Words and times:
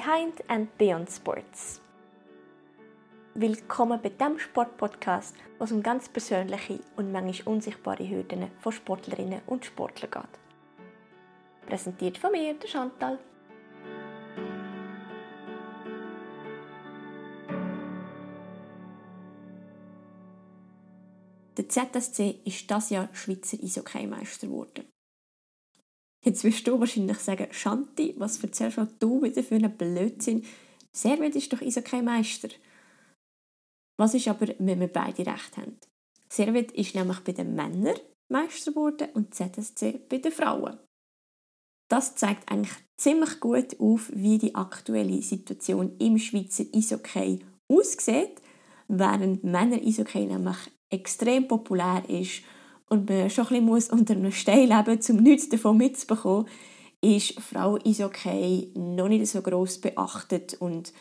Behind 0.00 0.42
and 0.48 0.78
Beyond 0.78 1.10
Sports. 1.10 1.82
Willkommen 3.34 4.00
bei 4.00 4.08
dem 4.08 4.38
Sportpodcast, 4.38 5.36
wo 5.58 5.64
es 5.64 5.72
um 5.72 5.82
ganz 5.82 6.08
persönliche 6.08 6.80
und 6.96 7.12
manchmal 7.12 7.54
unsichtbare 7.54 8.08
Hürden 8.08 8.50
von 8.60 8.72
Sportlerinnen 8.72 9.42
und 9.44 9.66
Sportlern 9.66 10.10
geht. 10.10 11.68
Präsentiert 11.68 12.16
von 12.16 12.32
mir, 12.32 12.54
der 12.54 12.66
Chantal. 12.66 13.18
Der 21.58 21.68
ZSC 21.68 22.40
ist 22.46 22.70
das 22.70 22.88
Jahr 22.88 23.10
Schweizer 23.12 23.58
Eishockey-Meister 23.62 24.46
geworden. 24.46 24.90
Jetzt 26.24 26.44
wirst 26.44 26.66
du 26.66 26.78
wahrscheinlich 26.78 27.18
sagen, 27.18 27.48
Shanti, 27.50 28.14
was 28.18 28.42
erzählst 28.42 28.78
du 28.98 29.22
wieder 29.22 29.42
für 29.42 29.54
einen 29.54 29.76
Blödsinn? 29.76 30.44
Servet 30.92 31.34
ist 31.36 31.52
doch 31.52 31.62
Eishockey-Meister. 31.62 32.48
Was 33.98 34.14
ist 34.14 34.28
aber, 34.28 34.48
wenn 34.58 34.80
wir 34.80 34.88
beide 34.88 35.26
recht 35.26 35.56
haben? 35.56 35.78
Servet 36.28 36.72
ist 36.72 36.94
nämlich 36.94 37.20
bei 37.20 37.32
den 37.32 37.54
Männern 37.54 37.96
Meister 38.28 38.70
geworden 38.70 39.08
und 39.14 39.34
ZSC 39.34 40.00
bei 40.08 40.18
den 40.18 40.32
Frauen. 40.32 40.78
Das 41.88 42.14
zeigt 42.14 42.50
eigentlich 42.50 42.76
ziemlich 42.96 43.40
gut 43.40 43.80
auf, 43.80 44.10
wie 44.14 44.38
die 44.38 44.54
aktuelle 44.54 45.20
Situation 45.22 45.96
im 45.98 46.18
Schweizer 46.18 46.64
Eishockey 46.72 47.40
aussieht, 47.68 48.40
während 48.88 49.42
Männer 49.42 49.76
Eishockey 49.76 50.26
nämlich 50.26 50.56
extrem 50.90 51.48
populär 51.48 52.04
ist 52.08 52.42
und 52.90 53.08
man 53.08 53.30
schon 53.30 53.46
ein 53.48 53.66
bisschen 53.66 53.98
unter 53.98 54.14
einem 54.14 54.32
Stein 54.32 54.68
leben 54.68 54.96
muss, 54.96 55.10
um 55.10 55.16
nichts 55.16 55.48
davon 55.48 55.78
mitzubekommen, 55.78 56.46
ist 57.00 57.40
Frau 57.40 57.76
Eishockey 57.76 58.72
noch 58.74 59.08
nicht 59.08 59.26
so 59.28 59.40
gross 59.40 59.78
beachtet 59.78 60.54
und 60.60 60.92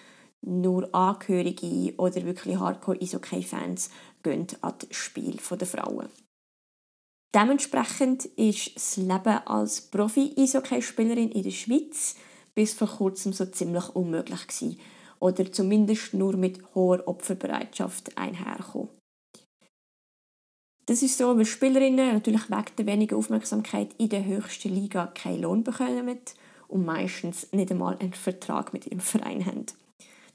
nur 0.42 0.94
Angehörige 0.96 1.94
oder 1.98 2.24
wirklich 2.24 2.58
Hardcore-Eishockey-Fans 2.58 3.90
gehen 4.24 4.48
an 4.62 4.74
das 4.80 4.96
Spiel 4.96 5.38
der 5.38 5.68
Frauen. 5.68 6.08
Dementsprechend 7.36 8.26
ist 8.26 8.76
das 8.76 8.98
Leben 8.98 9.40
als 9.46 9.82
Profi-Eishockey-Spielerin 9.82 11.32
in 11.32 11.44
der 11.44 11.52
Schweiz 11.52 12.16
bis 12.56 12.74
vor 12.74 12.88
kurzem 12.88 13.34
so 13.34 13.46
ziemlich 13.46 13.90
unmöglich 13.90 14.48
gewesen. 14.48 14.80
Oder 15.20 15.52
zumindest 15.52 16.14
nur 16.14 16.38
mit 16.38 16.60
hoher 16.74 17.06
Opferbereitschaft 17.08 18.18
einherkommen. 18.18 18.90
Das 20.90 21.04
ist 21.04 21.20
so, 21.20 21.38
weil 21.38 21.46
Spielerinnen 21.46 22.14
natürlich 22.16 22.50
wegen 22.50 22.66
der 22.80 22.86
wenigen 22.88 23.16
Aufmerksamkeit 23.16 23.90
in 24.00 24.10
der 24.10 24.26
höchsten 24.26 24.74
Liga 24.74 25.06
keinen 25.06 25.44
Lohn 25.44 25.64
bekommen 25.64 26.18
und 26.68 26.84
meistens 26.84 27.48
nicht 27.52 27.70
einmal 27.70 27.96
einen 28.00 28.14
Vertrag 28.14 28.74
mit 28.74 28.88
ihrem 28.88 29.00
Verein 29.00 29.46
haben. 29.46 29.68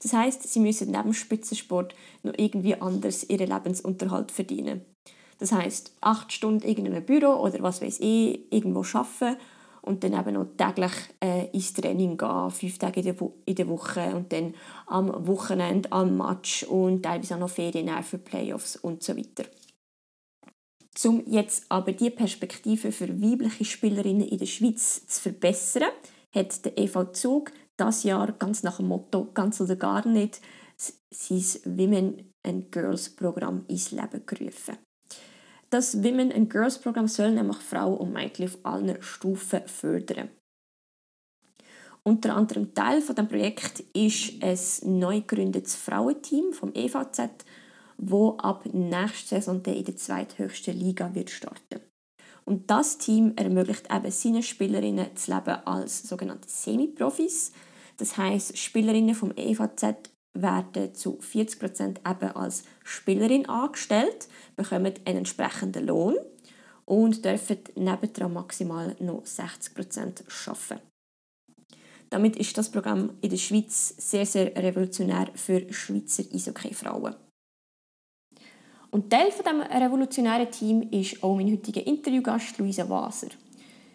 Das 0.01 0.13
heißt, 0.13 0.43
sie 0.43 0.61
müssen 0.61 0.91
neben 0.91 1.13
Spitzensport 1.13 1.93
noch 2.23 2.31
irgendwie 2.37 2.75
anders 2.75 3.25
ihren 3.29 3.49
Lebensunterhalt 3.49 4.31
verdienen. 4.31 4.85
Das 5.39 5.51
heißt, 5.51 5.91
acht 5.99 6.31
Stunden 6.31 6.65
in 6.65 6.85
einem 6.85 7.05
Büro 7.05 7.33
oder 7.33 7.61
was 7.61 7.81
weiß 7.81 7.99
ich, 7.99 8.39
irgendwo 8.49 8.85
arbeiten 8.97 9.35
und 9.81 10.05
dann 10.05 10.13
eben 10.13 10.35
noch 10.35 10.47
täglich 10.55 10.93
äh, 11.21 11.47
ins 11.51 11.73
Training 11.73 12.15
gehen, 12.17 12.49
fünf 12.49 12.77
Tage 12.77 13.01
in 13.01 13.07
der, 13.07 13.15
in 13.45 13.55
der 13.55 13.67
Woche 13.67 14.15
und 14.15 14.31
dann 14.31 14.53
am 14.87 15.27
Wochenende 15.27 15.91
am 15.91 16.15
Match 16.15 16.63
und 16.63 17.03
teilweise 17.03 17.35
auch 17.35 17.39
noch 17.39 17.49
Ferien 17.49 17.91
für 18.03 18.19
Playoffs 18.19 18.77
und 18.77 19.03
so 19.03 19.17
weiter. 19.17 19.43
Um 21.03 21.23
jetzt 21.27 21.65
aber 21.69 21.91
die 21.91 22.09
Perspektive 22.09 22.91
für 22.91 23.21
weibliche 23.21 23.65
Spielerinnen 23.65 24.27
in 24.27 24.37
der 24.37 24.45
Schweiz 24.45 25.05
zu 25.07 25.21
verbessern, 25.21 25.89
hat 26.33 26.63
der 26.63 26.77
EV 26.77 27.11
Zug 27.11 27.51
das 27.77 28.03
Jahr 28.03 28.31
ganz 28.33 28.63
nach 28.63 28.77
dem 28.77 28.87
Motto 28.87 29.31
«Ganz 29.33 29.59
oder 29.59 29.75
gar 29.75 30.07
nicht» 30.07 30.39
sein 30.77 31.77
Women 31.77 32.33
and 32.43 32.71
Girls 32.71 33.09
Programm 33.09 33.65
ins 33.67 33.91
Leben 33.91 34.25
gerufen. 34.25 34.77
Das 35.69 36.03
Women 36.03 36.31
and 36.31 36.49
Girls 36.49 36.79
Programm 36.79 37.07
soll 37.07 37.31
nämlich 37.31 37.57
Frauen 37.57 37.97
und 37.97 38.13
Mädchen 38.13 38.45
auf 38.45 38.57
allen 38.63 39.01
Stufen 39.01 39.67
fördern. 39.67 40.29
Unter 42.03 42.35
anderem 42.35 42.73
Teil 42.73 43.01
von 43.01 43.15
dem 43.15 43.27
Projekt 43.27 43.79
ist 43.93 44.41
ein 44.43 44.99
neu 44.99 45.21
gegründetes 45.21 45.75
Frauenteam 45.75 46.53
vom 46.53 46.71
EVZ, 46.73 47.43
wo 47.97 48.37
ab 48.37 48.65
nächster 48.73 49.37
Saison 49.41 49.63
in 49.63 49.83
der 49.83 49.95
zweithöchsten 49.95 50.77
Liga 50.77 51.13
wird 51.13 51.29
starten. 51.29 51.81
Und 52.45 52.69
das 52.69 52.97
Team 52.99 53.33
ermöglicht 53.35 53.87
eben 53.91 54.11
seinen 54.11 54.43
Spielerinnen 54.43 55.07
das 55.13 55.27
Leben 55.27 55.65
als 55.65 56.07
sogenannte 56.07 56.47
Semi-Profis. 56.47 57.51
Das 57.97 58.17
heißt, 58.17 58.57
Spielerinnen 58.57 59.15
vom 59.15 59.31
EVZ 59.35 60.11
werden 60.33 60.93
zu 60.93 61.17
40% 61.17 61.97
eben 62.07 62.35
als 62.35 62.63
Spielerin 62.83 63.47
angestellt, 63.47 64.27
bekommen 64.55 64.93
einen 65.05 65.19
entsprechenden 65.19 65.87
Lohn 65.87 66.15
und 66.85 67.25
dürfen 67.25 67.59
nebendran 67.75 68.33
maximal 68.33 68.95
noch 68.99 69.23
60% 69.23 70.23
arbeiten. 70.47 70.81
Damit 72.09 72.35
ist 72.35 72.57
das 72.57 72.69
Programm 72.69 73.17
in 73.21 73.31
der 73.31 73.37
Schweiz 73.37 73.95
sehr, 73.97 74.25
sehr 74.25 74.55
revolutionär 74.55 75.29
für 75.33 75.73
Schweizer 75.73 76.23
Eishockey-Frauen. 76.31 77.15
Und 78.95 79.09
Teil 79.09 79.29
von 79.29 79.43
dem 79.43 79.59
revolutionären 79.59 80.49
Team 80.49 80.87
ist 80.89 81.21
auch 81.21 81.35
mein 81.35 81.51
heutiger 81.51 81.85
Interviewgast 81.85 82.57
Luisa 82.57 82.87
Waser. 82.87 83.27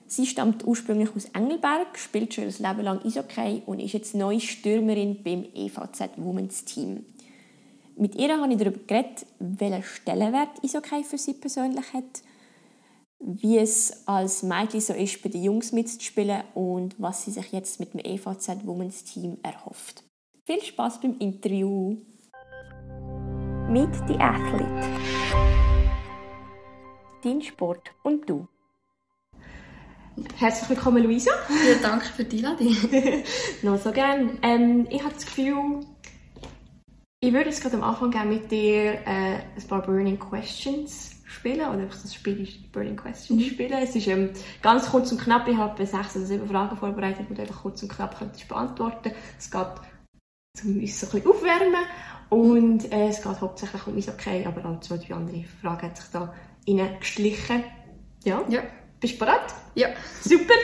Sie 0.06 0.26
stammt 0.26 0.66
ursprünglich 0.66 1.16
aus 1.16 1.24
Engelberg, 1.32 1.96
spielt 1.96 2.34
schon 2.34 2.44
ein 2.44 2.50
Leben 2.50 2.82
lang 2.82 3.02
Eishockey 3.02 3.62
und 3.64 3.80
ist 3.80 3.94
jetzt 3.94 4.14
neue 4.14 4.40
Stürmerin 4.40 5.22
beim 5.22 5.46
EVZ 5.54 6.18
Women's 6.18 6.66
Team. 6.66 7.06
Mit 7.96 8.14
ihr 8.14 8.38
habe 8.38 8.52
ich 8.52 8.58
darüber 8.58 8.78
geredet, 8.86 9.24
welchen 9.38 9.82
Stellenwert 9.84 10.62
Eishockey 10.62 11.02
für 11.02 11.16
sie 11.16 11.32
persönlich 11.32 11.94
hat, 11.94 12.22
wie 13.20 13.56
es 13.56 14.06
als 14.06 14.42
Mädchen 14.42 14.82
so 14.82 14.92
ist, 14.92 15.22
bei 15.22 15.30
den 15.30 15.42
Jungs 15.42 15.72
mitzuspielen 15.72 16.42
und 16.52 16.94
was 16.98 17.24
sie 17.24 17.30
sich 17.30 17.52
jetzt 17.52 17.80
mit 17.80 17.94
dem 17.94 18.00
EVZ 18.00 18.66
Women's 18.66 19.04
Team 19.04 19.38
erhofft. 19.42 20.04
Viel 20.44 20.60
Spaß 20.60 21.00
beim 21.00 21.16
Interview! 21.20 21.96
Meet 23.70 23.94
the 24.08 24.18
Athlete. 24.18 24.66
Dein 27.22 27.40
Sport 27.40 27.92
und 28.02 28.28
du. 28.28 28.48
Herzlich 30.36 30.70
willkommen, 30.70 31.04
Luisa. 31.04 31.30
Ja, 31.48 31.76
danke 31.80 32.06
für 32.06 32.24
die 32.24 32.44
Einladung. 32.44 32.76
Noch 33.62 33.78
so 33.78 33.92
gerne. 33.92 34.38
Ähm, 34.42 34.88
ich 34.90 35.00
habe 35.04 35.14
das 35.14 35.24
Gefühl, 35.24 35.86
ich 37.20 37.32
würde 37.32 37.50
jetzt 37.50 37.62
gerade 37.62 37.76
am 37.76 37.84
Anfang 37.84 38.10
gerne 38.10 38.30
mit 38.32 38.50
dir 38.50 38.94
äh, 39.06 39.38
ein 39.56 39.68
paar 39.68 39.82
Burning 39.82 40.18
Questions 40.18 41.22
spielen 41.26 41.60
oder 41.60 41.78
einfach 41.78 42.02
das 42.02 42.12
Spiel 42.12 42.48
Burning 42.72 42.96
Questions 42.96 43.40
mhm. 43.40 43.50
spielen. 43.50 43.78
Es 43.80 43.94
ist 43.94 44.08
ähm, 44.08 44.30
ganz 44.62 44.90
kurz 44.90 45.12
und 45.12 45.20
knapp. 45.20 45.46
Ich 45.46 45.56
habe 45.56 45.86
sechs 45.86 46.16
oder 46.16 46.26
sieben 46.26 46.48
Fragen 46.48 46.76
vorbereitet, 46.76 47.26
die 47.30 47.34
du 47.34 47.42
einfach 47.42 47.62
kurz 47.62 47.80
und 47.84 47.88
knapp 47.92 48.18
könntest 48.18 48.48
beantworten. 48.48 49.12
Es 49.38 49.48
geht 49.48 49.68
um 50.64 50.80
uns 50.80 51.00
so 51.00 51.06
ein 51.06 51.12
bisschen 51.12 51.30
aufwärmen 51.30 51.86
und 52.30 52.92
äh, 52.92 53.08
es 53.08 53.22
geht 53.22 53.40
hauptsächlich 53.40 53.86
um 53.86 53.96
okay, 53.96 54.46
aber 54.46 54.64
auch 54.64 54.80
zwei, 54.80 54.98
drei 54.98 55.14
andere 55.14 55.44
Fragen 55.60 55.88
haben 55.88 55.96
sich 55.96 56.10
da 56.12 56.32
reingeschlichen. 56.66 57.64
Ja? 58.24 58.42
Ja. 58.48 58.62
Bist 59.00 59.14
du 59.14 59.18
bereit? 59.18 59.52
Ja. 59.74 59.88
Super! 60.22 60.54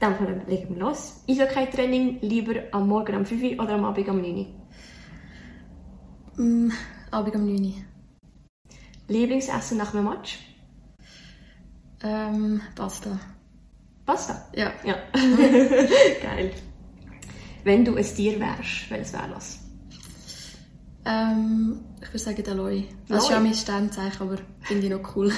Dann 0.00 0.46
legen 0.46 0.74
wir 0.74 0.82
los. 0.82 1.22
Eishockey-Training 1.28 2.20
lieber 2.22 2.54
am 2.72 2.88
Morgen 2.88 3.16
um 3.16 3.26
5 3.26 3.42
Uhr 3.42 3.64
oder 3.64 3.74
am 3.74 3.84
Abend 3.84 4.08
um 4.08 4.22
9 4.22 4.36
Uhr? 6.36 6.44
Mm, 6.44 6.72
Abend 7.10 7.34
um 7.34 7.46
9 7.46 7.64
Uhr. 7.64 7.72
Lieblingsessen 9.08 9.76
nach 9.76 9.94
einem 9.94 10.04
Match? 10.04 10.38
Ähm, 12.02 12.60
Pasta. 12.74 13.18
Pasta? 14.06 14.48
Ja. 14.54 14.72
Ja. 14.84 14.96
Geil. 16.22 16.52
Wenn 17.64 17.84
du 17.84 17.96
ein 17.96 18.04
Tier 18.04 18.40
wärst, 18.40 18.90
welches 18.90 19.12
wäre 19.12 19.28
das? 19.28 19.63
Ähm, 21.06 21.80
ich 22.00 22.08
würde 22.08 22.18
sagen 22.18 22.42
der 22.42 22.54
Loi. 22.54 22.84
Das 23.08 23.24
ist 23.24 23.30
ja 23.30 23.40
mein 23.40 23.54
Sternzeichen, 23.54 24.22
aber 24.22 24.38
finde 24.62 24.86
ich 24.86 24.92
noch 24.92 25.16
cool. 25.16 25.30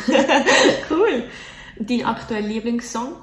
cool. 0.91 1.25
Dein 1.79 2.05
aktueller 2.05 2.47
Lieblingssong? 2.47 3.17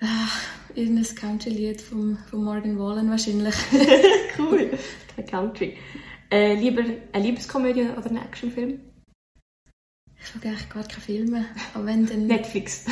Ach, 0.00 0.42
irgendein 0.74 1.14
Country-Lied 1.14 1.80
von, 1.80 2.18
von 2.30 2.44
Morgan 2.44 2.78
Wallen 2.78 3.10
wahrscheinlich. 3.10 3.54
cool. 4.38 4.70
Country. 5.28 5.76
Äh, 6.30 6.54
lieber 6.54 6.82
eine 7.12 7.24
Liebeskomödie 7.24 7.82
oder 7.82 8.06
einen 8.06 8.18
Actionfilm? 8.18 8.80
Ich 10.16 10.28
schaue 10.28 10.42
eigentlich 10.42 10.68
gar 10.70 10.82
keine 10.84 11.00
Filme. 11.00 11.44
Aber 11.74 11.86
wenn 11.86 12.06
dann... 12.06 12.26
Netflix? 12.28 12.84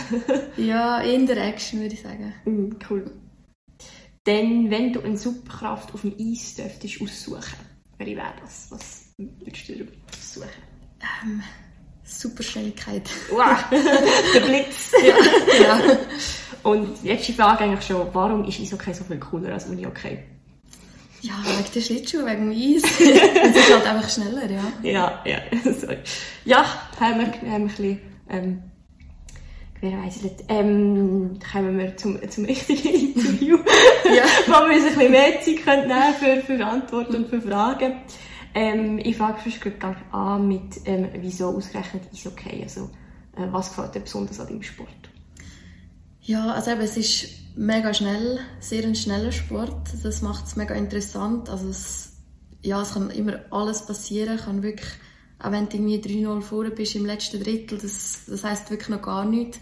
ja, 0.57 1.01
in 1.01 1.27
der 1.27 1.39
Action 1.39 1.81
würde 1.81 1.95
ich 1.95 2.03
sagen. 2.03 2.35
Mm, 2.45 2.77
cool. 2.91 3.11
Denn 4.27 4.71
wenn 4.71 4.93
du 4.93 5.01
eine 5.03 5.17
Superkraft 5.17 5.93
auf 5.95 6.03
dem 6.03 6.15
Eis 6.19 6.55
dürftest 6.55 7.01
aussuchen, 7.03 7.59
welche 7.99 8.17
wäre 8.17 8.35
das? 8.41 8.69
Was 8.71 9.13
würdest 9.19 9.69
du 9.69 9.87
aussuchen? 10.11 10.49
Ähm, 11.23 11.43
Superschnelligkeit. 12.05 13.11
Wow, 13.31 13.59
der 13.71 14.41
Blitz. 14.41 14.93
ja, 14.93 15.79
genau. 15.83 15.99
Und 16.63 17.03
letzte 17.03 17.33
Frage 17.33 17.65
eigentlich 17.65 17.85
schon, 17.87 18.07
warum 18.13 18.45
ist 18.45 18.61
Eishockey 18.61 18.95
so 18.95 19.03
viel 19.05 19.19
cooler 19.19 19.53
als 19.55 19.67
Unihockey? 19.67 20.19
Ja, 21.23 21.35
wegen 21.45 21.73
der 21.73 21.81
Schlittschuhe, 21.81 22.27
wegen 22.27 22.51
dem 22.51 22.77
Eis. 22.77 22.83
Es 23.01 23.57
ist 23.57 23.73
halt 23.73 23.87
einfach 23.87 24.09
schneller, 24.09 24.51
ja. 24.51 24.73
Ja, 24.83 25.23
ja, 25.25 25.39
sorry. 25.81 25.99
Ja, 26.45 26.65
haben 27.01 27.21
wir, 27.21 27.27
haben 27.27 27.43
wir 27.43 27.55
ein 27.55 27.67
bisschen, 27.69 28.01
ähm, 28.29 28.63
wer 29.83 29.99
weiss 29.99 30.23
nicht, 30.23 30.45
ähm, 30.49 31.39
kommen 31.53 31.77
wir 31.79 31.97
zum, 31.97 32.19
zum 32.31 32.45
richtigen 32.45 33.15
Interview, 33.15 33.59
Ja. 34.07 34.25
wo 34.47 34.69
wir 34.69 34.77
uns 34.77 34.85
ein 34.87 34.95
bisschen 34.95 35.11
mehr 35.11 35.41
Zeit 35.43 35.65
können 35.65 35.89
nehmen 35.89 36.15
für, 36.19 36.41
für 36.41 36.65
Antworten 36.65 37.17
und 37.17 37.29
für 37.29 37.43
Fragen. 37.43 37.97
Ähm, 38.55 38.99
ich 38.99 39.17
frage 39.17 39.41
sonst 39.43 39.61
gerade 39.61 39.97
an 40.13 40.47
mit, 40.47 40.81
ähm, 40.85 41.09
wieso 41.17 41.49
ausgerechnet 41.49 42.05
Eishockey, 42.13 42.63
also, 42.63 42.91
äh, 43.37 43.47
was 43.51 43.71
gefällt 43.71 43.95
dir 43.95 44.01
besonders 44.01 44.39
an 44.41 44.47
deinem 44.47 44.63
Sport? 44.63 44.89
Ja, 46.21 46.53
also 46.53 46.71
eben, 46.71 46.83
es 46.83 46.97
ist 46.97 47.29
mega 47.57 47.93
schnell, 47.93 48.39
sehr 48.61 48.85
ein 48.85 48.95
schneller 48.95 49.33
Sport. 49.33 49.91
Das 50.05 50.23
macht 50.23 50.47
es 50.47 50.55
mega 50.55 50.75
interessant. 50.75 51.51
Also 51.51 51.69
es, 51.69 52.13
ja, 52.61 52.81
es 52.83 52.95
kann 52.95 53.11
immer 53.11 53.41
alles 53.51 53.85
passieren. 53.85 54.39
Kann 54.39 54.63
wirklich, 54.63 54.89
auch 55.41 55.51
wenn 55.51 55.69
du 55.69 55.79
irgendwie 55.79 56.25
3-0 56.25 56.41
vorne 56.43 56.71
bist 56.71 56.95
im 56.95 57.07
letzten 57.07 57.43
Drittel, 57.43 57.79
das, 57.79 58.21
das 58.29 58.45
heisst 58.45 58.71
wirklich 58.71 58.91
noch 58.91 59.03
gar 59.03 59.25
nichts. 59.25 59.59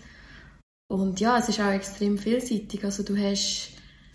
Und 0.91 1.21
ja, 1.21 1.39
es 1.39 1.49
ist 1.49 1.61
auch 1.61 1.71
extrem 1.71 2.19
vielseitig. 2.19 2.85
Also 2.85 3.05
du 3.05 3.17
hast 3.17 3.71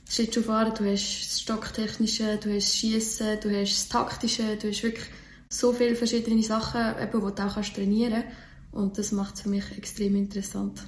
Schlittschuhfahren, 0.09 0.73
du 0.75 0.83
hast 0.91 1.21
das 1.21 1.39
Stocktechnische, 1.39 2.37
du 2.37 2.53
hast 2.53 2.67
das 2.67 2.75
Schiessen, 2.75 3.39
du 3.41 3.49
hast 3.49 3.71
das 3.71 3.87
Taktische, 3.87 4.57
du 4.61 4.67
hast 4.67 4.83
wirklich 4.83 5.05
so 5.47 5.71
viele 5.71 5.95
verschiedene 5.95 6.43
Sachen, 6.43 6.81
eben, 7.01 7.11
die 7.13 7.33
du 7.33 7.43
auch 7.43 7.53
kannst 7.53 7.75
trainieren 7.75 8.23
kannst. 8.23 8.35
Und 8.73 8.97
das 8.97 9.13
macht 9.13 9.35
es 9.35 9.41
für 9.41 9.49
mich 9.49 9.63
extrem 9.77 10.17
interessant. 10.17 10.83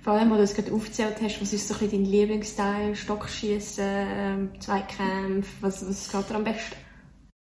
Vor 0.00 0.14
allem, 0.14 0.30
wo 0.30 0.36
du 0.36 0.44
es 0.44 0.54
gerade 0.54 0.72
aufgezählt 0.72 1.16
hast, 1.20 1.42
was 1.42 1.52
ist 1.52 1.68
so 1.68 1.74
ein 1.74 1.90
dein 1.90 2.06
Lieblingsteil? 2.06 2.96
Stockschießen, 2.96 3.84
ähm, 3.86 4.50
Zweikämpfe, 4.60 5.50
was, 5.60 5.86
was 5.86 6.06
gefällt 6.06 6.30
dir 6.30 6.36
am 6.36 6.44
besten? 6.44 6.76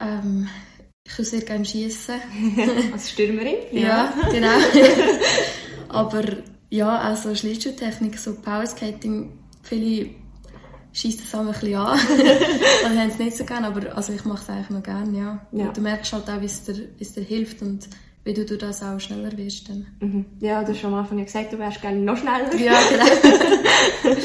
Ähm, 0.01 0.49
ich 1.07 1.19
würde 1.19 1.29
sehr 1.29 1.43
gerne 1.43 1.67
schießen. 1.67 2.15
Als 2.95 3.11
Stürmerin? 3.11 3.57
Ja, 3.73 4.15
genau. 4.31 4.57
Aber 5.91 6.25
ja, 6.75 6.99
also 6.99 7.33
Schlittschuhtechnik, 7.37 8.19
so 8.19 8.35
Powerskating, 8.35 9.31
viele 9.63 10.11
schießen 10.93 11.21
das 11.23 11.35
auch 11.35 11.47
ein 11.47 11.53
bisschen 11.53 11.77
an. 11.77 11.99
Oder 12.85 13.01
haben 13.01 13.09
es 13.09 13.19
nicht 13.19 13.37
so 13.37 13.45
gerne, 13.45 13.69
aber 13.69 13.97
also 13.97 14.13
ich 14.13 14.25
mache 14.25 14.43
es 14.43 14.51
eigentlich 14.51 14.71
noch 14.71 14.83
gerne, 14.83 15.17
ja. 15.17 15.47
Ja. 15.53 15.69
Und 15.69 15.77
du 15.77 15.81
merkst 15.81 16.13
halt 16.13 16.29
auch, 16.29 16.41
wie 16.41 16.47
es 16.47 16.65
dir, 16.65 16.75
wie 16.75 17.03
es 17.03 17.13
dir 17.13 17.23
hilft 17.23 17.63
und 17.63 17.89
wie 18.25 18.35
du 18.35 18.45
durch 18.45 18.59
das 18.59 18.83
auch 18.83 18.99
schneller 18.99 19.37
wirst. 19.39 19.69
Dann. 19.69 19.87
Mhm. 20.01 20.25
Ja, 20.41 20.65
du 20.65 20.73
hast 20.73 20.81
schon 20.81 20.93
am 20.93 20.99
Anfang 20.99 21.25
gesagt, 21.25 21.53
du 21.53 21.59
wärst 21.59 21.81
gerne 21.81 21.99
noch 21.99 22.17
schneller. 22.17 22.53
Ja, 22.57 22.75
genau. 22.91 24.17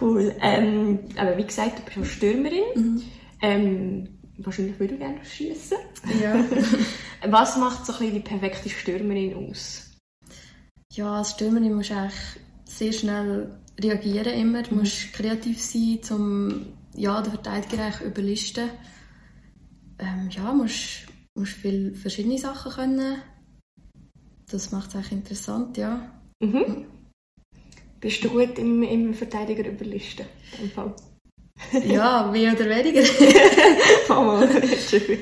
Cool. 0.00 0.34
Ähm, 0.40 1.00
aber 1.14 1.36
wie 1.36 1.44
gesagt, 1.44 1.78
du 1.78 1.82
bist 1.82 1.98
auch 1.98 2.10
Stürmerin. 2.10 2.62
Mhm. 2.74 3.02
Ähm, 3.42 4.08
wahrscheinlich 4.38 4.80
würde 4.80 4.94
du 4.94 4.98
gerne 4.98 5.22
schießen. 5.22 5.76
ja. 6.22 6.42
Was 7.30 7.58
macht 7.58 7.84
so 7.84 7.92
ein 7.92 7.98
bisschen 7.98 8.14
die 8.14 8.20
perfekte 8.20 8.70
Stürmerin 8.70 9.34
aus? 9.34 9.89
Ja, 10.92 11.18
als 11.18 11.30
Stürmerin 11.30 11.74
musst 11.74 11.90
du 11.90 11.94
eigentlich 11.94 12.20
sehr 12.64 12.92
schnell 12.92 13.56
reagieren 13.80 14.34
immer. 14.34 14.62
Du 14.62 14.74
musst 14.74 15.12
kreativ 15.12 15.60
sein, 15.62 16.00
um 16.10 16.66
ja, 16.94 17.22
den 17.22 17.30
Verteidiger 17.30 17.84
eigentlich 17.84 18.08
überlisten. 18.08 18.70
Ähm, 19.98 20.28
ja, 20.30 20.52
musst, 20.52 21.06
musst 21.34 21.52
viele 21.52 21.92
verschiedene 21.94 22.38
Sachen 22.38 22.72
können. 22.72 23.22
Das 24.50 24.72
macht 24.72 24.88
es 24.88 24.96
eigentlich 24.96 25.12
interessant, 25.12 25.76
ja. 25.76 26.10
Mhm. 26.40 26.86
Bist 28.00 28.24
du 28.24 28.30
gut 28.30 28.58
im, 28.58 28.82
im 28.82 29.14
Verteidiger 29.14 29.68
überlisten? 29.68 30.26
Fall? 30.74 30.94
Ja, 31.84 32.28
mehr 32.32 32.52
oder 32.52 32.68
weniger. 32.68 33.02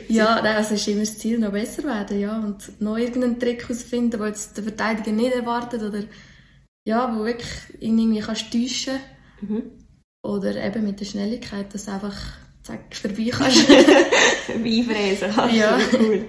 Ja, 0.09 0.41
nein, 0.43 0.57
also 0.57 0.75
ist 0.75 0.89
immer 0.89 1.01
das 1.01 1.19
Ziel, 1.19 1.39
noch 1.39 1.53
besser 1.53 1.85
werden, 1.85 2.21
ja. 2.21 2.39
Und 2.39 2.81
noch 2.81 2.97
irgendeinen 2.97 3.39
Trick 3.39 3.63
herausfinden, 3.63 4.19
den 4.19 4.29
jetzt 4.29 4.57
der 4.57 4.65
Verteidiger 4.65 5.13
nicht 5.13 5.35
erwartet 5.35 5.83
oder 5.83 6.05
ja, 6.85 7.15
wo 7.15 7.25
wirklich 7.25 7.51
irgendwie 7.81 8.21
kannst 8.21 8.53
täuschen 8.53 8.99
Mhm. 9.41 9.71
Oder 10.23 10.65
eben 10.65 10.85
mit 10.85 11.01
der 11.01 11.05
Schnelligkeit, 11.05 11.73
dass 11.73 11.85
du 11.85 11.93
einfach 11.93 12.17
zack, 12.63 12.95
vorbei 12.95 13.29
kannst. 13.31 13.69
Weinfräsen 13.69 15.31
kannst. 15.33 15.55
Ja. 15.55 15.79
Cool. 15.93 16.27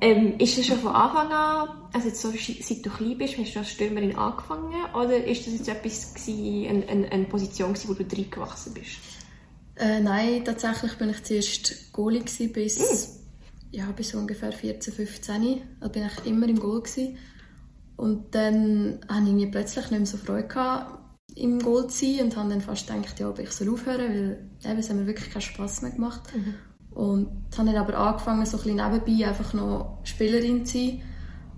Ähm, 0.00 0.34
ist 0.38 0.58
das 0.58 0.66
schon 0.66 0.78
von 0.78 0.92
Anfang 0.92 1.32
an, 1.32 1.68
also 1.92 2.08
jetzt 2.08 2.20
so, 2.20 2.30
seit 2.30 2.84
du 2.84 2.90
klein 2.90 3.16
bist, 3.16 3.38
hast 3.38 3.54
du 3.54 3.58
als 3.60 3.70
Stürmerin 3.70 4.16
angefangen? 4.16 4.74
Oder 4.94 5.24
ist 5.24 5.46
das 5.46 5.54
jetzt 5.54 5.68
etwas 5.68 6.14
gewesen, 6.14 6.66
eine, 6.68 6.88
eine, 6.88 7.12
eine 7.12 7.24
Position, 7.24 7.72
gewesen, 7.72 7.88
wo 7.88 7.94
du 7.94 8.16
reingewachsen 8.16 8.74
bist? 8.74 8.96
Äh, 9.76 10.00
nein, 10.00 10.44
tatsächlich 10.44 10.94
bin 10.98 11.10
ich 11.10 11.22
zuerst 11.24 11.92
Goalie 11.92 12.20
gewesen, 12.20 12.52
bis, 12.52 13.20
ja, 13.70 13.90
bis 13.92 14.14
ungefähr 14.14 14.52
14, 14.52 14.92
15. 14.92 15.62
Da 15.80 15.88
bin 15.88 16.04
ich 16.06 16.26
immer 16.26 16.48
im 16.48 16.60
Goal. 16.60 16.80
Gewesen. 16.82 17.16
Und 17.96 18.34
dann 18.34 19.00
hatte 19.08 19.30
ich 19.36 19.50
plötzlich 19.50 19.90
nicht 19.90 19.98
mehr 19.98 20.06
so 20.06 20.16
Freude 20.16 20.48
gehabt, 20.48 21.00
im 21.36 21.60
Goal 21.60 21.88
zu 21.88 22.04
sein 22.06 22.26
und 22.26 22.36
habe 22.36 22.48
dann 22.50 22.60
fast 22.60 22.86
gedacht, 22.86 23.18
ja, 23.18 23.28
ob 23.28 23.38
ich 23.38 23.50
soll 23.50 23.68
aufhören 23.72 24.08
weil 24.08 24.50
eben, 24.70 24.78
es 24.78 24.88
hat 24.88 24.96
mir 24.96 25.06
wirklich 25.06 25.30
keinen 25.30 25.42
Spass 25.42 25.82
mehr 25.82 25.90
gemacht. 25.92 26.22
Und 26.90 27.28
habe 27.56 27.72
dann 27.72 27.76
aber 27.76 27.98
angefangen, 27.98 28.46
so 28.46 28.56
ein 28.58 28.62
bisschen 28.62 28.76
nebenbei 28.90 29.26
einfach 29.28 29.52
noch 29.54 29.98
Spielerin 30.04 30.64
zu 30.64 30.78
sein. 30.78 31.02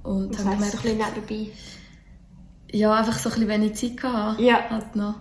Und 0.03 0.35
Das 0.35 0.45
habe 0.47 0.57
heisst, 0.59 0.73
so 0.73 0.79
ein 0.79 0.83
gemerkt, 0.95 1.15
bisschen 1.27 1.27
nebenbei. 1.39 1.53
ja, 2.73 2.95
einfach 2.95 3.19
so 3.19 3.29
ein 3.29 3.35
bisschen 3.35 3.49
wenig 3.49 3.75
Zeit 3.75 3.97
gehabt. 3.99 4.41
Ja. 4.41 4.71
Halt 4.71 4.97
noch. 4.97 5.17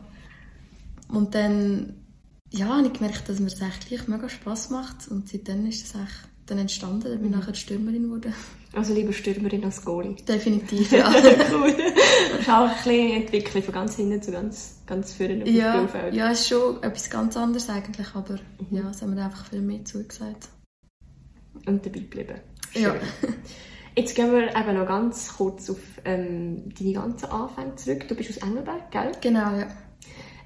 Und 1.09 1.35
dann, 1.35 2.04
ja, 2.51 2.67
habe 2.67 2.87
ich 2.87 2.93
gemerkt, 2.93 3.27
dass 3.27 3.39
mir 3.39 3.49
das 3.49 3.61
eigentlich 3.61 4.07
mega 4.07 4.29
Spass 4.29 4.69
macht. 4.69 5.07
Und 5.09 5.27
seitdem 5.29 5.65
ist 5.65 5.83
das 5.83 5.95
eigentlich 5.95 6.15
dann 6.45 6.57
entstanden. 6.59 7.03
Dann 7.09 7.19
bin 7.19 7.31
ich 7.31 7.35
nachher 7.37 7.55
Stürmerin 7.55 8.03
geworden. 8.03 8.33
Also 8.73 8.93
lieber 8.93 9.13
Stürmerin 9.13 9.63
als 9.65 9.83
Goalie. 9.83 10.15
Definitiv, 10.27 10.91
ja. 10.91 11.11
cool. 11.51 11.73
Das 12.37 12.47
auch 12.49 12.67
ein 12.69 12.75
bisschen 12.75 13.21
entwickelt, 13.23 13.65
von 13.65 13.73
ganz 13.73 13.95
hinten 13.95 14.21
zu 14.21 14.31
ganz, 14.31 14.81
ganz 14.85 15.13
vorne 15.13 15.37
auf 15.39 15.43
dem 15.45 15.55
ja, 15.55 16.09
ja, 16.11 16.31
es 16.31 16.41
ist 16.41 16.49
schon 16.49 16.83
etwas 16.83 17.09
ganz 17.09 17.35
anderes 17.37 17.69
eigentlich, 17.69 18.07
aber 18.13 18.35
Mhm. 18.69 18.77
ja, 18.77 18.89
es 18.89 19.01
haben 19.01 19.15
mir 19.15 19.23
einfach 19.23 19.45
viel 19.45 19.61
mehr 19.61 19.83
zugesagt. 19.85 20.49
Und 21.65 21.85
dabei 21.85 21.99
bleiben. 22.01 22.39
Schön. 22.73 22.83
Ja. 22.83 22.95
Jetzt 23.97 24.13
gehen 24.13 24.31
wir 24.31 24.55
eben 24.55 24.77
noch 24.77 24.85
ganz 24.87 25.33
kurz 25.37 25.69
auf 25.69 25.79
ähm, 26.03 26.69
deine 26.77 26.93
ganzen 26.93 27.27
Anfänge 27.27 27.75
zurück. 27.77 28.07
Du 28.09 28.13
bist 28.15 28.29
aus 28.29 28.37
Engelberg, 28.37 28.91
gell? 28.91 29.11
Genau, 29.21 29.55
ja. 29.55 29.67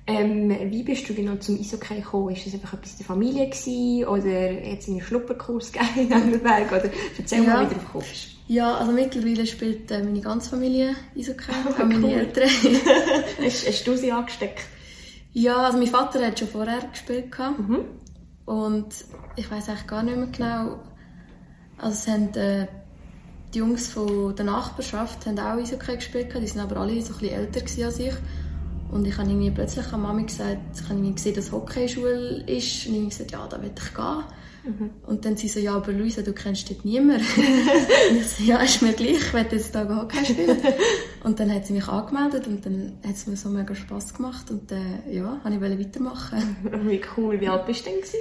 Ähm, 0.09 0.71
wie 0.71 0.83
bist 0.83 1.07
du 1.09 1.13
genau 1.13 1.35
zum 1.35 1.59
Eishockey 1.59 1.95
gekommen? 2.01 2.35
Ist 2.35 2.45
das 2.45 2.53
einfach 2.55 2.73
etwas 2.73 2.91
in 2.93 2.97
der 2.99 3.05
Familie 3.05 3.45
gewesen, 3.49 4.05
oder 4.07 4.51
jetzt 4.51 4.87
einen 4.89 5.01
Schnupperkurs 5.01 5.71
in 5.95 6.11
Engelberg? 6.11 6.71
Oder 6.71 6.89
erzähl 7.17 7.43
Ja. 7.43 7.53
mal, 7.53 7.69
wie 7.69 7.75
du 7.75 7.81
kommst. 7.91 8.29
Ja, 8.47 8.75
also 8.77 8.91
mittlerweile 8.91 9.45
spielt 9.45 9.91
äh, 9.91 10.01
meine 10.03 10.21
ganze 10.21 10.49
Familie 10.49 10.95
Eishockey, 11.15 11.51
auch 11.51 11.77
meine 11.77 11.99
cool. 11.99 12.09
Eltern. 12.11 12.49
Hast, 13.43 13.67
hast 13.67 13.87
du 13.87 13.95
sie 13.95 14.11
angesteckt? 14.11 14.61
ja, 15.33 15.57
also 15.57 15.77
mein 15.77 15.87
Vater 15.87 16.25
hat 16.25 16.39
schon 16.39 16.47
vorher 16.47 16.79
gespielt. 16.91 17.27
Mhm. 17.57 17.85
Und 18.45 18.87
ich 19.35 19.49
weiß 19.49 19.69
eigentlich 19.69 19.87
gar 19.87 20.01
nicht 20.03 20.17
mehr 20.17 20.27
genau. 20.27 20.79
Also 21.77 21.91
es 21.93 22.07
haben 22.07 22.33
äh, 22.35 22.65
die 23.53 23.59
Jungs 23.59 23.87
von 23.89 24.35
der 24.35 24.45
Nachbarschaft 24.45 25.25
haben 25.25 25.37
auch 25.39 25.57
Eishockey 25.57 25.95
gespielt, 25.95 26.33
die 26.35 26.47
sind 26.47 26.61
aber 26.61 26.77
alle 26.77 26.99
so 27.01 27.13
ein 27.13 27.19
bisschen 27.19 27.35
älter 27.35 27.85
als 27.85 27.99
ich. 27.99 28.13
Und 28.91 29.05
ich 29.05 29.17
habe 29.17 29.29
irgendwie 29.29 29.51
plötzlich 29.51 29.91
an 29.93 30.01
Mami 30.01 30.23
gesagt, 30.23 30.57
ich 30.75 30.83
habe 30.83 30.95
irgendwie 30.95 31.13
gesehen, 31.13 31.35
dass 31.35 31.51
Hockeyschule 31.51 32.43
ist. 32.47 32.87
Und 32.87 32.95
ich 32.95 33.09
gesagt, 33.09 33.31
ja, 33.31 33.47
da 33.47 33.61
will 33.61 33.71
ich 33.75 33.93
gehen. 33.93 34.23
Und 35.07 35.25
dann 35.25 35.37
sie 35.37 35.47
so, 35.47 35.59
ja, 35.59 35.75
aber 35.75 35.91
Luisa, 35.91 36.21
du 36.21 36.33
kennst 36.33 36.69
dort 36.69 36.85
niemanden. 36.85 37.23
und 38.11 38.17
ich 38.17 38.27
so, 38.27 38.43
ja, 38.43 38.57
ist 38.57 38.81
mir 38.81 38.93
gleich, 38.93 39.11
ich 39.11 39.33
will 39.33 39.45
jetzt 39.51 39.73
da 39.73 39.87
Hockey 39.87 40.25
spielen. 40.25 40.57
und 41.23 41.39
dann 41.39 41.53
hat 41.53 41.65
sie 41.65 41.73
mich 41.73 41.87
angemeldet 41.87 42.47
und 42.47 42.65
dann 42.65 42.97
hat 43.05 43.15
es 43.15 43.25
mir 43.25 43.35
so 43.35 43.49
mega 43.49 43.73
Spass 43.73 44.13
gemacht. 44.13 44.51
Und 44.51 44.69
dann, 44.71 45.03
ja, 45.09 45.39
habe 45.43 45.55
ich 45.55 45.61
wollte 45.61 45.79
weitermachen. 45.79 46.57
Wie 46.87 47.01
cool. 47.17 47.39
Wie 47.39 47.47
alt 47.47 47.65
bist 47.65 47.85
du 47.85 47.89
denn? 47.89 47.99
Gewesen? 47.99 48.19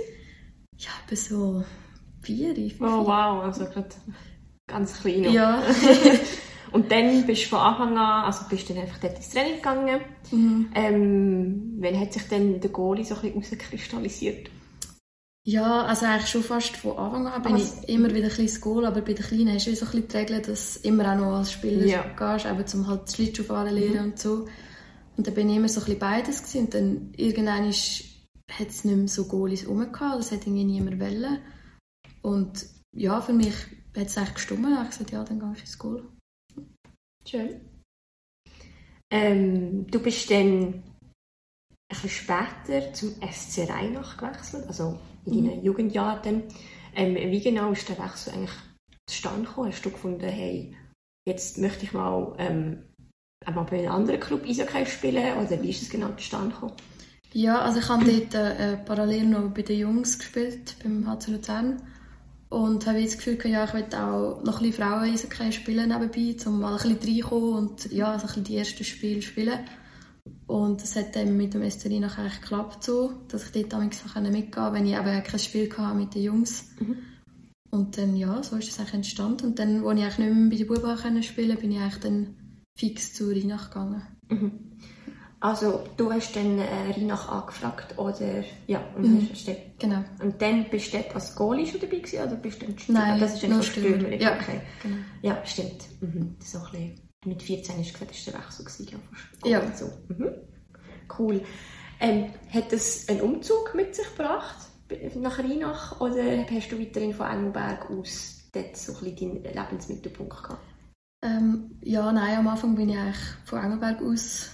Ja, 0.76 0.90
bis 1.08 1.28
so 1.28 1.64
vier, 2.22 2.54
fünf. 2.54 2.80
Oh 2.80 3.06
wow, 3.06 3.42
also 3.42 3.64
gerade 3.64 3.88
ganz 4.66 5.00
klein. 5.00 5.32
Ja. 5.32 5.62
Und 6.72 6.90
dann 6.92 7.26
bist 7.26 7.44
du 7.44 7.48
von 7.48 7.58
Anfang 7.60 7.96
an, 7.96 8.24
also 8.24 8.44
bist 8.48 8.68
du 8.68 8.74
dann 8.74 8.82
einfach 8.82 8.98
dort 8.98 9.16
ins 9.16 9.30
Training 9.30 9.56
gegangen. 9.56 10.00
Mhm. 10.30 10.68
Ähm, 10.74 11.76
wann 11.80 11.98
hat 12.00 12.12
sich 12.12 12.22
dann 12.28 12.60
der 12.60 12.70
Goalie 12.70 13.04
so 13.04 13.14
ein 13.14 13.32
bisschen 13.32 13.58
rauskristallisiert? 13.58 14.50
Ja, 15.46 15.82
also 15.86 16.04
eigentlich 16.04 16.28
schon 16.28 16.42
fast 16.42 16.76
von 16.76 16.98
Anfang 16.98 17.26
an 17.26 17.42
bin 17.42 17.54
Was? 17.54 17.82
ich 17.82 17.88
immer 17.88 18.10
wieder 18.14 18.28
ein 18.28 18.36
bisschen 18.36 18.60
Goal, 18.60 18.84
aber 18.84 19.00
bei 19.00 19.14
den 19.14 19.24
Kleinen 19.24 19.54
hast 19.54 19.66
du 19.66 19.74
so 19.74 19.86
ein 19.86 19.92
bisschen 19.92 20.08
die 20.08 20.16
Regel, 20.18 20.42
dass 20.42 20.82
du 20.82 20.88
immer 20.88 21.10
auch 21.10 21.16
noch 21.16 21.36
als 21.38 21.52
Spieler 21.52 21.86
Ja. 21.86 22.02
gehst, 22.02 22.44
eben 22.44 22.66
zum 22.66 22.86
halt 22.86 23.10
Schlittschuhfahren 23.10 23.74
lernen 23.74 24.10
und 24.12 24.18
so. 24.18 24.46
Und 25.16 25.26
dann 25.26 25.34
bin 25.34 25.48
ich 25.48 25.56
immer 25.56 25.68
so 25.68 25.80
ein 25.80 25.86
bisschen 25.86 26.00
beides 26.00 26.42
gewesen. 26.42 26.64
und 26.66 26.74
dann 26.74 27.12
irgendwann 27.16 27.64
hat 27.66 28.68
es 28.68 28.84
nicht 28.84 28.96
mehr 28.96 29.08
so 29.08 29.24
Goalies 29.24 29.66
rum 29.66 29.90
gehabt, 29.90 30.18
das 30.18 30.32
hat 30.32 30.42
irgendwie 30.46 30.64
niemand 30.64 31.00
wollen. 31.00 31.38
Und 32.20 32.66
ja, 32.92 33.20
für 33.22 33.32
mich 33.32 33.54
hat 33.96 34.06
es 34.08 34.18
eigentlich 34.18 34.34
gestimmt, 34.34 34.66
ich 34.70 34.76
habe 34.76 34.88
gesagt, 34.88 35.12
ja, 35.12 35.24
dann 35.24 35.40
gehe 35.40 35.52
ich 35.54 35.60
ins 35.60 35.78
Goal. 35.78 36.04
Schön. 37.28 37.60
Ähm, 39.10 39.86
du 39.90 40.00
bist 40.00 40.30
dann 40.30 40.82
bisschen 41.88 42.10
später 42.10 42.92
zum 42.92 43.14
SC 43.22 43.68
Rheinach 43.68 44.16
gewechselt, 44.16 44.66
also 44.66 44.98
in 45.26 45.44
deinen 45.44 45.58
mhm. 45.58 45.64
Jugendjahren. 45.64 46.44
Ähm, 46.94 47.14
wie 47.14 47.40
genau 47.40 47.72
ist 47.72 47.88
der 47.88 47.98
Wechsel 47.98 48.32
eigentlich 48.32 48.56
zustande 49.08 49.46
gekommen? 49.46 49.72
Hast 49.72 49.84
du 49.84 49.90
gefunden, 49.90 50.28
hey, 50.28 50.76
jetzt 51.26 51.58
möchte 51.58 51.84
ich 51.84 51.92
mal 51.92 52.34
ähm, 52.38 52.84
einmal 53.44 53.64
bei 53.64 53.80
einem 53.80 53.92
anderen 53.92 54.20
Club 54.20 54.44
Eishockey 54.44 54.86
spielen 54.86 55.36
oder 55.38 55.62
wie 55.62 55.70
ist 55.70 55.82
es 55.82 55.90
genau 55.90 56.12
zustande 56.14 56.54
gekommen? 56.54 56.74
Ja, 57.32 57.60
also 57.60 57.78
ich 57.80 57.88
habe 57.88 58.04
dort 58.04 58.34
äh, 58.34 58.78
parallel 58.78 59.26
noch 59.26 59.50
bei 59.50 59.62
den 59.62 59.78
Jungs 59.78 60.18
gespielt, 60.18 60.76
beim 60.82 61.06
HC 61.06 61.32
Luzern. 61.32 61.82
Und 62.50 62.86
habe 62.86 62.98
jetzt 62.98 63.18
das 63.18 63.24
Gefühl, 63.24 63.50
ja, 63.50 63.64
ich 63.64 63.74
möchte 63.74 64.02
auch 64.02 64.42
noch 64.42 64.60
ein 64.60 64.70
bisschen 64.70 64.84
Frauen 64.84 65.12
Eishockey 65.12 65.52
spielen 65.52 65.88
nebenbei, 65.88 66.36
um 66.46 66.60
mal 66.60 66.78
ein 66.78 66.96
bisschen 66.98 67.16
reinkommen 67.16 67.54
und 67.54 67.92
ja, 67.92 68.12
also 68.12 68.22
ein 68.22 68.28
bisschen 68.28 68.44
die 68.44 68.56
ersten 68.56 68.84
Spiele 68.84 69.22
spielen. 69.22 69.58
Und 70.46 70.82
das 70.82 70.96
hat 70.96 71.14
dann 71.14 71.36
mit 71.36 71.52
dem 71.52 71.62
Esterin 71.62 72.04
eigentlich 72.04 72.40
geklappt, 72.40 72.84
so, 72.84 73.12
dass 73.28 73.44
ich 73.44 73.52
dort 73.52 73.72
manchmal 73.72 74.22
mitgehen 74.24 74.50
konnte, 74.50 74.72
wenn 74.74 74.86
ich 74.86 74.94
eben 74.94 75.22
kein 75.22 75.38
Spiel 75.38 75.70
hatte 75.76 75.96
mit 75.96 76.14
den 76.14 76.22
Jungs. 76.22 76.70
Mhm. 76.80 76.96
Und 77.70 77.98
dann, 77.98 78.16
ja, 78.16 78.42
so 78.42 78.56
ist 78.56 78.70
es 78.70 78.78
eigentlich 78.78 78.94
entstanden. 78.94 79.48
Und 79.48 79.58
dann, 79.58 79.84
als 79.84 79.98
ich 79.98 80.04
eigentlich 80.04 80.18
nicht 80.18 80.34
mehr 80.34 80.50
bei 80.50 80.56
den 80.56 80.66
Buben 80.66 81.22
spielen 81.22 81.48
konnte, 81.48 81.60
bin 81.60 81.72
ich 81.72 81.80
eigentlich 81.80 82.00
dann 82.00 82.34
fix 82.78 83.12
zu 83.12 83.28
Rheinach 83.28 83.68
gegangen. 83.68 84.02
Mhm. 84.30 84.67
Also 85.40 85.84
du 85.96 86.12
hast 86.12 86.34
dann 86.34 86.58
äh, 86.58 86.90
Rheinach 86.96 87.28
angefragt 87.28 87.96
oder 87.96 88.42
ja 88.66 88.80
und 88.96 89.02
mhm. 89.02 89.28
hast 89.30 89.48
genau. 89.78 90.02
und 90.20 90.42
dann 90.42 90.68
bist 90.68 90.92
du 90.92 90.98
dort 90.98 91.14
als 91.14 91.36
Goalie 91.36 91.66
schon 91.66 91.80
dabei 91.80 91.98
gewesen, 91.98 92.26
oder 92.26 92.34
bist 92.34 92.60
du 92.60 92.66
dann 92.66 92.78
Stürmer? 92.78 93.00
Nein, 93.00 93.20
das 93.20 93.34
ist 93.34 93.42
dann 93.44 93.50
nur 93.50 93.62
Stürmer. 93.62 94.08
Ja, 94.14 94.34
okay. 94.34 94.60
genau. 94.82 94.96
ja 95.22 95.40
stimmt. 95.44 95.84
Mhm. 96.00 96.34
Das 96.38 96.48
ist 96.48 96.56
auch 96.56 96.72
ein 96.72 96.94
bisschen, 96.94 97.08
mit 97.24 97.42
14 97.42 97.78
hast 97.78 97.88
du 97.88 97.92
gesagt, 97.92 98.10
das 98.10 98.24
der 98.24 98.34
Wechsel 98.34 98.64
gewesen, 98.64 99.00
ja, 99.44 99.50
ja. 99.50 99.76
So. 99.76 99.90
Mhm. 100.08 100.30
Cool. 101.16 101.40
Ähm, 102.00 102.26
hat 102.52 102.72
das 102.72 103.08
einen 103.08 103.20
Umzug 103.20 103.74
mit 103.74 103.94
sich 103.94 104.08
gebracht 104.16 104.56
nach 105.16 105.38
Rheinach 105.38 106.00
oder 106.00 106.46
hast 106.50 106.72
du 106.72 106.80
weiterhin 106.80 107.12
von 107.12 107.26
Engelberg 107.28 107.90
aus 107.90 108.48
dort 108.52 108.76
so 108.76 108.92
ein 108.92 109.14
bisschen 109.14 109.42
deinen 109.42 109.54
Lebensmittelpunkt 109.54 110.42
gehabt? 110.42 110.62
Ähm, 111.22 111.78
ja, 111.82 112.10
nein, 112.12 112.38
am 112.38 112.48
Anfang 112.48 112.76
bin 112.76 112.88
ich 112.88 112.96
eigentlich 112.96 113.16
von 113.44 113.62
Engelberg 113.62 114.00
aus 114.02 114.50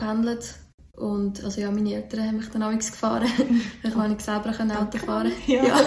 pendelt. 0.00 0.54
Und 0.96 1.42
also 1.42 1.60
ja, 1.60 1.70
meine 1.70 1.94
Eltern 1.94 2.26
haben 2.26 2.36
mich 2.36 2.50
dann 2.50 2.62
auch 2.62 2.72
gefahren. 2.72 3.28
ich 3.82 3.94
konnte 3.94 4.16
ich 4.18 4.20
selber 4.20 4.52
ein 4.58 4.72
Auto 4.72 4.98
fahren. 4.98 5.32
Ja. 5.46 5.64
ja. 5.64 5.80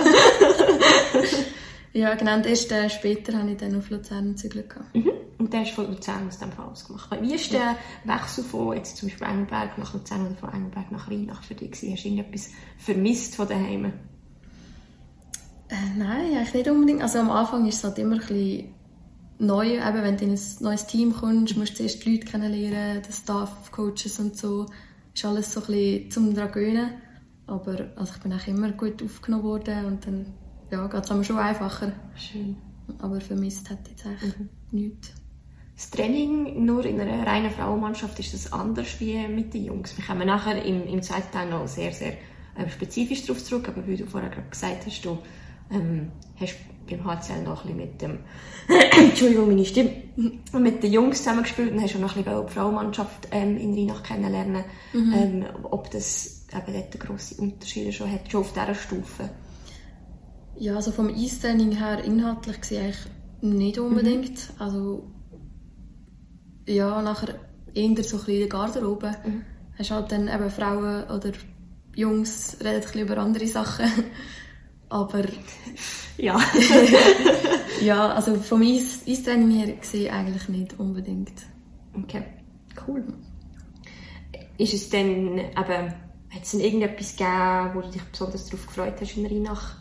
ja, 1.94 2.16
genau. 2.16 2.36
Und 2.36 2.46
erst 2.46 2.72
äh, 2.72 2.90
später 2.90 3.38
habe 3.38 3.52
ich 3.52 3.58
dann 3.58 3.78
auf 3.78 3.90
Luzern 3.90 4.30
gezügelt. 4.30 4.74
Mhm. 4.94 5.12
Und 5.38 5.54
der 5.54 5.64
ist 5.64 5.72
von 5.72 5.88
Luzern 5.88 6.28
aus 6.28 6.40
dem 6.40 6.52
Fall 6.52 6.66
ausgemacht. 6.66 7.10
Wie 7.22 7.36
ist 7.36 7.52
der 7.52 7.76
Wechsel 8.06 8.44
von 8.44 8.76
jetzt 8.76 8.98
zum 8.98 9.10
Beispiel 9.10 9.28
Engelberg 9.28 9.78
nach 9.78 9.94
Luzern 9.94 10.26
oder 10.26 10.36
von 10.36 10.54
Engelberg 10.54 10.92
nach 10.92 11.10
Rheinach 11.10 11.44
für 11.44 11.54
dich 11.54 11.72
gewesen? 11.72 11.94
Hast 11.94 12.04
du 12.04 12.08
irgendetwas 12.08 12.50
vermisst 12.78 13.36
von 13.36 13.48
daheim? 13.48 13.86
Äh, 15.68 15.76
nein, 15.98 16.38
eigentlich 16.38 16.54
nicht 16.54 16.70
unbedingt. 16.70 17.02
Also 17.02 17.20
am 17.20 17.30
Anfang 17.30 17.68
ist 17.68 17.76
es 17.76 17.84
halt 17.84 18.00
immer 18.00 18.16
ein 18.16 18.20
bisschen 18.20 18.74
neu, 19.40 19.76
eben 19.76 20.04
wenn 20.04 20.18
du 20.18 20.26
in 20.26 20.32
ein 20.32 20.40
neues 20.60 20.88
Team 20.88 21.14
kommst, 21.14 21.58
musst 21.58 21.74
du 21.74 21.78
zuerst 21.78 22.06
die 22.06 22.12
Leute 22.14 22.26
kennenlernen, 22.26 23.02
den 23.02 23.14
Staff, 23.14 23.72
Coaches 23.72 24.20
und 24.20 24.38
so. 24.38 24.68
Ist 25.14 25.26
alles 25.26 25.54
so 25.54 25.62
ein 25.62 25.68
bisschen 25.68 26.12
zum 26.12 26.36
daran 26.36 26.52
gewöhnen. 26.52 26.90
Aber 27.48 27.90
also 27.96 28.14
ich 28.16 28.22
bin 28.22 28.34
auch 28.34 28.48
immer 28.48 28.72
gut 28.72 29.04
aufgenommen 29.04 29.44
worden 29.44 29.86
und 29.86 30.08
dann 30.08 30.34
ja, 30.72 30.88
geht 30.88 31.10
es 31.10 31.28
schon 31.28 31.38
einfacher. 31.38 31.92
Schön. 32.16 32.58
Aber 33.00 33.20
vermisst 33.22 33.70
ich 33.70 33.90
jetzt 33.92 34.06
eigentlich 34.06 34.38
mhm. 34.38 34.50
nichts. 34.72 35.14
Das 35.76 35.90
Training 35.90 36.66
nur 36.66 36.86
in 36.86 37.00
einer 37.00 37.26
reinen 37.26 37.52
Frauenmannschaft 37.52 38.20
ist 38.20 38.34
das 38.34 38.54
anders 38.54 39.00
wie 39.00 39.28
mit 39.28 39.54
den 39.54 39.66
Jungs. 39.66 39.98
Wir 39.98 40.06
kommen 40.06 40.28
nachher 40.28 40.64
im, 40.64 40.86
im 40.86 41.02
zweiten 41.02 41.32
Teil 41.32 41.50
noch 41.50 41.68
sehr, 41.68 41.92
sehr 41.92 42.14
äh, 42.56 42.70
spezifisch 42.70 43.26
darauf 43.26 43.44
zurück, 43.44 43.68
aber 43.68 43.86
wie 43.88 43.98
du 43.98 44.06
vorher 44.06 44.30
gerade 44.30 44.50
gesagt 44.50 44.86
hast, 44.86 45.02
du 45.04 45.18
ähm, 45.72 46.12
hast 46.40 46.56
beim 46.90 47.04
HCL 47.06 47.44
noch 47.44 47.66
ein 47.66 47.76
bisschen 47.76 47.78
mit 47.78 48.02
dem, 48.02 48.20
Entschuldigung, 49.00 49.48
meine 49.48 49.66
Stimme, 49.66 49.92
mit 50.54 50.84
den 50.84 50.94
Jungs 50.94 51.20
zusammengespielt 51.20 51.72
und 51.72 51.82
hast 51.82 51.96
auch 51.96 52.00
noch 52.00 52.16
ein 52.16 52.24
bisschen 52.24 52.48
die 52.48 52.54
Frauenmannschaft 52.54 53.28
ähm, 53.32 53.58
in 53.58 53.74
Rheinach 53.74 54.04
kennenlernen. 54.04 54.64
Mhm. 54.94 55.14
Ähm, 55.14 55.46
ob 55.64 55.90
das 55.92 56.46
eben 56.54 56.74
dort 56.74 57.00
grosse 57.00 57.42
Unterschiede 57.42 57.92
schon 57.92 58.12
hat, 58.12 58.32
schon 58.32 58.42
auf 58.42 58.54
dieser 58.54 58.76
Stufe? 58.76 59.30
Ja, 60.58 60.76
also 60.76 60.92
vom 60.92 61.10
Eistraining 61.10 61.72
her 61.72 62.04
inhaltlich 62.04 62.62
gesehen 62.62 62.84
eigentlich 62.86 63.08
nicht 63.42 63.80
unbedingt. 63.80 64.30
Mhm. 64.30 64.62
Also 64.62 65.12
ja, 66.68 67.02
nachher 67.02 67.36
eher 67.74 67.86
so 67.86 67.90
ein 67.90 67.96
bisschen 67.96 68.28
in 68.28 68.40
der 68.40 68.50
Garderobe. 68.50 69.16
Mhm. 69.26 69.42
Hast 69.78 69.92
halt 69.92 70.12
dann 70.12 70.28
eben 70.28 70.50
Frauen 70.52 71.04
oder 71.06 71.32
Jungs 71.96 72.58
reden 72.60 72.76
ein 72.76 72.82
bisschen 72.82 73.02
über 73.02 73.18
andere 73.18 73.48
Sachen. 73.48 73.86
Aber 74.94 75.24
ja. 76.18 76.40
ja, 77.82 78.10
also 78.10 78.36
vom 78.36 78.62
Eistraining 78.62 79.50
her 79.50 79.74
gesehen 79.74 80.14
eigentlich 80.14 80.48
nicht 80.50 80.80
unbedingt. 80.80 81.34
Okay, 82.04 82.22
cool. 82.88 83.04
Ist 84.60 84.76
es 84.76 84.92
denn, 84.92 85.40
eben, 85.40 85.56
hat 85.58 86.44
es 86.44 86.52
denn 86.52 86.60
irgendetwas 86.60 87.16
gegeben, 87.16 87.72
wo 87.74 87.82
du 87.82 87.90
dich 87.90 88.04
besonders 88.04 88.46
darauf 88.46 88.68
gefreut 88.68 88.94
hast 89.02 89.18
in 89.18 89.26
Rheinach? 89.26 89.78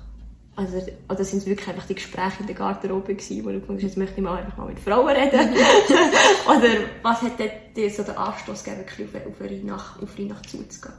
Also, 0.57 0.79
oder 1.11 1.25
sind 1.25 1.41
es 1.41 1.47
wirklich 1.47 1.69
einfach 1.69 1.87
die 1.87 1.95
Gespräche 1.95 2.41
in 2.41 2.47
der 2.47 2.57
Garderobe 2.57 3.15
gewesen, 3.15 3.45
wo 3.45 3.51
du 3.51 3.61
hast, 3.69 3.83
jetzt 3.83 3.99
möchte 3.99 4.17
ich 4.17 4.23
mal 4.23 4.39
einfach 4.39 4.57
mal 4.57 4.69
mit 4.69 4.81
Frauen 4.81 5.15
reden? 5.15 5.51
oder 6.47 6.69
was 7.03 7.21
hat 7.21 7.33
dir 7.77 7.91
so 7.91 8.03
den 8.03 8.17
Anstoß 8.17 8.65
gegeben, 8.65 8.85
auf, 9.15 9.27
auf 9.27 9.41
Rheinach, 9.43 10.03
auf 10.03 10.19
Rheinach 10.19 10.41
zuzugehen? 10.41 10.95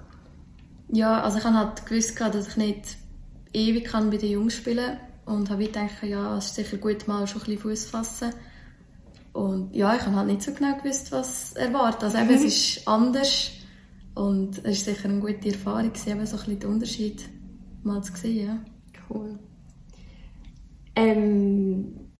Ja, 0.89 1.21
also 1.21 1.39
ich 1.39 1.43
habe 1.43 1.57
halt 1.57 1.83
gewusst, 1.87 2.19
dass 2.19 2.47
ich 2.49 2.57
nicht 2.57 3.02
ewig 3.53 3.85
kann 3.85 4.09
bei 4.09 4.17
den 4.17 4.31
Jungs 4.31 4.55
spielen 4.55 4.97
und 5.25 5.49
habe 5.49 5.65
gedacht, 5.65 6.03
ja, 6.03 6.37
es 6.37 6.47
ist 6.47 6.55
sicher 6.55 6.77
gut, 6.77 7.07
mal 7.07 7.27
schon 7.27 7.41
ein 7.41 7.45
bisschen 7.45 7.61
Fuß 7.61 7.85
fassen. 7.85 8.33
Und 9.31 9.75
ja, 9.75 9.95
ich 9.95 10.01
habe 10.01 10.15
halt 10.15 10.27
nicht 10.27 10.43
so 10.43 10.53
genau 10.53 10.77
gewusst, 10.77 11.11
was 11.11 11.53
erwartet. 11.53 12.03
Also 12.03 12.17
eben, 12.17 12.27
mhm. 12.27 12.33
es 12.35 12.43
ist 12.43 12.87
anders 12.87 13.51
und 14.15 14.59
es 14.59 14.77
ist 14.77 14.85
sicher 14.85 15.09
eine 15.09 15.19
gute 15.19 15.49
Erfahrung, 15.49 15.85
eben 15.85 16.25
so 16.25 16.37
ein 16.37 16.43
bisschen 16.43 16.59
den 16.59 16.69
Unterschied 16.69 17.23
mal 17.83 18.03
zu 18.03 18.15
sehen. 18.15 18.45
Ja. 18.45 18.65
Cool. 19.09 19.39
Ähm, 20.95 22.13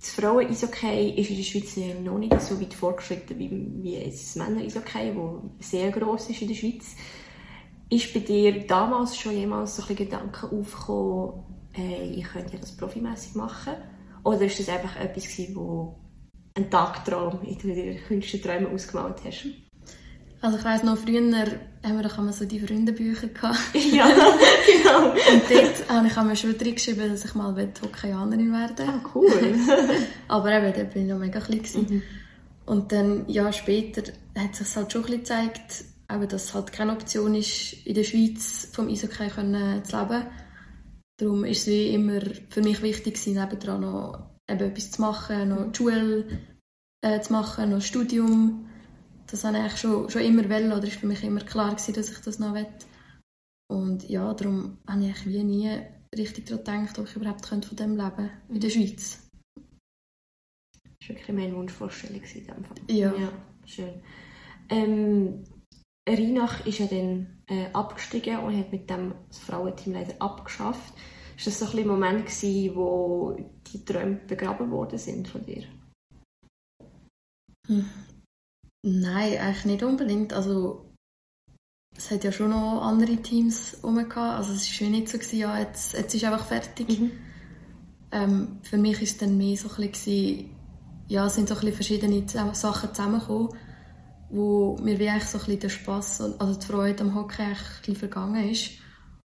das 0.00 0.10
Frauen-Eishockey 0.10 1.10
ist 1.10 1.30
in 1.30 1.36
der 1.36 1.42
Schweiz 1.44 1.76
noch 2.02 2.18
nicht 2.18 2.40
so 2.40 2.60
weit 2.60 2.74
fortgeschritten 2.74 3.38
wie, 3.38 3.50
wie 3.82 4.04
das 4.04 4.34
Männer-Eishockey, 4.36 5.12
das 5.58 5.70
sehr 5.70 5.90
gross 5.90 6.28
ist 6.30 6.42
in 6.42 6.48
der 6.48 6.54
Schweiz. 6.54 6.96
Ist 7.92 8.14
bei 8.14 8.20
dir 8.20 8.66
damals 8.66 9.18
schon 9.18 9.36
jemals 9.36 9.76
so 9.76 9.82
ein 9.86 9.94
Gedanken 9.94 10.58
aufgekommen, 10.58 11.42
äh, 11.76 12.04
ich 12.14 12.24
könnte 12.24 12.56
das 12.56 12.74
profimässig 12.74 13.34
machen? 13.34 13.74
Oder 14.24 14.46
ist 14.46 14.58
das 14.60 14.70
einfach 14.70 14.96
etwas 14.96 15.24
gewesen, 15.24 15.54
wo 15.56 16.00
ein 16.54 16.70
Tagtraum 16.70 17.42
in 17.42 17.58
deinen 17.58 17.98
kühnsten 17.98 18.40
Träumen 18.40 18.72
ausgemalt 18.72 19.16
hast? 19.26 19.44
Also 20.40 20.56
ich 20.56 20.64
weiss 20.64 20.82
noch, 20.82 20.96
früher 20.96 21.20
haben 21.20 21.96
wir 21.98 22.02
doch 22.02 22.32
so 22.32 22.46
die 22.46 22.60
Freundenbücher 22.60 23.26
gehabt. 23.26 23.58
ja, 23.74 24.06
genau. 24.06 25.10
Und 25.10 25.42
dort 25.50 25.90
habe 25.90 26.06
ich 26.06 26.16
mir 26.16 26.36
schon 26.36 26.56
drin 26.56 26.74
geschrieben, 26.74 27.10
dass 27.10 27.26
ich 27.26 27.34
mal 27.34 27.54
Hockeyanerin 27.54 28.52
werden 28.54 28.88
Ah, 28.88 29.02
cool. 29.14 29.28
Aber 30.28 30.50
eben, 30.50 30.72
dort 30.74 30.94
bin 30.94 31.02
ich 31.02 31.08
noch 31.10 31.18
mega 31.18 31.40
klein. 31.40 31.60
Mhm. 31.74 32.02
Und 32.64 32.90
dann, 32.90 33.28
ja, 33.28 33.52
später 33.52 34.02
hat 34.34 34.54
sich 34.54 34.74
halt 34.74 34.90
schon 34.90 35.02
ein 35.02 35.20
bisschen 35.20 35.48
gezeigt, 35.52 35.91
eben, 36.10 36.28
dass 36.28 36.44
es 36.44 36.54
halt 36.54 36.72
keine 36.72 36.92
Option 36.92 37.34
ist, 37.34 37.86
in 37.86 37.94
der 37.94 38.04
Schweiz 38.04 38.68
vom 38.72 38.88
Eishockey 38.88 39.28
können 39.28 39.84
zu 39.84 39.98
leben. 39.98 40.26
Darum 41.18 41.44
ist 41.44 41.60
es 41.60 41.66
wie 41.68 41.94
immer 41.94 42.20
für 42.48 42.62
mich 42.62 42.82
wichtig, 42.82 43.24
nebendran 43.26 43.80
noch 43.82 44.30
eben 44.48 44.70
etwas 44.70 44.90
zu 44.90 45.00
machen, 45.00 45.48
noch 45.50 45.70
die 45.70 45.76
Schule 45.76 46.40
äh, 47.02 47.20
zu 47.20 47.32
machen, 47.32 47.70
noch 47.70 47.82
Studium. 47.82 48.68
Das 49.26 49.44
habe 49.44 49.64
ich 49.66 49.76
schon, 49.76 50.10
schon 50.10 50.22
immer 50.22 50.48
wollen, 50.48 50.72
oder 50.72 50.84
ist 50.84 50.96
für 50.96 51.06
mich 51.06 51.22
immer 51.22 51.40
klar 51.40 51.70
gewesen, 51.70 51.94
dass 51.94 52.10
ich 52.10 52.18
das 52.18 52.38
noch 52.38 52.54
will. 52.54 52.66
Und 53.68 54.08
ja, 54.08 54.34
darum 54.34 54.78
habe 54.86 55.06
ich 55.06 55.26
wie 55.26 55.42
nie 55.42 55.80
richtig 56.14 56.46
daran 56.46 56.82
gedacht, 56.82 56.98
ob 56.98 57.08
ich 57.08 57.16
überhaupt 57.16 57.46
von 57.46 57.60
dem 57.60 57.96
leben 57.96 58.30
in 58.48 58.60
der 58.60 58.70
Schweiz. 58.70 59.30
Das 61.00 61.08
war 61.08 61.16
wirklich 61.16 61.36
meine 61.36 61.56
Wunschvorstellung 61.56 62.22
in 62.22 62.46
dem 62.46 62.64
Fall. 62.64 62.76
Ja. 62.88 63.14
ja 63.16 63.32
schön. 63.64 64.02
Ähm, 64.68 65.44
Reinach 66.08 66.66
ist 66.66 66.78
ja 66.78 66.86
dann 66.86 67.42
äh, 67.46 67.66
abgestiegen 67.72 68.38
und 68.40 68.58
hat 68.58 68.72
mit 68.72 68.90
dem 68.90 69.14
das 69.28 69.38
Frauenteam 69.38 69.94
leider 69.94 70.14
abgeschafft. 70.20 70.94
Ist 71.36 71.46
das 71.46 71.58
so 71.60 71.66
ein, 71.66 71.78
ein 71.78 71.86
Moment 71.86 72.26
gewesen, 72.26 72.74
wo 72.74 73.36
die 73.68 73.84
Träume 73.84 74.16
begraben 74.26 74.70
worden 74.70 74.98
sind 74.98 75.28
von 75.28 75.44
dir? 75.44 75.64
Hm. 77.68 77.88
Nein, 78.84 79.38
eigentlich 79.38 79.64
nicht 79.64 79.82
unbedingt. 79.84 80.32
Also 80.32 80.92
es 81.96 82.10
hat 82.10 82.24
ja 82.24 82.32
schon 82.32 82.50
noch 82.50 82.82
andere 82.82 83.16
Teams 83.16 83.76
herum 83.80 83.98
Also 83.98 84.52
es 84.54 84.80
war 84.80 84.88
nicht 84.88 85.08
so, 85.08 85.18
gewesen, 85.18 85.38
ja, 85.38 85.58
jetzt, 85.58 85.92
jetzt 85.92 86.14
ist 86.14 86.24
einfach 86.24 86.46
fertig. 86.46 86.98
Mhm. 86.98 87.12
Ähm, 88.10 88.58
für 88.62 88.76
mich 88.76 88.96
war 88.96 89.02
es 89.02 89.18
dann 89.18 89.38
mehr 89.38 89.56
so 89.56 89.68
ein 89.68 89.90
bisschen, 89.90 90.50
ja, 91.06 91.26
es 91.26 91.34
sind 91.36 91.48
so 91.48 91.54
ein 91.54 91.60
bisschen 91.60 91.74
verschiedene 91.74 92.54
Sachen 92.54 92.94
zusammengekommen, 92.94 93.50
wo 94.32 94.78
mir 94.82 94.98
wie 94.98 95.08
eigentlich 95.08 95.28
so 95.28 95.38
ein 95.38 95.44
bisschen 95.44 95.60
der 95.60 95.68
Spass 95.68 96.20
und 96.20 96.40
also 96.40 96.58
die 96.58 96.66
Freude 96.66 97.04
am 97.04 97.14
Hockey 97.14 97.42
eigentlich 97.42 97.98
vergangen 97.98 98.50
ist. 98.50 98.70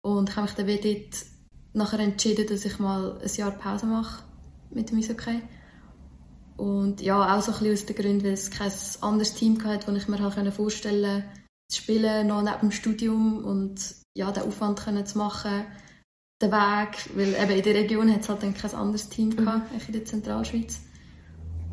Und 0.02 0.28
ich 0.28 0.36
habe 0.36 0.46
mich 0.46 0.54
dann 0.54 0.66
wie 0.66 0.76
dort 0.76 1.26
nachher 1.72 2.00
entschieden, 2.00 2.46
dass 2.46 2.64
ich 2.64 2.78
mal 2.78 3.18
ein 3.18 3.34
Jahr 3.34 3.52
Pause 3.52 3.86
mache 3.86 4.22
mit 4.70 4.90
dem 4.90 4.98
Eishockey. 4.98 5.40
Und 6.58 7.00
ja, 7.00 7.36
auch 7.36 7.42
so 7.42 7.52
ein 7.52 7.58
bisschen 7.58 7.72
aus 7.72 7.86
dem 7.86 7.96
Grund, 7.96 8.24
weil 8.24 8.32
es 8.32 8.50
kein 8.50 8.70
anderes 9.00 9.34
Team 9.34 9.64
hatte, 9.64 9.86
das 9.86 10.02
ich 10.02 10.08
mir 10.08 10.20
halt 10.20 10.54
vorstellen 10.54 11.22
konnte, 11.22 11.42
zu 11.70 11.80
spielen, 11.80 12.26
noch 12.26 12.42
neben 12.42 12.60
dem 12.60 12.70
Studium 12.70 13.44
und 13.44 13.80
ja, 14.14 14.30
den 14.30 14.42
Aufwand 14.42 14.78
können 14.78 15.06
zu 15.06 15.16
machen, 15.16 15.64
den 16.42 16.52
Weg, 16.52 17.16
weil 17.16 17.34
eben 17.34 17.56
in 17.56 17.62
der 17.62 17.74
Region 17.74 18.12
hat 18.12 18.20
es 18.20 18.28
halt 18.28 18.42
dann 18.42 18.52
kein 18.52 18.74
anderes 18.74 19.08
Team 19.08 19.30
mhm. 19.30 19.36
gehabt, 19.36 19.88
in 19.88 19.92
der 19.94 20.04
Zentralschweiz. 20.04 20.80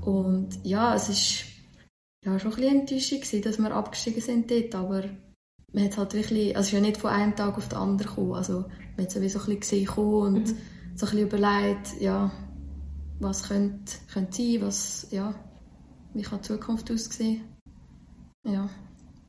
Und 0.01 0.59
ja, 0.63 0.95
es 0.95 1.09
ist 1.09 1.48
ja, 2.25 2.39
schon 2.39 2.51
ein 2.51 2.57
bisschen 2.57 2.79
enttäuschend 2.79 3.45
dass 3.45 3.57
wir 3.57 3.73
abgestiegen 3.73 4.21
sind 4.21 4.51
dort, 4.51 4.75
aber 4.75 5.09
man 5.71 5.85
hat 5.85 5.97
halt 5.97 6.13
wirklich, 6.13 6.55
also 6.55 6.59
es 6.59 6.67
ist 6.67 6.73
ja 6.73 6.79
nicht 6.81 6.97
von 6.97 7.11
einem 7.11 7.35
Tag 7.35 7.57
auf 7.57 7.69
den 7.69 7.77
anderen 7.77 8.09
gekommen, 8.09 8.33
also 8.33 8.65
man 8.97 9.05
hat 9.05 9.11
sowieso 9.11 9.39
ein 9.39 9.59
bisschen 9.59 9.85
gesehen 9.85 9.89
und 9.89 10.33
mhm. 10.33 10.57
so 10.95 11.05
ein 11.05 11.11
bisschen 11.11 11.19
überlegt, 11.19 12.01
ja, 12.01 12.31
was 13.19 13.43
könnte, 13.47 13.93
könnte 14.11 14.35
sein, 14.35 14.57
was, 14.61 15.07
ja, 15.11 15.33
wie 16.13 16.21
kann 16.21 16.39
die 16.39 16.47
Zukunft 16.47 16.91
aussehen. 16.91 17.41
Ja. 18.45 18.69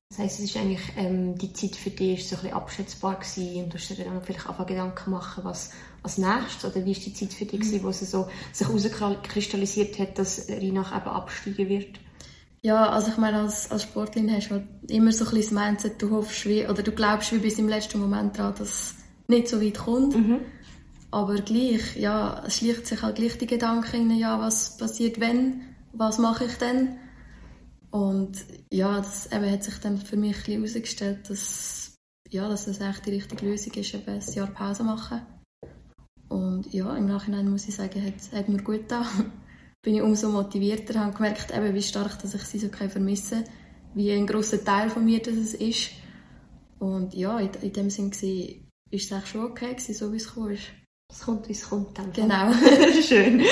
Das 0.09 0.19
heisst, 0.19 0.39
es 0.41 0.47
ist 0.47 0.57
eigentlich, 0.57 0.81
ähm, 0.97 1.39
die 1.39 1.53
Zeit 1.53 1.77
für 1.77 1.91
dich 1.91 2.19
ist 2.19 2.31
so 2.31 2.37
ein 2.37 2.43
bisschen 2.43 2.57
abschätzbar 2.57 3.21
gewesen 3.21 3.63
und 3.63 3.73
du 3.73 3.79
hast 3.79 3.91
dir 3.91 4.05
dann 4.05 4.23
vielleicht 4.23 4.49
einfach 4.49 4.67
Gedanken 4.67 5.11
machen, 5.11 5.45
was 5.45 5.71
als 6.03 6.19
nächstes, 6.19 6.65
oder 6.65 6.85
wie 6.85 6.93
ist 6.93 7.07
die 7.07 7.15
Zeit 7.15 7.33
für 7.33 7.45
dich 7.45 7.61
gewesen, 7.61 7.79
mhm. 7.79 7.85
wo 7.85 7.89
es 7.91 8.01
so 8.11 8.29
sich 8.53 8.67
herauskristallisiert 8.67 9.99
hat, 10.01 10.19
dass 10.19 10.49
Reinach 10.49 10.97
eben 10.97 11.11
absteigen 11.11 11.69
wird? 11.69 12.01
Ja, 12.63 12.91
also 12.91 13.09
ich 13.09 13.17
meine, 13.17 13.39
als, 13.41 13.71
als 13.71 13.85
Sportlerin 13.85 14.31
hast 14.31 14.49
du 14.49 14.55
halt 14.57 14.67
immer 14.89 15.13
so 15.13 15.25
ein 15.25 15.31
bisschen 15.31 15.57
das 15.57 15.67
Mindset, 15.67 16.03
du 16.03 16.11
hoffst 16.11 16.45
wie, 16.47 16.67
oder 16.67 16.83
du 16.83 16.93
glaubst 16.93 17.33
wie 17.33 17.39
bis 17.39 17.59
im 17.59 17.69
letzten 17.69 18.01
Moment 18.01 18.39
daran, 18.39 18.55
dass 18.57 18.69
es 18.69 18.95
nicht 19.29 19.49
so 19.49 19.63
weit 19.63 19.79
kommt. 19.79 20.15
Mhm. 20.15 20.41
Aber 21.11 21.37
gleich, 21.37 21.97
ja, 21.97 22.43
es 22.47 22.59
schlicht 22.59 22.87
sich 22.87 23.03
halt 23.03 23.17
gleich 23.17 23.39
die 23.39 23.47
Gedanken 23.47 24.11
in, 24.11 24.19
ja, 24.19 24.39
was 24.39 24.77
passiert 24.77 25.21
wenn, 25.21 25.63
was 25.93 26.19
mache 26.19 26.45
ich 26.45 26.55
denn? 26.59 26.97
Und 27.91 28.45
ja, 28.71 28.99
das 28.99 29.33
eben 29.33 29.51
hat 29.51 29.65
sich 29.65 29.79
dann 29.79 29.99
für 29.99 30.17
mich 30.17 30.37
ein 30.37 30.43
bisschen 30.43 30.63
herausgestellt, 30.63 31.31
dass, 31.31 31.95
ja, 32.29 32.49
dass 32.49 32.67
das 32.67 32.81
echt 32.81 33.07
die 33.07 33.11
richtige 33.11 33.47
Lösung 33.47 33.73
ist, 33.73 33.95
eben 33.95 34.09
ein 34.09 34.33
Jahr 34.33 34.47
Pause 34.49 34.85
machen. 34.85 35.23
Und 36.29 36.73
ja, 36.73 36.95
im 36.97 37.07
Nachhinein 37.07 37.51
muss 37.51 37.67
ich 37.67 37.75
sagen, 37.75 38.05
hat, 38.05 38.39
hat 38.39 38.49
mir 38.49 38.63
gut 38.63 38.83
getan. 38.83 39.07
Bin 39.83 39.95
ich 39.95 40.03
umso 40.03 40.29
motivierter, 40.29 41.01
habe 41.01 41.17
gemerkt, 41.17 41.55
eben, 41.57 41.75
wie 41.75 41.83
stark 41.83 42.21
dass 42.21 42.35
ich 42.35 42.43
sie 42.43 42.59
so 42.59 42.69
vermisse, 42.69 43.45
wie 43.95 44.13
ein 44.13 44.27
großer 44.27 44.63
Teil 44.63 44.91
von 44.91 45.05
mir 45.05 45.21
das 45.21 45.35
es 45.35 45.55
ist. 45.55 45.91
Und 46.79 47.15
ja, 47.15 47.39
in, 47.39 47.51
in 47.63 47.73
dem 47.73 47.91
Sinne 47.91 48.11
war 48.11 48.19
es 48.91 49.13
eigentlich 49.13 49.27
schon 49.27 49.45
okay, 49.45 49.75
gewesen, 49.75 49.95
so 49.95 50.13
wie 50.13 50.17
es 50.17 50.35
kam. 50.35 50.57
Es 51.11 51.21
kommt, 51.23 51.49
wie 51.49 51.53
es 51.53 51.69
kommt. 51.69 51.99
Dann 51.99 52.13
genau. 52.13 52.53
Schön. 53.03 53.43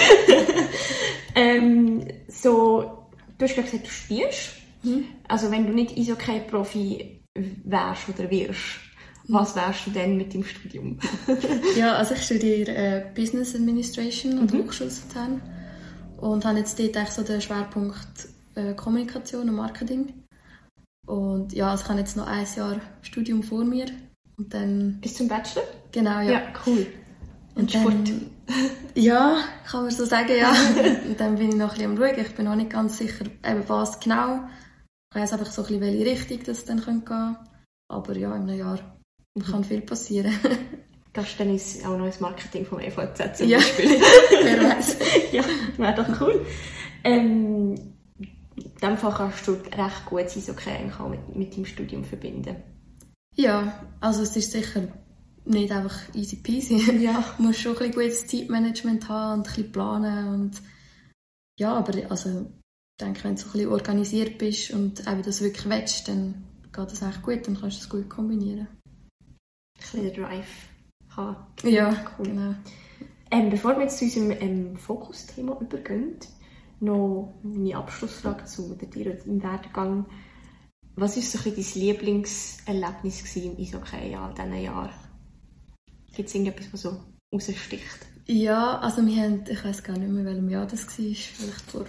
ähm, 1.35 2.07
so, 2.29 3.09
du 3.37 3.45
hast 3.45 3.57
gesagt, 3.57 3.87
du 3.87 3.91
spielst. 3.91 4.51
Mhm. 4.83 5.05
Also 5.27 5.51
wenn 5.51 5.67
du 5.67 5.73
nicht 5.73 5.97
Eishockey-Profi 5.97 7.23
wärst 7.35 8.09
oder 8.09 8.31
wirst, 8.31 8.81
mhm. 9.27 9.35
was 9.35 9.57
wärst 9.57 9.87
du 9.87 9.91
denn 9.91 10.17
mit 10.17 10.35
dem 10.35 10.45
Studium? 10.45 10.99
ja, 11.77 11.95
also 11.95 12.15
ich 12.15 12.23
studiere 12.23 12.75
äh, 12.75 13.05
Business 13.15 13.55
Administration 13.55 14.39
und 14.39 14.53
mhm. 14.53 14.65
Hochschule 14.65 14.91
und 16.19 16.45
habe 16.45 16.59
jetzt 16.59 16.79
dort 16.79 16.97
eigentlich 16.97 17.11
so 17.11 17.23
den 17.23 17.41
Schwerpunkt 17.41 18.29
äh, 18.55 18.75
Kommunikation 18.75 19.49
und 19.49 19.57
Marketing. 19.57 20.13
Und 21.07 21.53
ja, 21.53 21.71
also 21.71 21.85
ich 21.85 21.89
habe 21.89 22.01
jetzt 22.01 22.17
noch 22.17 22.27
ein 22.27 22.47
Jahr 22.55 22.81
Studium 23.03 23.43
vor 23.43 23.65
mir 23.65 23.87
und 24.37 24.53
dann... 24.53 24.99
Bis 25.01 25.15
zum 25.15 25.29
Bachelor? 25.29 25.63
Genau, 25.93 26.21
ja. 26.21 26.33
Ja, 26.33 26.43
cool. 26.67 26.87
Und 27.55 27.73
Sport? 27.73 28.13
ja, 28.95 29.43
kann 29.67 29.83
man 29.83 29.91
so 29.91 30.05
sagen, 30.05 30.37
ja. 30.39 30.51
und 31.09 31.19
dann 31.19 31.37
bin 31.37 31.51
ich 31.51 31.57
noch 31.57 31.71
ein 31.73 31.79
bisschen 31.79 31.93
am 31.93 31.97
Schauen. 31.97 32.21
Ich 32.21 32.35
bin 32.35 32.45
noch 32.45 32.57
nicht 32.57 32.71
ganz 32.71 32.99
sicher, 32.99 33.25
eben 33.25 33.69
was 33.69 34.01
genau. 34.01 34.41
Ich 35.13 35.21
weiß 35.21 35.33
einfach 35.33 35.51
so 35.51 35.63
ein 35.63 35.69
bisschen, 35.69 35.81
welche 35.81 36.07
Richtung 36.07 36.41
das 36.45 36.65
dann 36.65 36.85
gehen 36.85 37.05
könnte. 37.05 37.39
Aber 37.91 38.17
ja, 38.17 38.35
in 38.37 38.43
einem 38.43 38.59
Jahr 38.59 38.79
mhm. 39.35 39.43
kann 39.43 39.65
viel 39.65 39.81
passieren. 39.81 40.33
Gehst 41.19 41.41
du 41.41 41.45
dann 41.45 41.93
auch 41.93 41.99
noch 41.99 42.07
ins 42.07 42.21
Marketing 42.21 42.65
vom 42.65 42.79
EVZ 42.79 43.39
zum 43.39 43.49
ja. 43.49 43.59
Beispiel? 43.59 43.91
Wer 44.43 44.71
weiß. 44.71 44.97
ja, 45.33 45.43
wäre 45.77 45.95
doch 45.95 46.21
cool. 46.21 46.47
Ähm, 47.03 47.75
in 48.55 48.71
dem 48.81 48.97
Fall 48.97 49.15
kannst 49.17 49.49
du 49.49 49.53
recht 49.53 50.07
gut 50.07 50.31
sein, 50.31 50.45
okay, 50.49 50.93
auch 50.97 51.09
mit, 51.09 51.35
mit 51.35 51.57
deinem 51.57 51.67
Studium 51.67 52.05
verbinden. 52.05 52.57
Ja, 53.35 53.85
also 54.01 54.23
es 54.23 54.37
ist 54.37 54.53
sicher 54.53 54.87
nicht 55.45 55.73
einfach 55.73 56.15
easy 56.15 56.37
peasy. 56.37 56.77
ja. 57.03 57.25
Du 57.37 57.43
musst 57.43 57.61
schon 57.61 57.73
ein 57.73 57.79
bisschen 57.79 57.95
gutes 57.95 58.27
Zeitmanagement 58.29 59.09
haben 59.09 59.41
und 59.41 59.49
ein 59.49 59.55
bisschen 59.55 59.73
planen 59.73 60.29
und 60.29 60.63
ja, 61.59 61.75
aber 61.75 61.93
also 62.11 62.43
ich 62.43 63.05
denke, 63.05 63.25
wenn 63.25 63.35
du 63.35 63.41
so 63.41 63.49
ein 63.49 63.53
bisschen 63.53 63.73
organisiert 63.73 64.39
bist 64.39 64.71
und 64.71 65.01
eben 65.01 65.23
das 65.23 65.41
wirklich 65.41 65.69
willst, 65.69 66.07
dann 66.07 66.45
geht 66.73 66.93
das 66.93 67.03
echt 67.03 67.23
gut, 67.23 67.45
dann 67.49 67.61
kannst 67.61 67.79
du 67.79 67.83
es 67.83 67.89
gut 67.89 68.09
kombinieren. 68.09 68.69
Ein 69.21 69.81
bisschen 69.81 70.15
Drive 70.15 70.78
haben. 71.19 71.37
Ja, 71.71 71.95
cool. 72.19 72.27
genau. 72.27 72.55
Ähm, 73.31 73.51
bevor 73.51 73.77
wir 73.77 73.83
jetzt 73.83 73.99
zu 73.99 74.07
unserem 74.07 74.31
ähm, 74.31 74.77
Fokusthema 74.77 75.59
übergehen, 75.61 76.17
noch 76.81 77.35
meine 77.43 77.77
Abschlussfrage 77.77 78.45
zu 78.45 78.75
dir 78.75 79.13
und 79.13 79.27
deinem 79.27 79.43
Werdegang. 79.43 80.07
Was 80.97 81.17
war 81.17 81.23
so 81.23 81.51
dein 81.51 81.65
Lieblingserlebnis 81.83 83.37
im 83.37 83.57
Eishockey 83.59 84.15
all 84.15 84.35
diesen 84.35 84.63
Jahren? 84.63 84.91
Gibt 86.15 86.29
es 86.29 86.35
irgendetwas, 86.35 86.73
was 86.73 86.83
so 86.83 86.97
raussticht? 87.33 88.07
Ja, 88.27 88.79
also 88.79 89.05
wir 89.07 89.23
haben, 89.23 89.45
ich 89.49 89.65
weiß 89.65 89.83
gar 89.83 89.97
nicht 89.97 90.11
mehr, 90.11 90.25
welchem 90.25 90.49
Jahr 90.49 90.67
das 90.67 90.87
war, 90.87 90.93
vielleicht 90.97 91.71
vor 91.71 91.85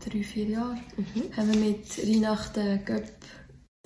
drei, 0.00 0.22
vier 0.22 0.46
Jahren, 0.46 0.80
mhm. 0.96 1.36
haben 1.36 1.52
wir 1.52 1.60
mit 1.70 1.98
Reinach 1.98 2.48
den 2.48 2.84
Göpp 2.84 3.12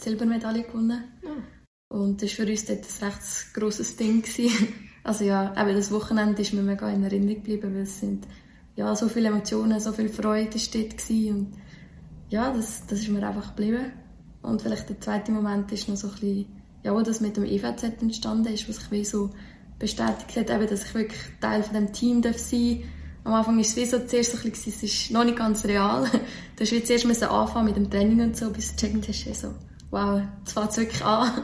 Silbermedaille 0.00 0.62
gewonnen. 0.62 1.04
Mhm. 1.22 1.59
Und 1.90 2.22
das 2.22 2.30
war 2.30 2.46
für 2.46 2.50
uns 2.50 2.64
dort 2.64 2.78
ein 2.78 3.04
recht 3.04 3.54
grosses 3.54 3.96
Ding. 3.96 4.24
also 5.04 5.24
ja, 5.24 5.52
eben 5.60 5.74
das 5.74 5.90
Wochenende 5.90 6.40
ist 6.40 6.54
mir 6.54 6.62
mega 6.62 6.88
in 6.88 7.02
Erinnerung 7.02 7.34
geblieben, 7.34 7.74
weil 7.74 7.82
es 7.82 7.98
sind 7.98 8.26
ja, 8.76 8.94
so 8.94 9.08
viele 9.08 9.28
Emotionen, 9.28 9.80
so 9.80 9.92
viel 9.92 10.08
Freude 10.08 10.54
war 10.54 10.82
dort. 10.82 11.10
Und 11.10 11.52
ja, 12.28 12.52
das, 12.52 12.86
das 12.86 13.00
ist 13.00 13.08
mir 13.08 13.26
einfach 13.26 13.56
geblieben. 13.56 13.92
Und 14.40 14.62
vielleicht 14.62 14.88
der 14.88 15.00
zweite 15.00 15.32
Moment 15.32 15.70
ist 15.72 15.88
noch 15.88 15.96
so 15.96 16.06
ein 16.06 16.14
bisschen 16.14 16.46
ja, 16.82 16.94
wo 16.94 17.02
das 17.02 17.20
mit 17.20 17.36
dem 17.36 17.44
EVZ 17.44 18.00
entstanden 18.00 18.54
ist, 18.54 18.68
was 18.68 18.76
sich 18.76 18.90
wie 18.90 19.04
so 19.04 19.30
bestätigt 19.78 20.36
hat, 20.36 20.50
eben, 20.50 20.68
dass 20.68 20.84
ich 20.84 20.94
wirklich 20.94 21.20
Teil 21.40 21.62
von 21.62 21.74
dem 21.74 21.92
Team 21.92 22.22
darf 22.22 22.38
sein 22.38 22.84
Am 23.24 23.34
Anfang 23.34 23.56
war 23.56 23.62
es 23.62 23.76
wie 23.76 23.84
so 23.84 23.98
zuerst 23.98 24.32
so 24.32 24.38
ein 24.38 24.50
bisschen, 24.50 24.72
es 24.72 24.82
ist 24.82 25.10
noch 25.10 25.24
nicht 25.24 25.36
ganz 25.36 25.64
real. 25.64 26.04
du 26.56 26.64
musst 26.64 26.86
zuerst 26.86 27.04
müssen 27.04 27.24
anfangen 27.24 27.66
mit 27.66 27.76
dem 27.76 27.90
Training 27.90 28.20
und 28.20 28.36
so, 28.36 28.50
bis 28.50 28.74
du 28.74 28.76
checken 28.76 29.02
hast, 29.06 29.40
so, 29.40 29.54
wow, 29.90 30.22
jetzt 30.40 30.52
fängt 30.52 30.76
wirklich 30.76 31.04
an. 31.04 31.42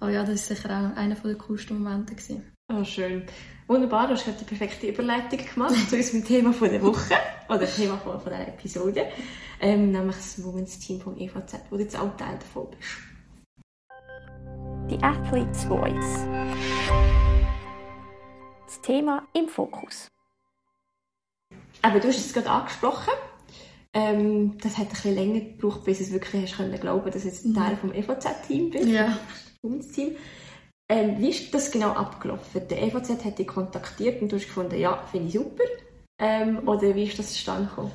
Aber 0.00 0.10
ja, 0.10 0.24
das 0.24 0.48
war 0.48 0.56
sicher 0.56 0.68
auch 0.70 0.96
einer 0.96 1.14
der 1.14 1.34
coolsten 1.34 1.82
Momente. 1.82 2.14
Gewesen. 2.14 2.52
Oh, 2.72 2.84
schön. 2.84 3.24
Wunderbar, 3.66 4.06
du 4.06 4.14
hast 4.14 4.26
die 4.26 4.44
perfekte 4.44 4.86
Überleitung 4.86 5.40
gemacht 5.54 5.74
zu 5.88 5.96
unserem 5.96 6.24
Thema 6.24 6.52
von 6.52 6.70
der 6.70 6.82
Woche, 6.82 7.14
oder 7.48 7.66
Thema 7.66 7.98
von, 7.98 8.20
von 8.20 8.32
dieser 8.32 8.48
Episode, 8.48 9.08
ähm, 9.60 9.90
nämlich 9.92 10.16
das 10.16 10.42
Women's 10.42 10.78
Team 10.78 11.00
vom 11.00 11.18
EVZ, 11.18 11.60
wo 11.70 11.76
du 11.76 11.82
jetzt 11.82 11.98
auch 11.98 12.16
Teil 12.16 12.38
davon 12.38 12.68
bist. 12.70 12.90
Die 14.90 15.02
Athlete's 15.02 15.64
Voice. 15.64 16.26
Das 18.66 18.80
Thema 18.80 19.26
im 19.34 19.48
Fokus. 19.48 20.08
Aber 21.82 22.00
du 22.00 22.08
hast 22.08 22.18
es 22.18 22.32
gerade 22.32 22.50
angesprochen. 22.50 23.12
Ähm, 23.92 24.58
das 24.58 24.76
hat 24.78 24.86
ein 24.86 24.90
bisschen 24.90 25.14
länger 25.14 25.40
gebraucht, 25.40 25.84
bis 25.84 26.00
es 26.00 26.12
wirklich 26.12 26.42
hast 26.42 26.56
können 26.56 26.78
glauben, 26.78 27.10
dass 27.10 27.22
du 27.22 27.28
jetzt 27.28 27.54
Teil 27.54 27.76
vom 27.76 27.92
EVZ-Team 27.92 28.70
bist. 28.70 28.88
Ja. 28.88 29.18
Team. 29.62 30.16
Ähm, 30.88 31.18
wie 31.18 31.30
ist 31.30 31.52
das 31.52 31.70
genau 31.70 31.92
abgelaufen? 31.92 32.66
Der 32.68 32.82
EVZ 32.82 33.24
hat 33.24 33.38
dich 33.38 33.46
kontaktiert 33.46 34.22
und 34.22 34.32
du 34.32 34.36
hast 34.36 34.46
gefunden, 34.46 34.78
ja, 34.78 35.04
finde 35.10 35.28
ich 35.28 35.34
super. 35.34 35.64
Ähm, 36.18 36.66
oder 36.66 36.94
wie 36.94 37.04
ist 37.04 37.18
das 37.18 37.32
zustande 37.32 37.68
gekommen? 37.68 37.92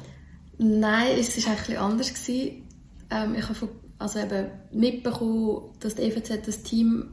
Nein, 0.58 1.18
es 1.20 1.46
war 1.46 1.54
eigentlich 1.54 1.80
anders. 1.80 2.14
Ähm, 2.30 3.36
ich 3.36 3.44
habe 3.44 3.56
von 3.56 3.70
also 4.00 4.20
eben 4.20 4.48
mitbekommen, 4.72 5.72
dass 5.80 5.96
der 5.96 6.06
EVZ 6.06 6.46
das 6.46 6.64
Team 6.64 7.12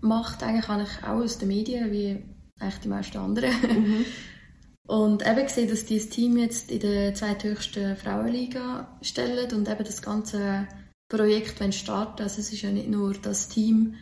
macht, 0.00 0.42
eigentlich 0.42 0.68
habe 0.68 0.82
ich 0.82 1.02
auch 1.02 1.22
aus 1.22 1.38
den 1.38 1.48
Medien, 1.48 1.90
wie 1.90 2.22
eigentlich 2.60 2.80
die 2.80 2.88
meisten 2.88 3.18
anderen. 3.18 3.50
Mhm. 3.50 4.04
Und 4.86 5.26
eben 5.26 5.42
gesehen, 5.42 5.68
dass 5.68 5.84
dieses 5.84 6.08
Team 6.08 6.38
jetzt 6.38 6.70
in 6.70 6.80
der 6.80 7.14
zweithöchsten 7.14 7.94
Frauenliga 7.96 8.96
stellt 9.02 9.52
und 9.52 9.68
eben 9.68 9.84
das 9.84 10.00
ganze 10.00 10.66
Projekt 11.08 11.74
starten 11.74 12.22
Also 12.22 12.40
es 12.40 12.52
ist 12.52 12.62
ja 12.62 12.70
nicht 12.70 12.88
nur 12.88 13.14
das 13.14 13.48
Team, 13.48 13.94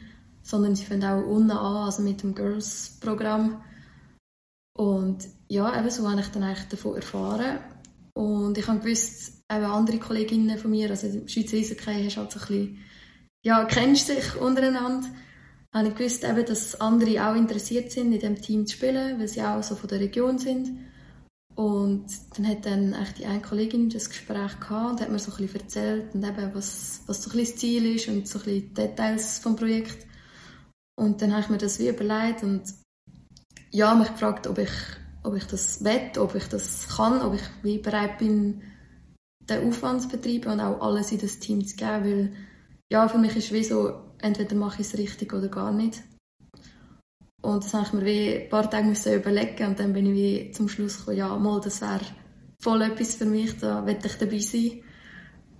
sondern 0.42 0.74
sie 0.74 0.84
fangen 0.84 1.04
auch 1.04 1.24
unten 1.24 1.52
an, 1.52 1.86
also 1.86 2.02
mit 2.02 2.22
dem 2.22 2.34
Girls-Programm. 2.34 3.62
Und 4.76 5.26
ja, 5.48 5.78
eben 5.78 5.90
so 5.90 6.08
habe 6.08 6.20
ich 6.20 6.28
dann 6.28 6.42
eigentlich 6.42 6.68
davon 6.68 6.96
erfahren. 6.96 7.58
Und 8.12 8.58
ich 8.58 8.66
habe 8.66 8.80
gewusst, 8.80 9.42
auch 9.48 9.54
andere 9.54 9.98
Kolleginnen 9.98 10.58
von 10.58 10.70
mir, 10.70 10.90
also 10.90 11.06
im 11.06 11.28
Schweizer 11.28 11.56
Eishockey 11.56 12.04
hast 12.04 12.16
du 12.16 12.20
halt 12.20 12.32
so 12.32 12.40
ein 12.40 12.46
bisschen, 12.46 12.78
ja, 13.44 13.64
kennst 13.64 14.08
dich 14.08 14.36
untereinander. 14.36 15.08
Habe 15.72 15.88
ich 15.88 15.94
gewusst, 15.94 16.24
eben, 16.24 16.44
dass 16.44 16.80
andere 16.80 17.28
auch 17.28 17.36
interessiert 17.36 17.92
sind, 17.92 18.12
in 18.12 18.18
diesem 18.18 18.40
Team 18.40 18.66
zu 18.66 18.76
spielen, 18.76 19.18
weil 19.18 19.28
sie 19.28 19.42
auch 19.42 19.62
so 19.62 19.76
von 19.76 19.88
der 19.88 20.00
Region 20.00 20.38
sind. 20.38 20.78
Und 21.56 22.06
dann 22.36 22.46
hat 22.46 22.66
dann 22.66 22.94
die 23.18 23.24
eine 23.24 23.40
Kollegin 23.40 23.88
das 23.88 24.10
Gespräch 24.10 24.60
gehabt 24.60 24.92
und 24.92 25.00
hat 25.00 25.10
mir 25.10 25.18
so 25.18 25.32
ein 25.32 25.38
bisschen 25.38 25.60
erzählt 25.60 26.14
und 26.14 26.22
eben, 26.22 26.54
was, 26.54 27.00
was 27.06 27.22
so 27.22 27.30
ein 27.30 27.38
bisschen 27.38 27.54
das 27.54 27.60
Ziel 27.60 27.96
ist 27.96 28.08
und 28.08 28.28
so 28.28 28.38
ein 28.38 28.44
bisschen 28.44 28.74
Details 28.74 29.38
vom 29.38 29.56
Projekt. 29.56 30.06
Und 30.98 31.22
dann 31.22 31.32
habe 31.32 31.40
ich 31.40 31.48
mir 31.48 31.58
das 31.58 31.78
wie 31.78 31.88
überlegt 31.88 32.42
und 32.42 32.62
ja, 33.70 33.94
mich 33.94 34.08
gefragt, 34.08 34.46
ob 34.46 34.58
ich, 34.58 34.70
ob 35.22 35.34
ich 35.34 35.44
das 35.44 35.82
will, 35.82 36.10
ob 36.18 36.34
ich 36.34 36.46
das 36.48 36.88
kann, 36.88 37.22
ob 37.22 37.34
ich 37.34 37.42
wie 37.62 37.78
bereit 37.78 38.18
bin, 38.18 38.62
den 39.40 39.66
Aufwand 39.66 40.02
zu 40.02 40.08
betreiben 40.08 40.52
und 40.52 40.60
auch 40.60 40.80
alles 40.82 41.10
in 41.10 41.18
das 41.18 41.38
Team 41.38 41.66
zu 41.66 41.76
geben, 41.76 42.04
weil 42.04 42.32
ja, 42.90 43.08
für 43.08 43.18
mich 43.18 43.34
ist 43.34 43.46
es 43.46 43.52
wie 43.52 43.64
so, 43.64 43.94
entweder 44.18 44.56
mache 44.56 44.82
ich 44.82 44.88
es 44.88 44.98
richtig 44.98 45.32
oder 45.32 45.48
gar 45.48 45.72
nicht. 45.72 46.02
Und 47.42 47.64
das 47.64 47.74
habe 47.74 47.86
ich 47.86 47.92
mir 47.92 48.04
wie 48.04 48.34
ein 48.34 48.48
paar 48.48 48.70
Tage 48.70 49.14
überlegen 49.14 49.66
und 49.66 49.78
dann 49.78 49.92
bin 49.92 50.06
ich 50.06 50.14
wie 50.14 50.50
zum 50.52 50.68
Schluss 50.68 50.98
gekommen, 50.98 51.18
ja, 51.18 51.36
mal, 51.36 51.60
das 51.60 51.80
wäre 51.80 52.00
voll 52.58 52.82
etwas 52.82 53.14
für 53.14 53.26
mich, 53.26 53.56
da 53.58 53.82
möchte 53.82 54.08
ich 54.08 54.16
dabei 54.16 54.38
sein. 54.38 54.82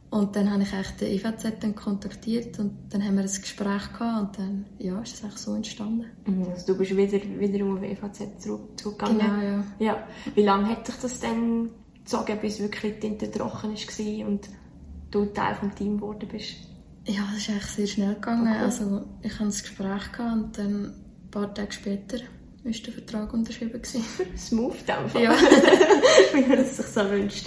Und 0.08 0.36
dann 0.36 0.50
habe 0.50 0.62
ich 0.62 0.72
echt 0.72 1.00
den 1.00 1.12
EVZ 1.12 1.60
dann 1.60 1.74
kontaktiert 1.74 2.58
und 2.58 2.72
dann 2.90 3.04
haben 3.04 3.16
wir 3.16 3.24
ein 3.24 3.26
Gespräch 3.26 3.92
gehabt 3.92 4.38
und 4.38 4.38
dann 4.38 4.66
ja, 4.78 5.00
ist 5.00 5.14
es 5.14 5.24
eigentlich 5.24 5.38
so 5.38 5.54
entstanden. 5.54 6.06
Mhm, 6.26 6.46
also 6.48 6.72
du 6.72 6.78
bist 6.78 6.96
wieder, 6.96 7.20
wiederum 7.38 7.76
auf 7.76 7.82
EVZ 7.82 8.40
zurück, 8.40 8.78
zurückgegangen? 8.80 9.18
Genau, 9.18 9.42
ja. 9.42 9.64
ja. 9.78 10.06
Wie 10.34 10.42
lange 10.42 10.68
hat 10.68 10.86
dich 10.86 10.94
das 11.02 11.20
dann 11.20 11.70
gezogen, 11.98 12.38
bis 12.40 12.60
wirklich 12.60 12.94
die 12.94 13.00
Tinte 13.00 13.30
trocken 13.30 13.74
war 13.74 14.28
und 14.28 14.48
du 15.10 15.26
Teil 15.26 15.56
des 15.62 15.74
Teams 15.74 16.00
geworden 16.00 16.28
bist? 16.30 16.54
Ja, 17.04 17.22
das 17.32 17.42
ist 17.42 17.50
eigentlich 17.50 17.66
sehr 17.66 17.86
schnell 17.86 18.14
gegangen. 18.14 18.48
Okay. 18.48 18.64
Also 18.64 19.02
ich 19.22 19.32
hatte 19.32 19.44
ein 19.44 19.50
Gespräch 19.50 20.12
gehabt 20.12 20.32
und 20.32 20.58
dann 20.58 20.94
ein 21.26 21.30
paar 21.30 21.52
Tage 21.52 21.72
später 21.72 22.18
war 22.64 22.72
der 22.72 22.92
Vertrag 22.92 23.32
unterschrieben. 23.32 23.80
Smooth 24.36 24.90
einfach. 24.90 25.20
Ja. 25.20 25.32
Wie 26.32 26.40
man 26.40 26.58
es 26.58 26.76
sich 26.76 26.86
so 26.86 27.08
wünscht. 27.10 27.46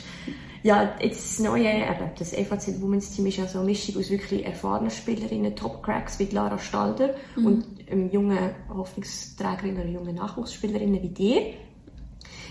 Ja, 0.61 0.95
jetzt 1.01 1.39
das 1.39 1.45
neue, 1.45 1.69
eben, 1.69 2.11
das 2.17 2.33
EVZ 2.33 2.81
Women's 2.81 3.11
Team 3.11 3.27
ist 3.27 3.37
ja 3.37 3.47
so 3.47 3.59
eine 3.59 3.67
Mischung 3.67 3.95
aus 3.97 4.09
wirklich 4.09 4.45
erfahrenen 4.45 4.91
Spielerinnen, 4.91 5.55
Top-Cracks 5.55 6.19
wie 6.19 6.25
Lara 6.25 6.59
Stalder 6.59 7.15
mhm. 7.37 7.45
und 7.45 7.65
ähm, 7.87 8.09
jungen 8.11 8.49
Hoffnungsträgerinnen 8.67 9.81
oder 9.83 9.89
jungen 9.89 10.15
Nachwuchsspielerinnen 10.15 11.01
wie 11.01 11.09
dir. 11.09 11.53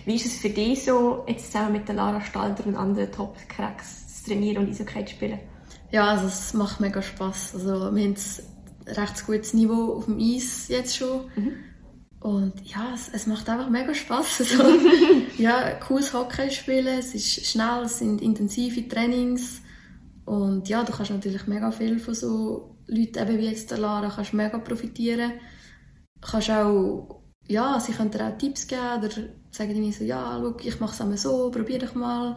Wie 0.07 0.15
ist 0.15 0.25
es 0.25 0.37
für 0.37 0.49
dich 0.49 0.85
so, 0.85 1.25
jetzt 1.29 1.53
zusammen 1.53 1.73
mit 1.73 1.89
der 1.89 1.97
Lara 1.97 2.23
Stalder 2.23 2.67
und 2.67 2.77
anderen 2.77 3.13
Top-Cracks 3.13 4.23
zu 4.23 4.31
trainieren 4.31 4.65
und 4.65 4.71
Eishockey 4.71 5.05
zu 5.05 5.13
spielen? 5.13 5.39
Ja, 5.91 6.09
also 6.09 6.29
es 6.29 6.55
macht 6.55 6.81
mega 6.81 7.03
Spass. 7.03 7.55
Also 7.55 7.95
wir 7.95 8.05
haben 8.05 8.17
recht 8.89 9.27
gutes 9.27 9.55
Niveau 9.55 9.95
auf 9.95 10.07
dem 10.07 10.19
Eis 10.19 10.69
jetzt 10.69 10.97
schon. 10.97 11.27
Mhm. 11.37 11.53
Und 12.21 12.55
ja, 12.65 12.93
es, 12.95 13.09
es, 13.13 13.27
macht 13.27 13.49
einfach 13.49 13.71
mega 13.71 13.95
Spass. 13.95 14.41
Also, 14.41 14.65
ja, 15.39 15.75
cooles 15.75 16.13
Hockey 16.13 16.51
spielen, 16.51 16.99
es 16.99 17.15
ist 17.15 17.47
schnell, 17.47 17.85
es 17.85 17.99
sind 17.99 18.21
intensive 18.21 18.89
Trainings. 18.89 19.63
Und 20.25 20.69
ja, 20.69 20.83
du 20.83 20.93
kannst 20.93 21.11
natürlich 21.11 21.47
mega 21.47 21.71
viel 21.71 21.99
von 21.99 22.15
so 22.15 22.77
Leuten 22.87 23.19
eben 23.19 23.39
wie 23.39 23.47
jetzt 23.47 23.71
der 23.71 23.79
Lara 23.79 24.11
kannst 24.11 24.35
mega 24.35 24.59
profitieren. 24.59 25.33
Du 26.21 26.29
kannst 26.29 26.51
auch, 26.51 27.23
ja, 27.47 27.79
sie 27.79 27.93
können 27.93 28.11
dir 28.11 28.27
auch 28.27 28.37
Tipps 28.37 28.67
geben 28.67 28.99
oder 28.99 29.11
sagen 29.51 29.75
dir 29.75 29.93
so, 29.93 30.05
ja, 30.05 30.39
schau, 30.41 30.57
ich 30.61 30.81
mache 30.81 30.95
es 30.95 31.01
einmal 31.01 31.19
so, 31.19 31.51
probier 31.51 31.79
dich 31.79 31.95
mal. 31.95 32.37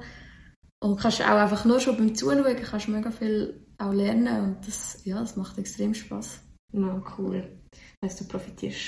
Und 0.80 1.00
kannst 1.00 1.22
auch 1.22 1.38
einfach 1.38 1.66
nur 1.66 1.80
schon 1.80 1.98
beim 1.98 2.16
Zuschauen, 2.16 2.56
kannst 2.56 2.88
mega 2.88 3.12
viel 3.12 3.66
auch 3.82 3.94
lernen 3.94 4.44
und 4.44 4.68
das, 4.68 5.02
ja, 5.06 5.20
das 5.20 5.36
macht 5.36 5.58
extrem 5.58 5.94
Spaß. 5.94 6.42
Ja, 6.74 7.04
cool. 7.18 7.60
Also 8.02 8.24
du 8.24 8.30
profitierst 8.30 8.80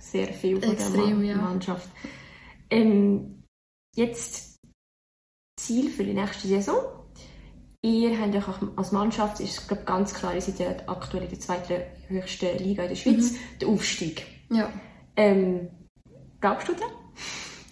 sehr 0.00 0.28
viel 0.28 0.60
von 0.60 0.72
extrem, 0.72 1.22
der 1.22 1.36
Mannschaft. 1.36 1.88
Ja. 2.02 2.78
Ähm, 2.78 3.42
jetzt 3.94 4.58
Ziel 5.60 5.90
für 5.90 6.04
die 6.04 6.14
nächste 6.14 6.48
Saison. 6.48 6.76
Ihr 7.84 8.18
habt 8.18 8.34
euch 8.34 8.76
als 8.76 8.92
Mannschaft, 8.92 9.40
ist 9.40 9.66
glaube 9.66 9.82
ganz 9.84 10.14
klar, 10.14 10.34
ihr 10.34 10.40
seid 10.40 10.58
ja 10.60 10.68
aktuell 10.86 11.24
in 11.24 11.30
der 11.30 11.40
zweithöchsten 11.40 12.58
Liga 12.58 12.84
in 12.84 12.88
der 12.90 12.96
Schweiz, 12.96 13.32
mhm. 13.32 13.36
der 13.60 13.68
Aufstieg. 13.68 14.24
Ja. 14.50 14.72
Ähm, 15.16 15.68
glaubst 16.40 16.68
du 16.68 16.74
daran? 16.74 16.92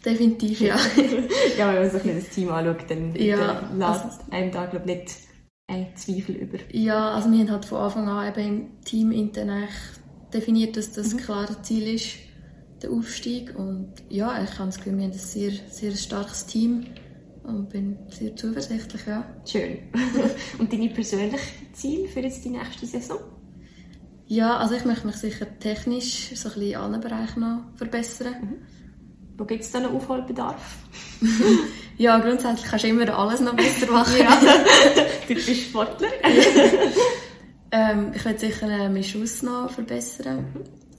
Definitiv, 0.05 0.61
ja. 0.61 0.77
ja, 1.59 1.75
wenn 1.75 1.83
man 1.83 1.91
sich 1.91 2.03
das 2.03 2.35
Team 2.35 2.51
anschaut, 2.51 2.91
dann, 2.91 3.15
ja, 3.15 3.71
lässt 3.73 4.05
also, 4.05 4.19
einem 4.31 4.51
da 4.51 4.67
glaube 4.67 4.87
nicht 4.87 5.30
ein 5.71 5.97
Zweifel 5.97 6.35
über. 6.35 6.59
Ja, 6.73 7.13
also 7.13 7.31
wir 7.31 7.39
haben 7.39 7.51
halt 7.51 7.65
von 7.65 7.79
Anfang 7.79 8.09
an 8.09 8.29
eben 8.29 8.49
im 8.49 8.81
Team 8.85 9.13
intern 9.13 9.69
definiert, 10.35 10.77
dass 10.77 10.93
das 10.93 11.15
mhm. 11.15 11.19
klare 11.19 11.63
Ziel 11.63 11.95
ist, 11.95 12.17
der 12.83 12.91
Aufstieg. 12.91 13.57
Und 13.57 13.93
ja, 14.09 14.43
ich 14.43 14.51
habe 14.59 14.67
das 14.67 14.77
Gefühl, 14.79 14.97
wir 14.97 15.05
haben 15.05 15.13
ein 15.13 15.19
sehr, 15.19 15.53
sehr 15.71 15.93
starkes 15.93 16.47
Team 16.47 16.87
und 17.45 17.69
bin 17.69 17.99
sehr 18.09 18.35
zuversichtlich, 18.37 19.07
ja. 19.07 19.25
Schön. 19.47 19.79
und 20.59 20.73
deine 20.73 20.89
persönlichen 20.89 21.73
Ziele 21.73 22.09
für 22.09 22.21
jetzt 22.21 22.45
die 22.45 22.51
nächste 22.51 22.87
Saison? 22.87 23.19
Ja, 24.27 24.59
also 24.59 24.75
ich 24.75 24.85
möchte 24.85 25.07
mich 25.07 25.17
sicher 25.17 25.47
technisch 25.59 26.31
so 26.35 26.49
ein 26.49 26.55
bisschen 26.55 26.71
in 26.71 26.77
allen 26.77 27.01
Bereichen 27.01 27.41
noch 27.41 27.63
verbessern. 27.77 28.35
Mhm 28.43 28.80
wo 29.41 29.47
gibt 29.47 29.65
es 29.65 29.71
da 29.71 29.81
noch 29.81 29.95
Aufholbedarf? 29.95 30.77
ja, 31.97 32.19
grundsätzlich 32.19 32.67
kannst 32.71 32.85
du 32.85 32.89
immer 32.89 33.19
alles 33.19 33.41
noch 33.41 33.57
besser 33.57 33.87
machen. 33.91 34.19
ja. 34.19 34.39
du 35.29 35.35
bist 35.35 35.63
Sportler. 35.63 36.09
ähm, 37.73 38.13
ich 38.15 38.23
werde 38.23 38.39
sicher 38.39 38.69
äh, 38.69 38.89
meinen 38.91 39.03
Schuss 39.03 39.43
noch 39.43 39.71
verbessern. 39.71 40.45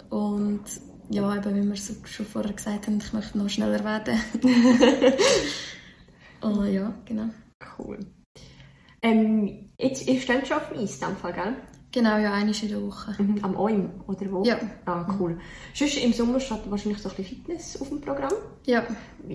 Und 0.09 0.63
ja, 1.11 1.35
eben, 1.35 1.55
wie 1.55 1.67
wir 1.67 1.73
es 1.73 1.93
schon 2.05 2.25
vorher 2.25 2.53
gesagt 2.53 2.87
haben, 2.87 2.97
ich 2.97 3.13
möchte 3.13 3.37
noch 3.37 3.47
schneller 3.47 3.83
werden. 3.83 4.19
oh, 6.41 6.63
ja, 6.63 6.93
genau. 7.05 7.29
Cool. 7.77 7.99
Ähm, 9.03 9.71
jetzt, 9.77 10.07
ihr 10.07 10.19
steht 10.19 10.47
schon 10.47 10.57
auf 10.57 10.69
dem 10.69 10.79
Eis, 10.79 10.99
gell? 10.99 11.55
Genau, 11.91 12.17
ja, 12.17 12.33
einmal 12.33 12.55
in 12.55 12.69
der 12.69 12.81
Woche. 12.81 13.21
Mhm, 13.21 13.39
am 13.43 13.55
OIM, 13.57 13.89
oder 14.07 14.31
wo? 14.31 14.43
Ja. 14.43 14.57
Ah, 14.85 15.05
cool. 15.19 15.33
Mhm. 15.33 15.41
Sonst 15.73 15.97
im 15.97 16.13
Sommer 16.13 16.39
steht 16.39 16.69
wahrscheinlich 16.69 17.01
so 17.01 17.09
ein 17.09 17.15
bisschen 17.15 17.37
Fitness 17.37 17.81
auf 17.81 17.89
dem 17.89 17.99
Programm. 17.99 18.33
Ja. 18.65 18.85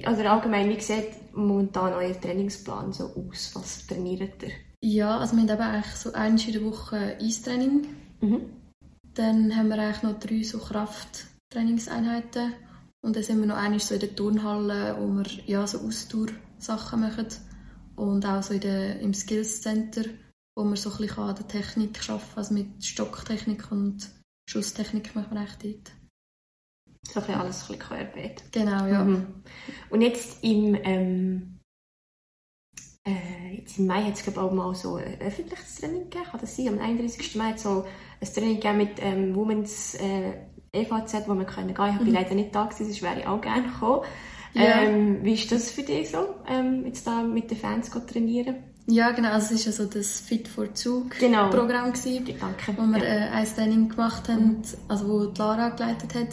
Also 0.05 0.23
allgemein, 0.23 0.71
wie 0.71 0.81
sieht 0.81 1.35
momentan 1.35 1.92
euer 1.92 2.19
Trainingsplan 2.19 2.92
so 2.95 3.05
aus? 3.14 3.51
Was 3.55 3.87
trainiert 3.87 4.42
ihr? 4.42 4.53
Ja, 4.81 5.19
also 5.19 5.37
wir 5.37 5.42
haben 5.42 5.51
eben 5.51 5.61
eigentlich 5.61 5.95
so 5.97 6.12
einmal 6.14 6.40
in 6.47 6.53
der 6.53 6.64
Woche 6.64 7.19
Eistraining. 7.21 7.87
Mhm. 8.21 8.40
Dann 9.14 9.55
haben 9.55 9.69
wir 9.69 9.79
eigentlich 9.79 10.03
noch 10.03 10.19
drei 10.19 10.42
so 10.42 10.59
Krafttrainingseinheiten. 10.59 12.55
Und 13.03 13.16
dann 13.16 13.23
sind 13.23 13.40
wir 13.40 13.47
noch 13.47 13.57
einmal 13.57 13.81
so 13.81 13.95
in 13.95 14.01
der 14.01 14.14
Turnhalle, 14.14 14.97
wo 14.99 15.09
wir 15.09 15.27
ja, 15.45 15.66
so 15.66 15.81
Ausdauersachen 15.81 17.01
machen. 17.01 17.27
Und 17.97 18.25
auch 18.25 18.42
so 18.42 18.55
in 18.55 18.61
der, 18.61 19.01
im 19.01 19.12
Skills 19.12 19.61
Center 19.61 20.05
wo 20.57 20.64
man 20.64 20.77
so 20.77 20.90
ein 20.90 20.97
bisschen 20.97 21.19
an 21.23 21.37
der 21.37 21.47
Technik 21.47 22.01
arbeiten 22.09 22.25
kann, 22.29 22.38
also 22.38 22.55
mit 22.55 22.85
Stocktechnik 22.85 23.71
und 23.71 24.11
Schusstechnik 24.49 25.14
macht 25.14 25.33
man 25.33 25.45
echt 25.45 25.62
dort. 25.62 25.92
So 27.03 27.21
ein 27.21 27.27
bisschen 27.27 27.40
alles 27.40 27.62
ein 27.62 27.79
bisschen 27.79 27.79
querbeet. 27.79 28.53
Genau, 28.53 28.87
ja. 28.87 29.05
Mhm. 29.05 29.42
Und 29.90 30.01
jetzt 30.01 30.42
im, 30.42 30.75
ähm, 30.83 31.59
äh, 33.07 33.57
jetzt 33.57 33.79
im 33.79 33.87
Mai 33.87 34.03
hat 34.05 34.14
es 34.14 34.37
auch 34.37 34.53
mal 34.53 34.75
so 34.75 34.97
ein 34.97 35.21
öffentliches 35.21 35.77
Training 35.77 36.05
gegeben, 36.05 36.25
kann 36.25 36.40
das 36.40 36.57
sein? 36.57 36.69
Am 36.69 36.79
31. 36.79 37.37
Mai 37.37 37.51
hat 37.51 37.57
es 37.57 37.62
so 37.62 37.85
ein 38.21 38.33
Training 38.33 38.55
gegeben 38.55 38.79
mit 38.79 38.92
ähm, 38.99 39.37
Women's 39.37 39.95
äh, 39.97 40.47
EVZ, 40.73 41.29
wo 41.29 41.35
man 41.35 41.47
können 41.47 41.75
gehen. 41.75 41.90
Ich 41.95 42.01
mhm. 42.01 42.05
bin 42.05 42.14
leider 42.14 42.35
nicht 42.35 42.55
da 42.55 42.64
gewesen, 42.64 42.87
sonst 42.87 43.03
wäre 43.03 43.21
ich 43.21 43.27
auch 43.27 43.40
gerne 43.40 43.69
gekommen. 43.69 44.05
Ja. 44.55 44.81
Ähm, 44.83 45.23
wie 45.23 45.35
ist 45.35 45.53
das 45.53 45.71
für 45.71 45.83
dich 45.83 46.11
so, 46.11 46.35
ähm, 46.49 46.87
jetzt 46.87 47.07
da 47.07 47.23
mit 47.23 47.51
den 47.51 47.59
Fans 47.59 47.90
zu 47.90 48.01
trainieren? 48.01 48.76
Ja, 48.88 49.11
genau. 49.11 49.31
Also 49.31 49.55
es 49.55 49.66
war 49.66 49.72
ja 49.72 49.72
so 49.72 49.85
das 49.87 50.20
Fit 50.20 50.46
for 50.46 50.72
Zug 50.75 51.18
genau. 51.18 51.51
Gewesen, 51.51 52.38
wo 52.77 52.83
wir 52.87 52.99
ja. 52.99 53.05
äh, 53.05 53.29
ein 53.31 53.46
Training 53.46 53.88
gemacht 53.88 54.29
haben, 54.29 54.62
also 54.88 55.09
wo 55.09 55.27
die 55.27 55.38
Lara 55.38 55.70
geleitet 55.70 56.14
hat. 56.14 56.29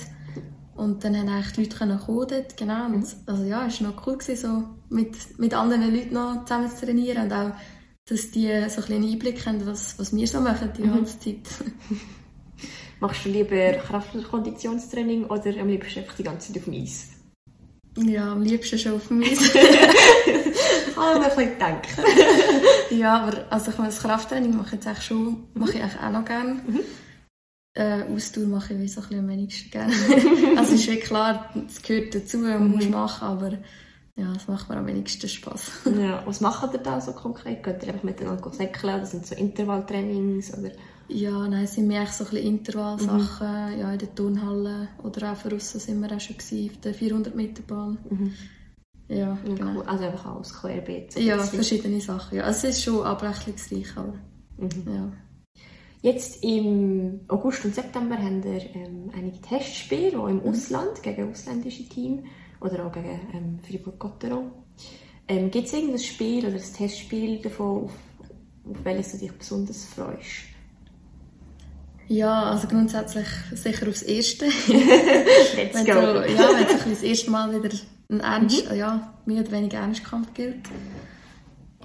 Und 0.75 1.03
dann 1.03 1.15
haben 1.15 1.29
eigentlich 1.29 1.53
die 1.53 1.63
Leute 1.63 1.77
können 1.77 1.99
kommen 1.99 2.27
dort, 2.27 2.57
genau. 2.57 2.85
Und, 2.85 3.01
mhm. 3.01 3.05
also 3.25 3.43
ja, 3.43 3.65
es 3.67 3.81
war 3.81 3.91
noch 3.91 4.07
cool, 4.07 4.17
gewesen, 4.17 4.35
so 4.35 4.63
mit, 4.89 5.39
mit 5.39 5.53
anderen 5.53 5.93
Leuten 5.93 6.13
noch 6.13 6.45
zusammen 6.45 6.69
zu 6.69 6.85
trainieren 6.85 7.23
und 7.23 7.33
auch, 7.33 7.51
dass 8.05 8.31
die 8.31 8.49
so 8.69 8.81
ein 8.81 8.93
einen 8.93 9.11
Einblick 9.11 9.45
haben, 9.45 9.65
was, 9.65 9.97
was 9.97 10.15
wir 10.15 10.27
so 10.27 10.41
machen 10.41 10.71
die 10.77 10.83
mhm. 10.83 10.95
ganze 10.95 11.19
Zeit. 11.19 11.37
Machst 12.99 13.25
du 13.25 13.29
lieber 13.29 13.73
Kraft- 13.73 14.15
und 14.15 14.27
Konditionstraining 14.29 15.25
oder 15.25 15.59
am 15.59 15.67
liebsten 15.67 15.99
einfach 15.99 16.15
die 16.15 16.23
ganze 16.23 16.53
Zeit 16.53 16.61
auf 16.61 16.65
dem 16.65 16.81
Eis? 16.81 17.09
Ja, 17.97 18.31
am 18.31 18.41
liebsten 18.41 18.77
schon 18.77 18.93
auf 18.93 19.07
dem 19.07 19.21
Eis. 19.23 19.39
Mir 20.95 21.15
ein 21.15 21.23
bisschen 21.23 21.53
gedacht. 21.53 21.87
ja, 22.91 23.21
aber 23.21 23.45
also 23.49 23.71
ich 23.71 23.77
meine, 23.77 23.89
das 23.89 24.01
Krafttraining 24.01 24.55
mache 24.55 24.67
ich 24.67 24.73
jetzt 24.73 24.87
eigentlich 24.87 25.05
schon, 25.05 25.47
mache 25.53 25.73
ich 25.73 25.81
eigentlich 25.81 26.01
auch 26.01 26.11
noch 26.11 26.25
gerne. 26.25 26.53
Mhm. 26.53 26.79
Äh, 27.75 28.03
Ausdauer 28.03 28.45
mache 28.45 28.73
ich 28.73 28.79
wie 28.81 28.87
so 28.87 29.01
ein 29.01 29.07
bisschen 29.07 29.23
am 29.23 29.29
wenigsten 29.29 29.71
gerne. 29.71 29.93
also 30.57 30.75
ist 30.75 30.85
ja 30.85 30.95
klar, 30.97 31.49
es 31.67 31.81
gehört 31.81 32.13
dazu, 32.13 32.37
man 32.37 32.67
mhm. 32.67 32.75
muss 32.75 32.89
machen, 32.89 33.27
aber 33.27 33.57
ja, 34.15 34.31
das 34.31 34.47
macht 34.47 34.69
mir 34.69 34.77
am 34.77 34.85
wenigsten 34.85 35.27
Spaß. 35.27 35.71
ja, 35.99 36.21
was 36.25 36.39
macht 36.39 36.73
ihr 36.73 36.79
da 36.79 37.01
so 37.01 37.13
konkret? 37.13 37.63
Geht 37.63 37.81
ihr 37.83 37.89
einfach 37.89 38.03
miteinander 38.03 38.51
säckeln 38.51 38.95
oder 38.95 39.05
sind 39.07 39.25
so 39.25 39.33
Intervalltrainings? 39.33 40.55
Oder? 40.55 40.71
Ja, 41.07 41.47
nein, 41.47 41.65
sind 41.65 41.89
wir 41.89 42.01
echt 42.01 42.13
so 42.13 42.25
ein 42.25 42.29
bisschen 42.29 42.47
Intervallsachen, 42.47 43.73
mhm. 43.73 43.79
ja, 43.79 43.91
in 43.91 43.99
der 43.99 44.13
Turnhalle 44.13 44.89
oder 45.01 45.31
auch 45.31 45.41
draussen 45.41 45.79
sind 45.79 45.99
wir 45.99 46.15
auch 46.15 46.19
schon 46.19 46.37
gewesen, 46.37 46.69
auf 46.69 46.81
der 46.81 46.93
400 46.93 47.35
Meter 47.35 47.63
Bahn. 47.63 47.97
Mhm. 48.07 48.33
Ja, 49.07 49.37
genau. 49.45 49.81
Also 49.81 50.05
einfach 50.05 50.35
alles 50.35 50.53
querbeet. 50.53 51.15
Ja, 51.19 51.37
verschiedene 51.39 51.99
Sachen. 51.99 52.37
Ja. 52.37 52.49
Es 52.49 52.63
ist 52.63 52.83
schon 52.83 53.03
abwechslungsreich, 53.03 53.97
aber 53.97 54.13
mhm. 54.57 54.93
ja. 54.93 55.11
Jetzt 56.01 56.43
im 56.43 57.21
August 57.29 57.63
und 57.63 57.75
September 57.75 58.17
haben 58.17 58.43
wir 58.43 58.61
ähm, 58.75 59.09
einige 59.15 59.39
Testspiele, 59.39 60.19
auch 60.19 60.27
im 60.27 60.37
mhm. 60.37 60.49
Ausland, 60.49 61.01
gegen 61.01 61.31
ausländische 61.31 61.87
Teams 61.87 62.23
oder 62.59 62.85
auch 62.85 62.91
gegen 62.91 63.19
ähm, 63.33 63.59
Fribourg-Gotteron. 63.65 64.51
Ähm, 65.27 65.49
Gibt 65.49 65.67
es 65.67 65.73
irgendein 65.73 65.99
Spiel 65.99 66.45
oder 66.45 66.55
ein 66.55 66.73
Testspiel 66.75 67.41
davon, 67.41 67.85
auf, 67.85 67.91
auf 68.69 68.77
welches 68.83 69.13
du 69.13 69.17
dich 69.19 69.31
besonders 69.31 69.85
freust? 69.85 70.52
Ja, 72.13 72.43
also 72.43 72.67
grundsätzlich 72.67 73.27
sicher 73.55 73.87
aufs 73.87 74.03
Erste. 74.03 74.45
Let's 74.67 75.73
wenn 75.73 75.85
go. 75.85 75.93
So, 75.93 76.21
ja, 76.21 76.49
wenn 76.53 76.67
es 76.67 76.83
das 76.85 77.01
erste 77.01 77.31
Mal 77.31 77.63
wieder 77.63 77.75
ein 78.09 78.19
ernst, 78.19 78.69
mhm. 78.69 78.77
ja, 78.77 79.13
mehr 79.25 79.41
oder 79.41 79.51
weniger 79.51 79.79
Ernstkampf 79.79 80.31
gilt. 80.35 80.57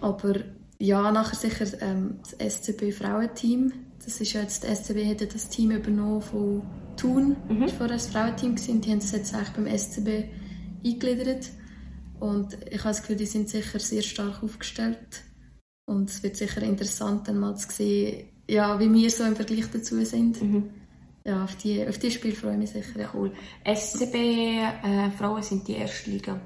Aber 0.03 0.35
ja, 0.79 1.11
nachher 1.11 1.35
sicher 1.35 1.67
ähm, 1.81 2.21
das 2.21 2.57
SCB 2.57 2.93
Frauenteam. 2.93 3.73
Das 4.05 4.21
ist 4.21 4.35
ja 4.35 4.43
jetzt, 4.43 4.64
das 4.64 4.81
SCB 4.81 5.05
hätte 5.05 5.27
das 5.27 5.49
Team 5.49 5.71
übernommen 5.71 6.21
von 6.21 6.62
Thun, 6.99 7.37
mhm. 7.49 7.62
das 7.62 7.73
vorher 7.73 7.97
das 7.97 8.09
Frauenteam 8.09 8.55
gewesen. 8.55 8.83
Die 8.83 8.91
haben 8.91 8.99
es 8.99 9.12
jetzt 9.12 9.35
eigentlich 9.35 9.51
beim 9.51 9.79
SCB 9.79 10.29
eingegliedert. 10.85 11.49
Und 12.21 12.53
ich 12.71 12.81
habe 12.81 12.91
das 12.91 13.01
Gefühl, 13.01 13.17
die 13.17 13.27
sind 13.27 13.49
sicher 13.49 13.79
sehr 13.79 14.03
stark 14.03 14.43
aufgestellt. 14.43 15.23
Und 15.87 16.11
es 16.11 16.23
wird 16.23 16.37
sicher 16.37 16.61
interessant, 16.62 17.29
dann 17.29 17.38
mal 17.38 17.57
zu 17.57 17.71
sehen, 17.71 18.29
ja, 18.48 18.80
wie 18.80 18.92
wir 18.92 19.11
so 19.11 19.24
im 19.24 19.37
Vergleich 19.37 19.70
dazu 19.70 20.02
sind. 20.04 20.40
Mhm. 20.42 20.70
Ja, 21.24 21.44
auf 21.44 21.56
die, 21.56 21.87
auf 21.87 21.98
die 21.98 22.11
Spiel 22.11 22.34
freue 22.34 22.52
ich 22.52 22.58
mich 22.58 22.70
sicher. 22.70 23.00
Ja. 23.00 23.11
Cool. 23.12 23.32
SCB 23.64 24.14
äh, 24.14 25.11
Frauen 25.16 25.42
sind 25.42 25.68
die 25.68 25.74
erste 25.74 26.11
Liga. 26.11 26.40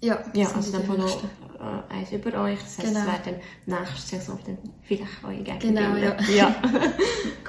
Ja, 0.00 0.22
ja 0.34 0.48
also 0.52 0.70
dann 0.70 0.84
von 0.84 0.98
noch 0.98 1.24
äh, 1.24 1.92
eins 1.92 2.12
über 2.12 2.42
euch. 2.42 2.60
Das 2.60 2.78
heißt, 2.78 2.88
genau. 2.88 3.00
es 3.00 3.06
werden 3.06 3.40
nächste 3.66 4.16
Saison 4.16 4.38
dann 4.46 4.58
vielleicht 4.82 5.24
eure 5.24 5.42
Gegner. 5.42 5.58
Genau, 5.58 5.96
ja. 5.96 6.16
ja. 6.36 6.54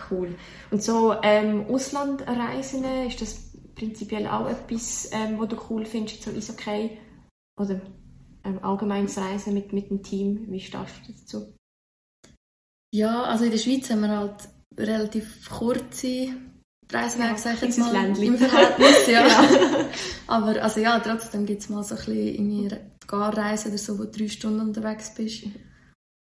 cool. 0.10 0.36
Und 0.72 0.82
so 0.82 1.16
ähm, 1.22 1.66
Auslandreisen, 1.70 2.84
ist 3.08 3.22
das 3.22 3.52
prinzipiell 3.76 4.26
auch 4.28 4.50
etwas, 4.50 5.10
ähm, 5.12 5.38
was 5.38 5.50
du 5.50 5.58
cool 5.70 5.86
findest, 5.86 6.24
so 6.24 6.32
Eishockey? 6.32 6.98
Oder 7.60 7.82
ähm, 8.44 8.60
allgemeines 8.64 9.18
Reisen 9.18 9.54
mit, 9.54 9.74
mit 9.74 9.90
dem 9.90 10.02
Team? 10.02 10.46
Wie 10.50 10.60
stehst 10.60 10.94
du 11.08 11.12
dazu? 11.12 11.55
Ja, 12.96 13.24
also 13.24 13.46
in 13.46 13.52
der 13.52 13.58
Schweiz 13.58 13.90
haben 13.90 14.02
wir 14.02 14.18
halt 14.18 14.50
relativ 14.78 15.50
kurze 15.50 16.30
Reiswege, 16.92 17.28
ja, 17.28 17.38
sage 17.38 17.56
ich 17.56 17.62
jetzt 17.62 17.80
mal, 17.80 17.92
Ländchen. 17.92 18.24
im 18.24 18.38
Verhältnis. 18.38 19.08
Ja. 19.08 19.28
ja. 19.28 19.90
Aber 20.28 20.62
also 20.62 20.80
ja, 20.80 21.00
trotzdem 21.00 21.46
gibt 21.46 21.62
es 21.62 21.70
mal 21.70 21.84
so 21.84 21.96
ein 21.96 22.06
bisschen 22.06 22.36
in 22.36 22.80
Garreise 23.08 23.70
oder 23.70 23.78
so, 23.78 24.00
wo 24.00 24.04
du 24.04 24.12
drei 24.12 24.28
Stunden 24.28 24.62
unterwegs 24.62 25.14
bist. 25.14 25.48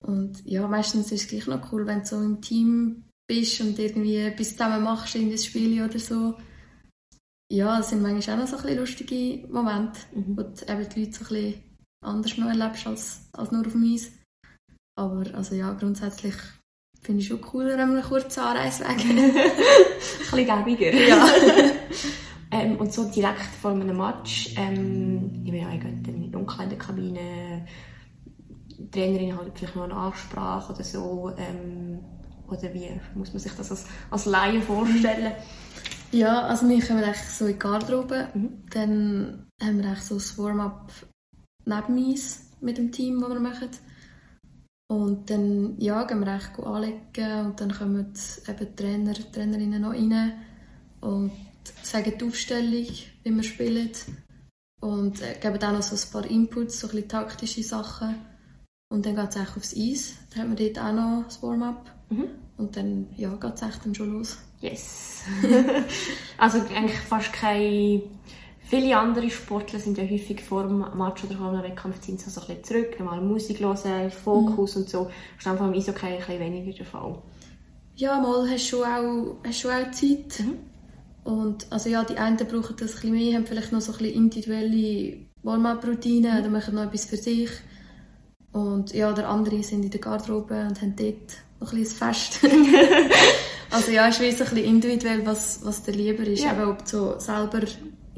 Und 0.06 0.46
ja, 0.46 0.68
meistens 0.68 1.12
ist 1.12 1.24
es 1.24 1.28
gleich 1.28 1.48
noch 1.48 1.72
cool, 1.72 1.88
wenn 1.88 2.02
du 2.02 2.06
so 2.06 2.22
im 2.22 2.42
Team 2.42 3.06
bist 3.28 3.62
und 3.62 3.80
irgendwie 3.80 4.18
etwas 4.18 4.52
zusammen 4.52 4.84
machst, 4.84 5.16
in 5.16 5.32
das 5.32 5.46
Spiel 5.46 5.84
oder 5.84 6.00
so 6.00 6.36
ja, 7.52 7.80
es 7.80 7.90
sind 7.90 8.02
manchmal 8.02 8.36
auch 8.36 8.42
noch 8.42 8.48
so 8.48 8.58
ein 8.58 8.62
bisschen 8.62 8.80
lustige 8.80 9.48
Momente, 9.48 10.00
mhm. 10.14 10.38
wo 10.38 10.44
du 10.44 10.72
eben 10.72 10.90
die 10.90 11.00
Leute 11.00 11.14
so 11.14 11.24
ein 11.24 11.42
bisschen 11.42 11.64
anders 12.06 12.38
noch 12.38 12.48
erlebst 12.48 12.88
als, 12.88 13.30
als 13.34 13.52
nur 13.52 13.66
auf 13.66 13.72
dem 13.72 13.94
Eis. 13.94 14.12
Aber 14.96 15.34
also 15.34 15.56
ja, 15.56 15.74
grundsätzlich 15.74 16.36
finde 17.02 17.22
ich 17.22 17.28
schon 17.28 17.42
cooler, 17.42 17.78
wenn 17.78 17.90
man 17.90 17.98
einen 17.98 18.04
kurzen 18.04 18.42
Anreisweg 18.42 18.88
hat. 18.88 19.00
ein 19.00 19.34
bisschen 20.20 20.46
gäbiger. 20.46 20.94
Ja. 20.94 21.28
ähm, 22.52 22.78
und 22.78 22.94
so 22.94 23.06
direkt 23.10 23.40
vor 23.62 23.72
einem 23.72 23.98
Match, 23.98 24.54
ähm, 24.58 25.32
ich 25.44 25.52
bin 25.52 25.62
ja 25.62 25.70
in 25.70 26.32
der 26.32 26.40
Umkleidekabine, 26.40 27.66
die 28.68 28.92
Trainerin 28.92 29.38
hat 29.38 29.52
vielleicht 29.58 29.76
noch 29.76 29.84
eine 29.84 29.96
Ansprache 29.96 30.74
oder 30.74 30.84
so, 30.84 31.32
ähm, 31.38 32.00
oder 32.48 32.74
wie 32.74 32.90
muss 33.16 33.32
man 33.32 33.40
sich 33.40 33.54
das 33.54 33.72
als, 33.72 33.86
als 34.10 34.26
Laie 34.26 34.62
vorstellen? 34.62 35.34
Ja, 36.12 36.42
also 36.42 36.68
wir 36.68 36.82
kommen 36.82 37.04
eigentlich 37.04 37.22
so 37.22 37.46
in 37.46 37.54
die 37.54 37.60
Garderobe. 37.60 38.30
Mhm. 38.34 38.64
Dann 38.72 39.48
haben 39.62 39.78
wir 39.78 39.86
eigentlich 39.86 40.04
so 40.04 40.16
ein 40.16 40.44
Warm-up 40.44 40.92
neben 41.66 42.10
uns 42.10 42.50
mit 42.62 42.78
dem 42.78 42.92
Team, 42.92 43.22
das 43.22 43.30
wir 43.30 43.40
machen. 43.40 43.70
Und 44.92 45.30
dann 45.30 45.76
ja, 45.78 46.04
gehen 46.04 46.20
wir 46.20 46.28
eigentlich 46.28 46.66
anlegen 46.66 47.46
und 47.46 47.62
dann 47.62 47.72
kommen 47.72 48.14
eben 48.48 48.76
Trainer, 48.76 49.14
Trainerinnen 49.14 49.84
noch 49.84 49.94
rein 49.94 50.34
und 51.02 51.32
sagen 51.84 52.14
die 52.20 52.26
Aufstellung, 52.26 52.88
wie 53.24 53.30
wir 53.36 53.44
spielen. 53.44 53.92
Und 54.82 55.22
äh, 55.22 55.38
geben 55.40 55.64
auch 55.64 55.74
noch 55.74 55.84
so 55.84 55.96
ein 55.96 56.12
paar 56.12 56.30
Inputs, 56.30 56.80
so 56.80 56.88
ein 56.88 56.92
bisschen 56.92 57.10
taktische 57.10 57.62
Sachen. 57.62 58.16
Und 58.92 59.06
dann 59.06 59.16
geht 59.16 59.30
es 59.30 59.38
auch 59.38 59.58
aufs 59.58 59.76
Eis. 59.78 60.14
Dann 60.32 60.44
haben 60.44 60.58
wir 60.58 60.74
dort 60.74 60.86
auch 60.86 60.94
noch 60.94 61.24
das 61.26 61.44
Warm-up. 61.44 61.92
Mhm. 62.10 62.26
Und 62.58 62.76
dann 62.76 63.08
ja, 63.16 63.30
geht 63.36 63.54
es 63.54 63.60
dann 63.60 63.94
schon 63.94 64.14
los. 64.14 64.38
Yes. 64.60 65.24
also 66.38 66.60
eigentlich 66.62 67.00
fast 67.00 67.32
keine... 67.32 68.02
Viele 68.70 68.96
andere 69.00 69.32
Sportler 69.32 69.80
sind 69.80 69.98
ja 69.98 70.04
häufig 70.04 70.44
vor 70.44 70.62
dem 70.62 70.86
Match 70.96 71.24
oder 71.24 71.36
vor 71.36 71.50
einem 71.50 71.64
Wettkampf 71.64 72.02
ziehen 72.02 72.20
so 72.20 72.40
ein 72.40 72.46
bisschen 72.46 72.64
zurück, 72.64 73.00
mal 73.00 73.20
Musik 73.20 73.62
hören, 73.62 74.12
Fokus 74.12 74.76
mhm. 74.76 74.82
und 74.82 74.90
so. 74.90 75.06
Das 75.06 75.14
ist 75.40 75.48
einfach 75.48 75.66
im 75.66 75.74
Eishockey 75.74 76.06
ein 76.06 76.18
bisschen 76.18 76.40
weniger 76.40 76.78
der 76.78 76.86
Fall. 76.86 77.20
Ja, 77.96 78.22
mal 78.22 78.48
hast 78.48 78.72
du 78.72 78.78
schon 78.78 78.84
auch, 78.84 79.38
hast 79.44 79.60
schon 79.60 79.72
auch 79.72 79.90
Zeit. 79.90 80.40
Mhm. 80.42 80.60
Und 81.24 81.66
also 81.72 81.90
ja, 81.90 82.04
die 82.04 82.18
einen 82.18 82.38
brauchen 82.38 82.76
das 82.78 82.92
ein 82.98 83.02
bisschen 83.02 83.12
mehr, 83.12 83.38
haben 83.38 83.48
vielleicht 83.48 83.72
noch 83.72 83.82
so 83.82 83.92
ein 83.92 83.98
bisschen 83.98 84.14
individuelle 84.14 85.18
Warm-up-Routinen 85.42 86.32
mhm. 86.32 86.40
oder 86.40 86.50
machen 86.52 86.76
noch 86.76 86.84
etwas 86.84 87.06
für 87.06 87.18
sich. 87.18 87.50
Und 88.52 88.94
ja, 88.94 89.12
der 89.14 89.30
andere 89.30 89.64
sind 89.64 89.84
in 89.84 89.90
der 89.90 90.00
Garderobe 90.00 90.68
und 90.70 90.80
haben 90.80 90.96
dort 90.96 91.38
noch 91.60 91.74
ein 91.74 91.80
bisschen 91.80 91.98
Fest. 91.98 92.40
Also 93.72 93.92
ja, 93.92 94.08
es 94.08 94.20
ist 94.20 94.42
ein 94.42 94.50
bisschen 94.50 94.58
individuell, 94.58 95.26
was, 95.26 95.60
was 95.64 95.84
dir 95.84 95.92
lieber 95.92 96.24
ist. 96.24 96.44
Ja. 96.44 96.54
Eben, 96.54 96.72
ob 96.72 96.80
du 96.80 96.86
so 96.86 97.20
selber 97.20 97.62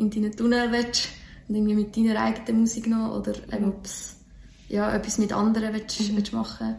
in 0.02 0.10
deinen 0.10 0.36
Tunnel 0.36 0.72
willst 0.72 1.08
und 1.48 1.56
irgendwie 1.56 1.76
mit 1.76 1.96
deiner 1.96 2.22
eigenen 2.22 2.62
Musik 2.62 2.88
noch 2.88 3.18
oder 3.18 3.34
eben, 3.54 3.66
ob 3.66 3.84
ja, 4.68 4.94
etwas 4.94 5.18
mit 5.18 5.34
anderen 5.34 5.74
willst, 5.74 6.02
mhm. 6.02 6.18
willst 6.18 6.34
machen 6.34 6.76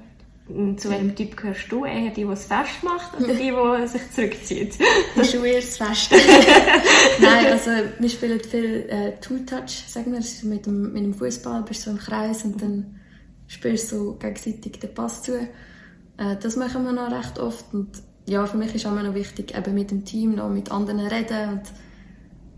zu 0.77 0.91
welchem 0.91 1.15
Typ 1.15 1.37
gehörst 1.37 1.71
du? 1.71 1.85
Eher 1.85 2.11
die, 2.11 2.25
die 2.25 2.33
es 2.33 2.47
fest 2.47 2.83
macht 2.83 3.15
oder 3.17 3.33
die, 3.33 3.53
die 3.53 3.87
sich 3.87 4.11
zurückzieht? 4.13 4.79
Das 5.17 5.29
ist 5.29 5.35
schon 5.35 5.45
eher 5.45 5.61
das 5.61 5.77
Fest. 5.77 6.13
Nein, 7.21 7.47
also 7.47 7.71
wir 7.99 8.09
spielen 8.09 8.41
viel 8.41 8.87
äh, 8.89 9.13
Two-Touch, 9.21 9.85
sagen 9.89 10.11
wir. 10.13 10.19
Also 10.19 10.47
mit 10.47 10.67
dem, 10.67 10.93
mit 10.93 11.05
dem 11.05 11.15
Fußball 11.15 11.63
bist 11.63 11.87
du 11.87 11.91
so 11.91 11.97
im 11.97 11.99
Kreis 11.99 12.45
und 12.45 12.61
dann 12.61 13.01
spielst 13.47 13.93
du 13.93 13.97
so 13.97 14.13
gegenseitig 14.15 14.81
den 14.81 14.95
Pass 14.95 15.23
zu. 15.23 15.39
Äh, 15.39 16.37
das 16.41 16.57
machen 16.57 16.85
wir 16.85 16.93
noch 16.93 17.11
recht 17.11 17.39
oft 17.39 17.73
und 17.73 17.91
ja, 18.27 18.47
für 18.47 18.57
mich 18.57 18.75
ist 18.75 18.87
auch 18.87 18.93
noch 18.93 19.15
wichtig, 19.15 19.57
eben 19.57 19.75
mit 19.75 19.91
dem 19.91 20.05
Team 20.05 20.37
noch 20.37 20.49
mit 20.49 20.71
anderen 20.71 21.01
reden 21.01 21.51
und 21.51 21.63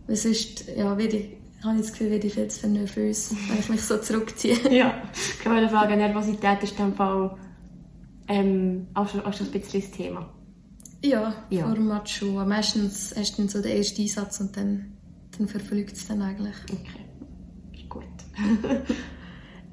sonst, 0.08 0.66
ja, 0.76 0.96
werde 0.96 1.16
ich, 1.16 1.28
habe 1.64 1.76
ich 1.76 1.82
das 1.82 1.92
Gefühl, 1.92 2.10
werde 2.10 2.26
ich 2.26 2.34
viel 2.34 2.48
zu 2.48 2.68
nervös, 2.68 3.34
wenn 3.48 3.58
ich 3.58 3.68
mich 3.68 3.82
so 3.82 3.98
zurückziehe. 3.98 4.56
ja, 4.70 5.02
ich 5.12 5.46
wollte 5.46 5.68
fragen, 5.68 5.98
Nervosität 5.98 6.62
ist 6.62 6.78
dem 6.78 6.94
Fall 6.94 7.36
ähm, 8.28 8.86
auch, 8.94 9.08
schon, 9.08 9.24
auch 9.24 9.32
schon 9.32 9.46
ein 9.46 9.52
bisschen 9.52 9.80
das 9.80 9.90
Thema. 9.90 10.28
Ja, 11.02 11.34
ja. 11.50 11.66
vor 11.66 11.74
dem 11.74 11.88
Match 11.88 12.18
schon. 12.18 12.48
Meistens 12.48 13.14
hast 13.16 13.34
du 13.34 13.42
dann 13.42 13.48
so 13.48 13.60
den 13.60 13.76
ersten 13.76 14.02
Einsatz 14.02 14.40
und 14.40 14.56
dann, 14.56 14.92
dann 15.36 15.48
verfliegt 15.48 15.92
es 15.92 16.06
dann 16.06 16.22
eigentlich. 16.22 16.54
Okay, 16.72 17.86
gut. 17.88 18.04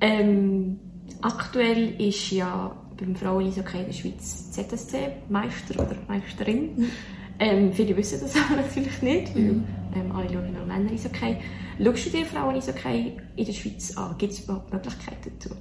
ähm, 0.01 0.79
aktuell 1.21 2.01
ist 2.01 2.31
ja 2.31 2.75
beim 2.97 3.15
Frauen-Eishockey 3.15 3.79
in 3.79 3.85
der 3.85 3.93
Schweiz 3.93 4.51
ZSC 4.51 5.13
Meister 5.29 5.75
oder 5.75 5.95
Meisterin. 6.07 6.75
Mhm. 6.75 6.91
Ähm, 7.39 7.73
viele 7.73 7.95
wissen 7.95 8.19
das 8.21 8.35
aber 8.45 8.61
natürlich 8.61 9.01
nicht, 9.01 9.33
weil 9.33 9.41
mhm. 9.41 9.63
Ähm, 9.95 10.11
alle 10.11 10.29
schauen 10.29 10.53
noch 10.53 10.65
Männer-Eishockey. 10.65 11.37
Schaust 11.83 12.05
du 12.05 12.09
dir 12.09 12.25
Frauen-Eishockey 12.25 13.17
in 13.35 13.45
der 13.45 13.53
Schweiz 13.53 13.97
an? 13.97 14.17
Gibt 14.17 14.33
es 14.33 14.41
überhaupt 14.41 14.71
Möglichkeiten 14.71 15.31
dazu? 15.39 15.55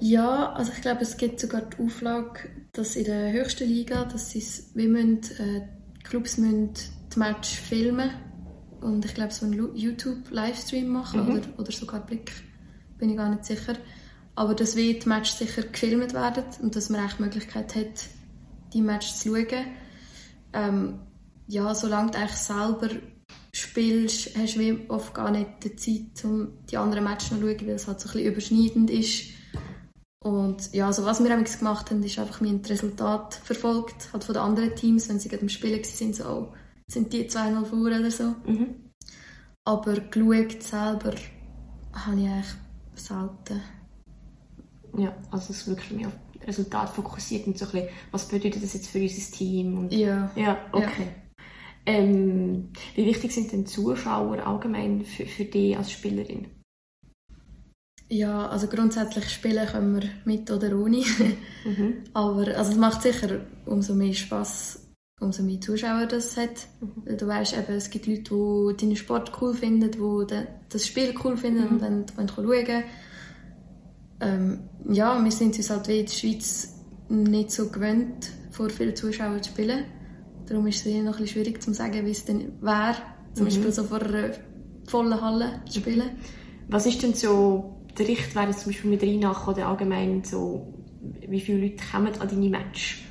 Ja, 0.00 0.52
also 0.52 0.72
ich 0.74 0.80
glaube, 0.80 1.02
es 1.02 1.16
gibt 1.18 1.40
sogar 1.40 1.62
die 1.62 1.84
Auflage, 1.84 2.48
dass 2.72 2.96
in 2.96 3.04
der 3.04 3.32
höchsten 3.32 3.68
Liga, 3.68 4.06
dass 4.06 4.30
sie 4.30 4.42
wie 4.74 4.88
müssen, 4.88 5.20
äh, 5.38 5.60
die 5.98 6.02
Clubs 6.04 6.38
müssen 6.38 6.72
die 7.14 7.18
Match 7.18 7.50
filmen 7.50 8.10
und 8.80 9.04
ich 9.04 9.14
glaube 9.14 9.32
so 9.32 9.44
einen 9.44 9.76
YouTube-Livestream 9.76 10.88
machen 10.88 11.26
mhm. 11.26 11.36
oder, 11.36 11.48
oder 11.58 11.72
sogar 11.72 12.04
Blick, 12.06 12.32
bin 12.98 13.10
ich 13.10 13.16
gar 13.16 13.28
nicht 13.28 13.44
sicher. 13.44 13.74
Aber 14.34 14.54
dass 14.54 14.74
wie 14.74 14.98
die 14.98 15.08
Matches 15.08 15.38
sicher 15.38 15.62
gefilmt 15.62 16.14
werden 16.14 16.44
und 16.62 16.76
dass 16.76 16.88
man 16.88 17.04
auch 17.04 17.12
die 17.12 17.22
Möglichkeit 17.22 17.74
hat, 17.74 18.06
die 18.72 18.80
Matches 18.80 19.18
zu 19.18 19.34
schauen. 19.34 19.66
Ähm, 20.54 21.00
ja, 21.50 21.74
solange 21.74 22.12
du 22.12 22.18
eigentlich 22.18 22.36
selber 22.36 22.88
spielst, 23.52 24.36
hast 24.38 24.56
du 24.56 24.78
oft 24.88 25.12
gar 25.12 25.30
nicht 25.30 25.64
die 25.64 25.76
Zeit, 25.76 26.24
um 26.24 26.64
die 26.70 26.76
anderen 26.76 27.04
Matches 27.04 27.30
zu 27.30 27.34
schauen, 27.34 27.66
weil 27.66 27.70
es 27.70 27.88
halt 27.88 28.00
so 28.00 28.08
ein 28.08 28.12
bisschen 28.12 28.32
überschneidend 28.32 28.90
ist. 28.90 29.24
Und 30.22 30.72
ja, 30.72 30.86
also 30.86 31.04
was 31.04 31.22
wir 31.22 31.34
gemacht 31.34 31.90
haben, 31.90 32.02
ist 32.02 32.18
einfach 32.18 32.40
mein 32.40 32.60
Resultat 32.64 33.34
verfolgt, 33.34 34.12
halt 34.12 34.22
von 34.22 34.34
den 34.34 34.42
anderen 34.42 34.76
Teams, 34.76 35.08
wenn 35.08 35.18
sie 35.18 35.28
gerade 35.28 35.42
im 35.42 35.48
Spielen 35.48 35.80
waren, 35.80 36.12
so, 36.12 36.24
oh, 36.24 36.52
sind 36.88 37.12
die 37.12 37.28
2-0 37.28 37.64
vor 37.64 37.78
oder 37.78 38.10
so. 38.10 38.34
Mhm. 38.46 38.92
Aber 39.64 39.94
geschaut 39.94 40.62
selber 40.62 41.14
habe 41.92 42.20
ich 42.20 42.28
eigentlich 42.28 42.46
selten. 42.94 43.62
Ja, 44.96 45.16
also 45.30 45.52
es 45.52 45.62
ist 45.62 45.68
wirklich 45.68 45.90
mehr 45.92 46.08
auf 46.08 46.46
Resultat 46.46 46.90
fokussiert 46.90 47.46
und 47.46 47.58
so 47.58 47.64
ein 47.66 47.70
bisschen, 47.72 47.88
was 48.10 48.28
bedeutet 48.28 48.62
das 48.62 48.74
jetzt 48.74 48.88
für 48.88 49.00
unser 49.00 49.36
Team? 49.36 49.78
Und, 49.78 49.92
ja. 49.92 50.30
Ja, 50.36 50.58
okay. 50.72 51.06
Ja. 51.06 51.29
Ähm, 51.86 52.72
wie 52.94 53.06
wichtig 53.06 53.32
sind 53.32 53.52
denn 53.52 53.66
Zuschauer 53.66 54.46
allgemein 54.46 55.04
für, 55.04 55.26
für 55.26 55.44
dich 55.44 55.76
als 55.76 55.90
Spielerin? 55.90 56.48
Ja, 58.08 58.48
also 58.48 58.66
grundsätzlich 58.66 59.30
spielen 59.30 59.66
können 59.66 59.94
wir 59.94 60.10
mit 60.24 60.50
oder 60.50 60.76
ohne. 60.76 61.04
mhm. 61.64 62.04
Aber 62.12 62.46
also 62.56 62.72
es 62.72 62.76
macht 62.76 63.02
sicher 63.02 63.40
umso 63.66 63.94
mehr 63.94 64.12
Spaß, 64.12 64.80
umso 65.20 65.44
mehr 65.44 65.60
Zuschauer 65.60 66.06
das 66.06 66.36
hat. 66.36 66.66
Mhm. 66.80 67.16
Du 67.16 67.26
weißt 67.28 67.56
eben, 67.56 67.72
es 67.72 67.88
gibt 67.88 68.08
Leute, 68.08 68.22
die 68.22 68.76
deinen 68.76 68.96
Sport 68.96 69.32
cool 69.40 69.54
finden, 69.54 69.90
die 69.92 70.36
das 70.68 70.86
Spiel 70.86 71.14
cool 71.24 71.36
finden 71.36 71.66
mhm. 71.66 71.70
und 71.70 71.82
dann 71.82 72.04
wollen 72.16 72.28
schauen. 72.28 72.82
Ähm, 74.22 74.68
ja, 74.90 75.22
wir 75.22 75.32
sind 75.32 75.56
uns 75.56 75.70
halt 75.70 75.86
wie 75.88 76.00
in 76.00 76.06
der 76.06 76.12
Schweiz 76.12 76.74
nicht 77.08 77.52
so 77.52 77.70
gewöhnt, 77.70 78.28
vor 78.50 78.70
vielen 78.70 78.94
Zuschauern 78.94 79.42
zu 79.42 79.50
spielen. 79.50 79.84
Darum 80.50 80.66
ist 80.66 80.84
es 80.84 80.92
noch 80.92 80.98
ein 80.98 81.04
bisschen 81.04 81.28
schwierig 81.28 81.62
zu 81.62 81.72
sagen, 81.72 82.04
wie 82.04 82.10
es 82.10 82.24
denn 82.24 82.60
wäre, 82.60 82.96
zum 83.34 83.44
mhm. 83.44 83.50
Beispiel 83.50 83.72
so 83.72 83.84
vor 83.84 84.02
einer 84.02 84.30
vollen 84.84 85.20
Halle 85.20 85.60
zu 85.66 85.78
spielen. 85.78 86.10
Was 86.66 86.86
ist 86.86 87.00
denn 87.04 87.14
so 87.14 87.80
der 87.96 88.08
Richtwert 88.08 88.58
zum 88.58 88.72
Beispiel 88.72 88.90
mit 88.90 89.00
Rheinach 89.00 89.46
oder 89.46 89.68
allgemein 89.68 90.24
so, 90.24 90.74
wie 91.28 91.40
viele 91.40 91.68
Leute 91.68 91.84
kommen 91.92 92.12
an 92.20 92.28
deine 92.28 92.48
Match? 92.48 93.04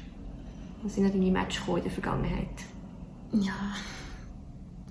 Was 0.84 0.96
sind 0.96 1.06
an 1.06 1.14
deine 1.14 1.32
Match 1.32 1.62
in 1.66 1.82
der 1.82 1.92
Vergangenheit? 1.92 2.48
Ja, 3.32 3.74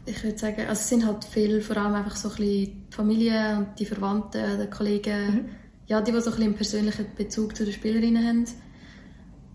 ich 0.06 0.24
würde 0.24 0.38
sagen, 0.38 0.60
also 0.62 0.72
es 0.72 0.88
sind 0.88 1.04
halt 1.04 1.24
viele, 1.26 1.60
vor 1.60 1.76
allem 1.76 1.96
einfach 1.96 2.16
so 2.16 2.30
ein 2.30 2.36
bisschen 2.36 2.86
die 2.88 2.94
Familie 2.94 3.58
und 3.58 3.78
die 3.78 3.84
Verwandten, 3.84 4.58
die 4.58 4.70
Kollegen, 4.70 5.34
mhm. 5.34 5.48
ja, 5.86 6.00
die, 6.00 6.12
die 6.12 6.20
so 6.22 6.30
ein 6.30 6.30
bisschen 6.30 6.44
einen 6.44 6.54
persönlichen 6.54 7.06
Bezug 7.14 7.54
zu 7.54 7.66
den 7.66 7.74
Spielerinnen 7.74 8.26
haben. 8.26 8.44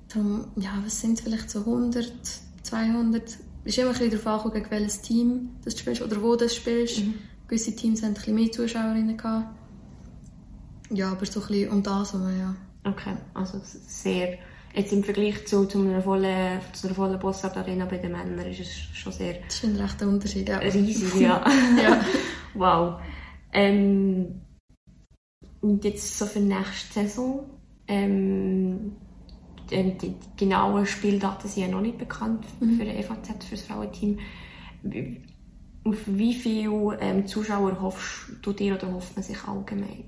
Darum, 0.10 0.52
ja, 0.58 0.78
was 0.86 1.02
sind 1.02 1.18
es 1.18 1.22
vielleicht 1.22 1.50
so 1.50 1.62
100, 1.62 2.14
200? 2.64 3.24
Es 3.30 3.38
ist 3.66 3.78
immer 3.78 3.92
ein 3.92 3.94
bisschen 3.94 4.24
darauf 4.24 4.46
angekommen, 4.46 4.72
welches 4.72 5.02
Team 5.02 5.50
das 5.64 5.76
du 5.76 5.82
spielst 5.82 6.02
oder 6.02 6.22
wo 6.22 6.36
du 6.36 6.50
spielst. 6.50 7.00
Mhm. 7.00 7.14
Gewisse 7.48 7.76
Teams 7.76 8.02
haben 8.02 8.10
ein 8.10 8.14
bisschen 8.16 8.36
mehr 8.36 8.52
Zuschauerinnen 8.52 9.18
gehabt. 9.18 9.48
Ja, 10.90 11.12
aber 11.12 11.26
so 11.26 11.42
ein 11.42 11.48
bisschen 11.48 11.70
um 11.72 11.84
das 11.84 12.14
herum, 12.14 12.38
ja. 12.38 12.56
Okay, 12.84 13.16
also 13.34 13.60
sehr... 13.64 14.38
Jetzt 14.76 14.92
im 14.92 15.04
Vergleich 15.04 15.46
zu, 15.46 15.66
zu 15.66 15.82
einer 15.82 16.02
vollen, 16.02 16.60
zu 16.74 16.88
einer 16.88 16.96
vollen 16.96 17.20
Bossart 17.20 17.56
Arena 17.58 17.86
bei 17.86 17.98
den 17.98 18.12
Männern 18.12 18.48
ist 18.48 18.60
es 18.60 18.72
schon 18.98 19.14
sehr... 19.14 19.36
Das 19.46 19.56
ist 19.56 19.66
ein 19.66 19.76
rechter 19.76 20.08
Unterschied, 20.08 20.50
ja. 20.50 20.58
Riesig, 20.58 21.14
ja. 21.22 21.44
ja. 21.82 22.04
Wow. 22.56 23.00
Ähm, 23.52 24.42
und 25.62 25.84
jetzt 25.86 26.18
so 26.18 26.26
für 26.26 26.40
die 26.40 26.46
nächste 26.46 26.94
Saison, 26.94 27.46
ähm, 27.88 28.96
die, 29.70 29.98
die, 29.98 30.16
genauen 30.38 30.86
Spieldaten 30.86 31.48
sind 31.48 31.64
ja 31.64 31.70
noch 31.70 31.82
nicht 31.82 31.98
bekannt 31.98 32.46
mhm. 32.60 32.78
für 32.78 32.86
den 32.86 32.98
EVZ, 32.98 33.44
für 33.44 33.56
das 33.56 33.66
Frauenteam. 33.66 34.20
Auf 35.86 35.98
wie 36.06 36.34
viele 36.34 36.98
ähm, 37.00 37.28
Zuschauer 37.28 37.82
hoffst 37.82 38.32
du 38.42 38.54
dir 38.54 38.76
oder 38.76 38.92
hofft 38.92 39.16
man 39.16 39.24
sich 39.24 39.44
allgemein? 39.44 40.06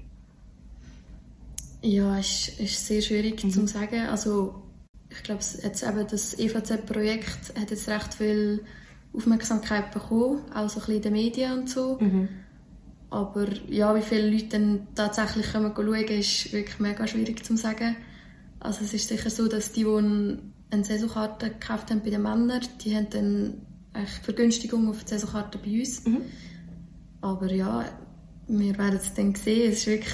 Ja, 1.81 2.17
es 2.17 2.47
ist, 2.47 2.59
ist 2.59 2.87
sehr 2.87 3.01
schwierig 3.01 3.43
mhm. 3.43 3.51
zu 3.51 3.67
sagen. 3.67 4.07
Also 4.09 4.63
ich 5.09 5.23
glaube, 5.23 5.41
jetzt 5.63 5.83
eben 5.83 6.07
das 6.07 6.37
EVZ-Projekt 6.37 7.53
hat 7.59 7.71
jetzt 7.71 7.87
recht 7.87 8.13
viel 8.13 8.63
Aufmerksamkeit 9.13 9.91
bekommen, 9.91 10.41
auch 10.53 10.69
so 10.69 10.79
ein 10.79 10.85
bisschen 10.85 10.95
in 10.95 11.01
den 11.01 11.13
Medien 11.13 11.59
und 11.59 11.69
so. 11.69 11.97
Mhm. 11.99 12.27
Aber 13.09 13.47
ja, 13.69 13.95
wie 13.95 14.01
viele 14.01 14.29
Leute 14.29 14.47
dann 14.47 14.87
tatsächlich 14.95 15.51
kommen 15.51 15.71
schauen, 15.75 15.93
ist 15.93 16.51
wirklich 16.51 16.79
mega 16.79 17.07
schwierig 17.07 17.45
zu 17.45 17.55
sagen. 17.55 17.95
Also 18.65 18.83
es 18.83 18.93
ist 18.93 19.07
sicher 19.07 19.29
so, 19.29 19.47
dass 19.47 19.71
die, 19.71 19.83
die 19.83 20.37
eine 20.71 20.83
Saisonkarte 20.83 21.49
gekauft 21.49 21.91
haben 21.91 22.01
bei 22.01 22.09
den 22.09 22.23
Männern, 22.23 22.61
die 22.83 22.95
haben 22.95 23.09
dann 23.09 23.53
eigentlich 23.93 24.19
Vergünstigung 24.23 24.89
auf 24.89 25.03
die 25.03 25.11
Saisonkarte 25.11 25.57
bei 25.57 25.79
uns. 25.79 26.05
Mhm. 26.05 26.21
Aber 27.21 27.51
ja, 27.51 27.85
wir 28.47 28.77
werden 28.77 28.99
es 29.01 29.13
dann 29.13 29.33
sehen. 29.35 29.71
Es 29.71 29.79
ist 29.79 29.87
wirklich 29.87 30.13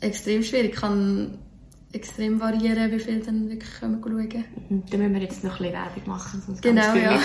extrem 0.00 0.42
schwierig. 0.42 0.76
Kann 0.76 1.38
extrem 1.92 2.40
variieren, 2.40 2.90
wie 2.90 2.98
viele 2.98 3.20
dann 3.20 3.48
wirklich 3.50 3.70
schauen 3.78 4.00
können. 4.00 4.44
Mhm. 4.68 4.82
Da 4.90 4.96
müssen 4.96 5.14
wir 5.14 5.20
jetzt 5.22 5.44
noch 5.44 5.52
ein 5.52 5.58
bisschen 5.58 5.72
Werbung 5.72 6.02
machen, 6.06 6.42
sonst 6.44 6.62
genau, 6.62 6.94
ja. 6.94 7.20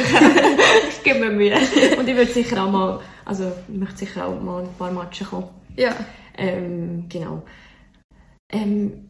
ich 0.89 1.03
gebe 1.03 1.19
mir 1.19 1.31
Mühe. 1.31 1.55
Und 1.97 2.07
ich 2.07 2.15
würde 2.15 2.31
sicher 2.31 2.63
auch 2.63 2.71
mal, 2.71 2.99
also 3.25 3.51
ich 3.67 3.77
möchte 3.77 3.97
sicher 3.99 4.25
auch 4.27 4.41
mal 4.41 4.63
ein 4.63 4.69
paar 4.77 4.91
Matches 4.91 5.29
kommen. 5.29 5.47
Ja. 5.77 5.95
Ähm, 6.37 7.05
genau. 7.07 7.43
Ähm, 8.49 9.06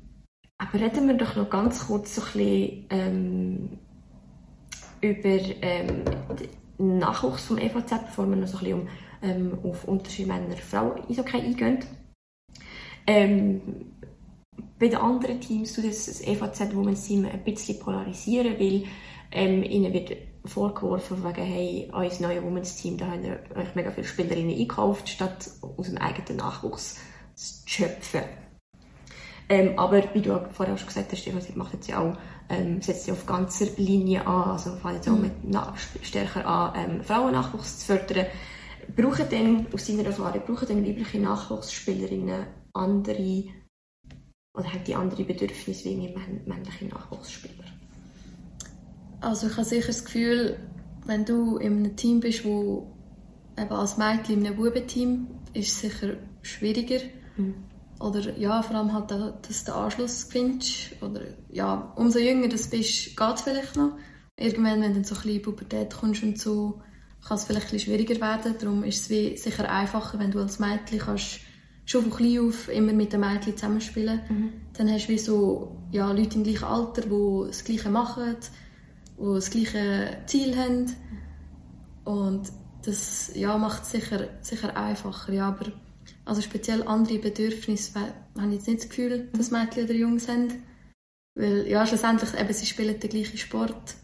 aber 0.58 0.74
reden 0.80 1.08
wir 1.08 1.15
doch 1.15 1.36
noch 1.36 1.50
ganz 1.50 1.88
kurz 1.88 2.15
so 2.15 2.22
ein 2.22 2.28
bisschen 2.34 2.86
ähm, 2.89 3.70
über 5.02 5.39
ähm, 5.62 6.04
den 6.80 6.98
Nachwuchs 6.98 7.46
vom 7.46 7.58
EVZ, 7.58 8.06
bevor 8.06 8.28
wir 8.28 8.36
noch 8.36 8.48
so 8.48 8.58
ein 8.58 8.63
bisschen 8.63 8.82
um, 8.82 8.88
ähm, 9.22 9.60
auf 9.63 9.86
Unterschiede 9.86 10.30
Männer-Frauen-Eishockey 10.30 11.38
eingehen. 11.38 11.80
Ähm, 13.06 13.62
bei 14.80 14.88
den 14.88 14.98
anderen 14.98 15.39
Teams 15.41 15.74
tut 15.74 15.86
das 15.86 16.22
EVZ 16.22 16.76
Women's 16.76 17.08
Team 17.08 17.26
ein 17.26 17.43
bisschen 17.43 17.80
polarisieren, 17.80 18.60
weil 18.60 18.84
ähm, 19.32 19.63
ihnen 19.63 19.93
wird 19.93 20.15
vorgeworfen, 20.46 21.24
wegen, 21.24 21.46
hey, 21.46 21.91
unser 21.93 22.28
neues 22.28 22.43
Women's 22.43 22.76
Team, 22.76 22.98
da 22.98 23.08
haben 23.08 23.24
wir 23.24 23.39
euch 23.56 23.76
mega 23.76 23.91
viele 23.91 24.08
Spielerinnen 24.08 24.52
eingekauft, 24.52 25.10
statt 25.10 25.50
aus 25.62 25.88
dem 25.88 25.98
eigenen 25.98 26.38
Nachwuchs 26.38 26.98
zu 27.36 27.67
schöpfen. 27.67 28.22
Ähm, 29.50 29.80
aber 29.80 30.04
wie 30.14 30.22
du 30.22 30.38
vorher 30.52 30.78
schon 30.78 30.88
gesagt 30.88 31.12
hast, 31.12 31.26
EVZ 31.26 31.56
macht 31.56 31.74
jetzt 31.74 31.88
ja 31.88 32.00
auch, 32.00 32.18
ähm, 32.50 32.82
setzt 32.82 33.08
ja 33.08 33.14
auf 33.14 33.26
ganzer 33.26 33.68
Linie 33.78 34.28
an, 34.28 34.52
also 34.52 34.76
fängt 34.76 34.96
jetzt 34.96 35.10
auch 35.10 35.14
mhm. 35.14 35.32
mit 35.44 36.06
stärker 36.06 36.46
an, 36.46 36.74
ähm, 36.76 37.04
Frauennachwuchs 37.04 37.80
zu 37.80 37.86
fördern. 37.86 38.26
Brauchen 38.96 39.30
denn, 39.30 39.68
aus 39.74 39.86
deiner 39.86 40.06
Erfahrung, 40.06 40.42
brauchen 40.46 40.68
denn 40.68 40.86
weibliche 40.86 41.20
Nachwuchsspielerinnen 41.20 42.46
andere 42.74 43.44
oder 44.54 44.74
haben 44.74 44.84
die 44.86 44.96
andere 44.96 45.24
Bedürfnisse 45.24 45.90
wie 45.90 46.14
männliche 46.46 46.86
Nachwuchsspieler? 46.86 47.66
Also 49.22 49.48
ich 49.48 49.54
habe 49.54 49.66
sicher 49.66 49.88
das 49.88 50.06
Gefühl, 50.06 50.60
wenn 51.06 51.26
du 51.26 51.58
in 51.58 51.78
einem 51.78 51.96
Team 51.96 52.20
bist, 52.20 52.44
wo 52.44 52.92
eben 53.58 53.72
als 53.72 53.98
Mädchen 53.98 54.40
in 54.40 54.48
einem 54.48 54.56
Bubenteam 54.56 55.28
ist 55.54 55.70
es 55.70 55.80
sicher 55.82 56.16
schwieriger. 56.42 57.00
Mhm. 57.38 57.56
Oder 58.00 58.38
ja, 58.38 58.62
vor 58.62 58.76
allem 58.76 58.94
halt, 58.94 59.12
dass 59.12 59.64
du 59.64 59.72
den 59.72 59.74
Anschluss 59.74 60.24
findest. 60.30 61.02
Oder 61.02 61.22
ja, 61.50 61.92
umso 61.96 62.20
jünger 62.20 62.48
du 62.48 62.58
bist, 62.58 62.72
geht 62.72 63.36
es 63.36 63.42
vielleicht 63.42 63.76
noch. 63.76 63.98
Irgendwann, 64.38 64.82
wenn 64.82 64.94
du 64.94 65.04
so 65.04 65.16
ein 65.16 65.22
bisschen 65.22 65.36
in 65.38 65.42
Pubertät 65.42 65.94
kommst 65.96 66.24
und 66.24 66.40
so, 66.40 66.82
kann 67.28 67.38
es 67.38 67.46
vielleicht 67.46 67.74
ein 67.74 67.80
schwieriger 67.80 68.22
werden. 68.22 68.56
Darum 68.60 68.84
ist 68.84 69.10
es 69.10 69.44
sicher 69.44 69.70
einfacher, 69.70 70.20
wenn 70.20 70.32
du 70.32 70.40
als 70.40 70.60
Mädchen 70.60 71.00
kannst 71.00 71.40
schon 71.86 72.04
von 72.04 72.12
klein 72.12 72.48
auf 72.48 72.68
immer 72.70 72.94
mit 72.94 73.14
den 73.14 73.22
Mädchen 73.22 73.56
zusammenspielen. 73.56 74.21
Mhm. 74.30 74.54
Dann 74.74 74.92
hast 74.92 75.08
du 75.08 75.13
wie 75.13 75.17
so 75.17 75.78
ja, 75.92 76.12
Leute 76.12 76.38
im 76.38 76.44
gleichen 76.44 76.65
Alter, 76.65 77.02
die 77.02 77.48
das 77.48 77.63
Gleiche 77.63 77.90
machen, 77.90 78.36
die 79.17 79.34
das 79.34 79.50
gleiche 79.50 80.17
Ziel 80.28 80.56
haben. 80.56 80.94
Und 82.04 82.52
das 82.86 83.32
ja, 83.36 83.58
macht 83.58 83.84
es 83.84 83.92
sicher, 83.92 84.28
sicher 84.42 84.76
einfacher. 84.78 85.34
Ja, 85.34 85.48
aber 85.48 85.71
also 86.28 86.42
speziell 86.42 86.84
andere 86.84 87.19
Bedürfnisse 87.19 88.00
habe 88.00 88.48
ich 88.48 88.54
jetzt 88.54 88.67
nicht 88.67 88.82
das 88.82 88.90
Gefühl, 88.90 89.30
dass 89.34 89.52
mhm. 89.52 89.60
Mädchen 89.60 89.84
oder 89.86 89.94
Jungs 89.94 90.28
haben. 90.28 90.63
Weil 91.36 91.67
ja, 91.67 91.86
schlussendlich 91.86 92.34
eben, 92.34 92.54
sie 92.54 92.65
spielen 92.65 93.00
den 93.00 93.10
gleichen 93.10 93.38
Sport. 93.38 93.96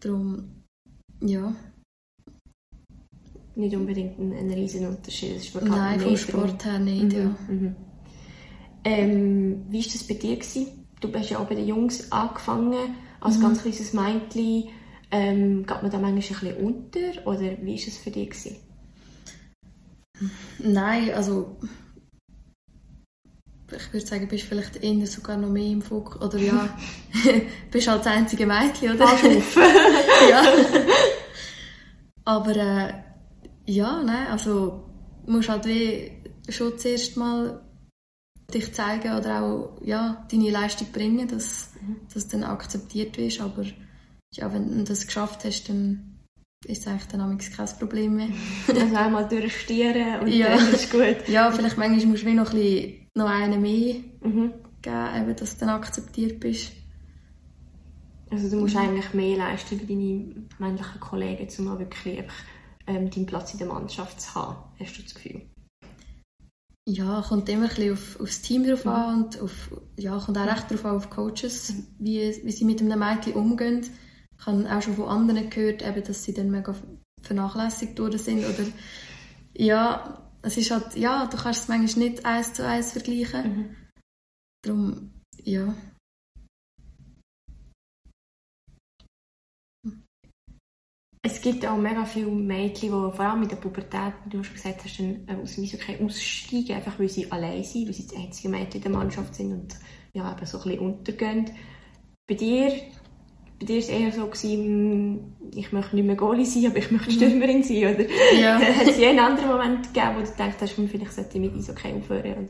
Darum, 0.00 0.64
ja 1.20 1.54
nicht 3.60 3.76
unbedingt 3.76 4.18
ein, 4.18 4.32
ein 4.32 4.50
riesen 4.50 4.86
Unterschied. 4.86 5.36
ist 5.36 5.54
Nein, 5.62 6.00
vom 6.00 6.16
Sport 6.16 6.64
her 6.64 6.78
nicht, 6.78 7.04
mhm. 7.04 7.10
ja. 7.12 7.36
Mhm. 7.48 7.76
Ähm, 8.84 9.64
wie 9.68 9.84
war 9.84 9.92
das 9.92 10.04
bei 10.04 10.14
dir? 10.14 10.36
Gewesen? 10.36 10.86
Du 11.00 11.12
hast 11.12 11.30
ja 11.30 11.38
auch 11.38 11.46
bei 11.46 11.54
den 11.54 11.66
Jungs 11.66 12.10
angefangen, 12.10 12.94
als 13.20 13.38
mhm. 13.38 13.42
ganz 13.42 13.62
kleines 13.62 13.92
Mädchen. 13.92 14.68
Ähm, 15.12 15.66
geht 15.66 15.82
man 15.82 15.90
da 15.90 15.98
manchmal 15.98 16.10
ein 16.10 16.16
bisschen 16.16 16.56
unter 16.56 17.26
oder 17.26 17.58
wie 17.62 17.76
war 17.76 17.88
es 17.88 17.98
für 17.98 18.10
dich? 18.10 18.30
Gewesen? 18.30 18.56
Nein, 20.58 21.14
also 21.14 21.56
ich 23.72 23.92
würde 23.92 24.06
sagen, 24.06 24.28
bist 24.28 24.44
vielleicht 24.44 24.82
eher 24.82 25.06
sogar 25.06 25.36
noch 25.36 25.48
mehr 25.48 25.66
im 25.70 25.82
Fokus. 25.82 26.20
Oder 26.20 26.38
ja, 26.38 26.68
bist 27.70 27.88
halt 27.88 28.00
das 28.00 28.12
einzige 28.12 28.46
Mädchen, 28.46 28.94
oder? 28.94 29.06
ja. 30.30 30.42
Aber 32.24 32.56
äh, 32.56 32.92
Ja, 33.66 34.02
nein, 34.02 34.26
also 34.28 34.84
musst 35.26 35.48
halt 35.48 35.66
wie 35.66 36.10
schon 36.48 36.76
zuerst 36.78 37.16
mal 37.16 37.62
dich 38.52 38.72
zeigen 38.74 39.16
oder 39.16 39.42
auch 39.42 39.80
ja, 39.84 40.26
deine 40.30 40.50
Leistung 40.50 40.88
bringen, 40.92 41.28
dass, 41.28 41.70
mhm. 41.80 41.96
dass 42.12 42.26
dann 42.26 42.42
akzeptiert 42.42 43.16
wirst. 43.16 43.40
Aber 43.40 43.64
ja, 44.34 44.52
wenn 44.52 44.78
du 44.78 44.84
das 44.84 45.06
geschafft 45.06 45.44
hast, 45.44 45.68
dann 45.68 46.09
ist 46.66 46.82
es 46.82 46.86
eigentlich 46.86 47.06
dann 47.08 47.38
kein 47.38 47.78
Problem 47.78 48.16
mehr. 48.16 48.28
also 48.68 48.96
einmal 48.96 49.28
durchstieren 49.28 50.20
und 50.20 50.28
ja. 50.28 50.56
dann 50.56 50.72
ist 50.72 50.90
gut. 50.90 51.16
Ja, 51.28 51.50
vielleicht 51.50 51.78
manchmal 51.78 52.06
musst 52.06 52.22
du 52.22 52.26
wie 52.26 52.34
noch, 52.34 52.52
ein 52.52 52.58
bisschen, 52.58 53.06
noch 53.14 53.28
einen 53.28 53.62
mehr 53.62 53.94
mhm. 54.22 54.52
geben, 54.82 55.16
eben, 55.16 55.36
dass 55.36 55.54
du 55.54 55.60
dann 55.60 55.70
akzeptiert 55.70 56.40
bist. 56.40 56.72
Also 58.30 58.48
du 58.48 58.56
musst 58.62 58.74
mhm. 58.74 58.80
eigentlich 58.80 59.14
mehr 59.14 59.38
leisten 59.38 59.80
wie 59.80 59.86
deine 59.86 60.46
männlichen 60.58 61.00
Kollegen, 61.00 61.48
um 61.58 61.78
wirklich 61.78 62.18
einfach, 62.18 62.42
ähm, 62.86 63.10
deinen 63.10 63.26
Platz 63.26 63.52
in 63.52 63.58
der 63.58 63.68
Mannschaft 63.68 64.20
zu 64.20 64.34
haben, 64.34 64.56
hast 64.78 64.98
du 64.98 65.02
das 65.02 65.14
Gefühl? 65.14 65.42
Ja, 66.86 67.24
kommt 67.26 67.48
immer 67.48 67.64
ein 67.64 67.68
bisschen 67.68 67.92
auf, 67.92 68.20
aufs 68.20 68.42
Team 68.42 68.66
drauf 68.66 68.84
mhm. 68.84 68.90
an 68.90 69.24
und 69.24 69.40
auf, 69.40 69.70
ja, 69.96 70.18
kommt 70.18 70.38
auch 70.38 70.46
recht 70.46 70.70
darauf 70.70 70.84
an 70.84 70.96
auf 70.96 71.10
Coaches, 71.10 71.72
mhm. 71.72 71.86
wie, 71.98 72.40
wie 72.44 72.52
sie 72.52 72.64
mit 72.64 72.80
einem 72.80 72.98
Mädchen 72.98 73.34
umgehen. 73.34 73.86
Ich 74.40 74.46
habe 74.46 74.74
auch 74.74 74.80
schon 74.80 74.96
von 74.96 75.08
anderen 75.08 75.50
gehört, 75.50 75.82
eben, 75.82 76.02
dass 76.02 76.24
sie 76.24 76.32
dann 76.32 76.50
mega 76.50 76.74
vernachlässigt 77.20 77.98
worden 77.98 78.18
sind 78.18 78.38
oder 78.38 78.66
ja, 79.54 80.32
es 80.42 80.56
ist 80.56 80.70
halt, 80.70 80.96
ja, 80.96 81.26
du 81.26 81.36
kannst 81.36 81.62
es 81.62 81.68
manchmal 81.68 82.08
nicht 82.08 82.24
eins 82.24 82.54
zu 82.54 82.66
eins 82.66 82.92
vergleichen. 82.92 83.42
Mhm. 83.44 83.76
Darum, 84.62 85.10
ja. 85.44 85.74
Es 91.22 91.42
gibt 91.42 91.66
auch 91.66 91.76
mega 91.76 92.06
viele 92.06 92.30
Mädchen, 92.30 92.88
die 92.88 92.88
vor 92.88 93.20
allem 93.20 93.40
mit 93.40 93.50
der 93.50 93.56
Pubertät, 93.56 94.14
wie 94.24 94.30
du 94.30 94.42
schon 94.42 94.54
gesagt 94.54 94.82
hast, 94.84 94.98
dann 94.98 95.28
äh, 95.28 95.34
aus 95.34 95.54
dem 95.54 95.64
Eishockey 95.64 96.02
aussteigen, 96.02 96.76
einfach 96.76 96.98
weil 96.98 97.10
sie 97.10 97.30
allein 97.30 97.62
sind, 97.62 97.86
weil 97.86 97.92
sie 97.92 98.06
das 98.06 98.16
einzige 98.16 98.48
Mädchen 98.48 98.76
in 98.76 98.82
der 98.82 98.90
Mannschaft 98.90 99.34
sind 99.34 99.52
und 99.52 99.78
ja, 100.14 100.32
eben 100.32 100.46
so 100.46 100.58
ein 100.58 100.64
bisschen 100.64 100.78
untergehen. 100.78 101.50
Bei 102.26 102.34
dir, 102.34 102.72
bei 103.60 103.66
dir 103.66 103.74
war 103.74 103.82
es 103.82 103.88
eher 103.90 104.12
so, 104.12 104.26
gewesen, 104.26 104.64
hm, 104.64 105.50
ich 105.54 105.70
möchte 105.70 105.94
nicht 105.94 106.06
mehr 106.06 106.16
Goalie 106.16 106.46
sein, 106.46 106.66
aber 106.66 106.78
ich 106.78 106.90
möchte 106.90 107.10
mhm. 107.10 107.14
Stürmerin 107.14 107.62
sein, 107.62 107.94
oder? 107.94 108.04
Ja. 108.40 108.58
Hat 108.58 108.88
es 108.88 108.98
einen 108.98 109.18
anderen 109.18 109.50
Moment 109.50 109.92
gegeben, 109.92 110.16
wo 110.16 110.20
du 110.20 110.30
gedacht 110.30 110.56
hast, 110.60 110.76
hm, 110.76 110.88
vielleicht 110.88 111.12
sollte 111.12 111.38
ich 111.38 111.40
mit 111.40 111.54
Eishockey 111.54 111.92
aufhören? 111.92 112.48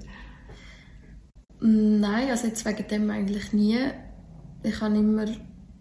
Nein, 1.61 2.31
also 2.31 2.47
jetzt 2.47 2.65
wegen 2.65 2.87
dem 2.87 3.11
eigentlich 3.11 3.53
nie. 3.53 3.79
Ich 4.63 4.81
habe 4.81 4.97
immer 4.97 5.27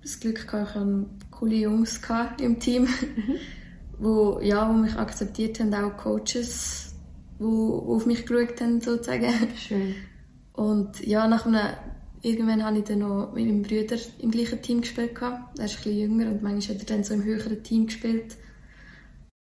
das 0.02 0.20
Glück 0.20 0.48
gehabt, 0.48 0.72
ich 0.72 0.76
hatte 0.76 1.06
coole 1.30 1.56
Jungs 1.56 2.02
im 2.40 2.60
Team, 2.60 2.84
mhm. 2.84 3.36
wo, 4.00 4.40
ja, 4.42 4.68
wo 4.68 4.74
mich 4.74 4.96
akzeptiert 4.96 5.60
haben, 5.60 5.74
auch 5.76 5.96
Coaches, 5.96 6.96
die 7.40 7.44
auf 7.44 8.08
mich 8.08 8.26
geschaut 8.26 8.60
haben, 8.60 8.82
sozusagen. 8.82 9.32
Schön. 9.56 9.96
Und 10.54 11.06
ja, 11.06 11.28
nach 11.28 11.46
einem, 11.46 11.70
irgendwann 12.22 12.64
habe 12.64 12.80
ich 12.80 12.84
dann 12.86 13.00
noch 13.00 13.32
mit 13.34 13.46
meinem 13.46 13.62
Bruder 13.62 13.98
im 14.20 14.32
gleichen 14.32 14.62
Team 14.62 14.82
gespielt. 14.82 15.22
Er 15.22 15.32
ist 15.32 15.60
ein 15.60 15.66
bisschen 15.66 15.98
jünger 15.98 16.32
und 16.32 16.42
manchmal 16.42 16.78
hat 16.78 16.84
er 16.90 16.96
dann 16.96 17.04
so 17.04 17.14
im 17.14 17.24
höheren 17.24 17.64
Team 17.64 17.88
gespielt. 17.88 18.38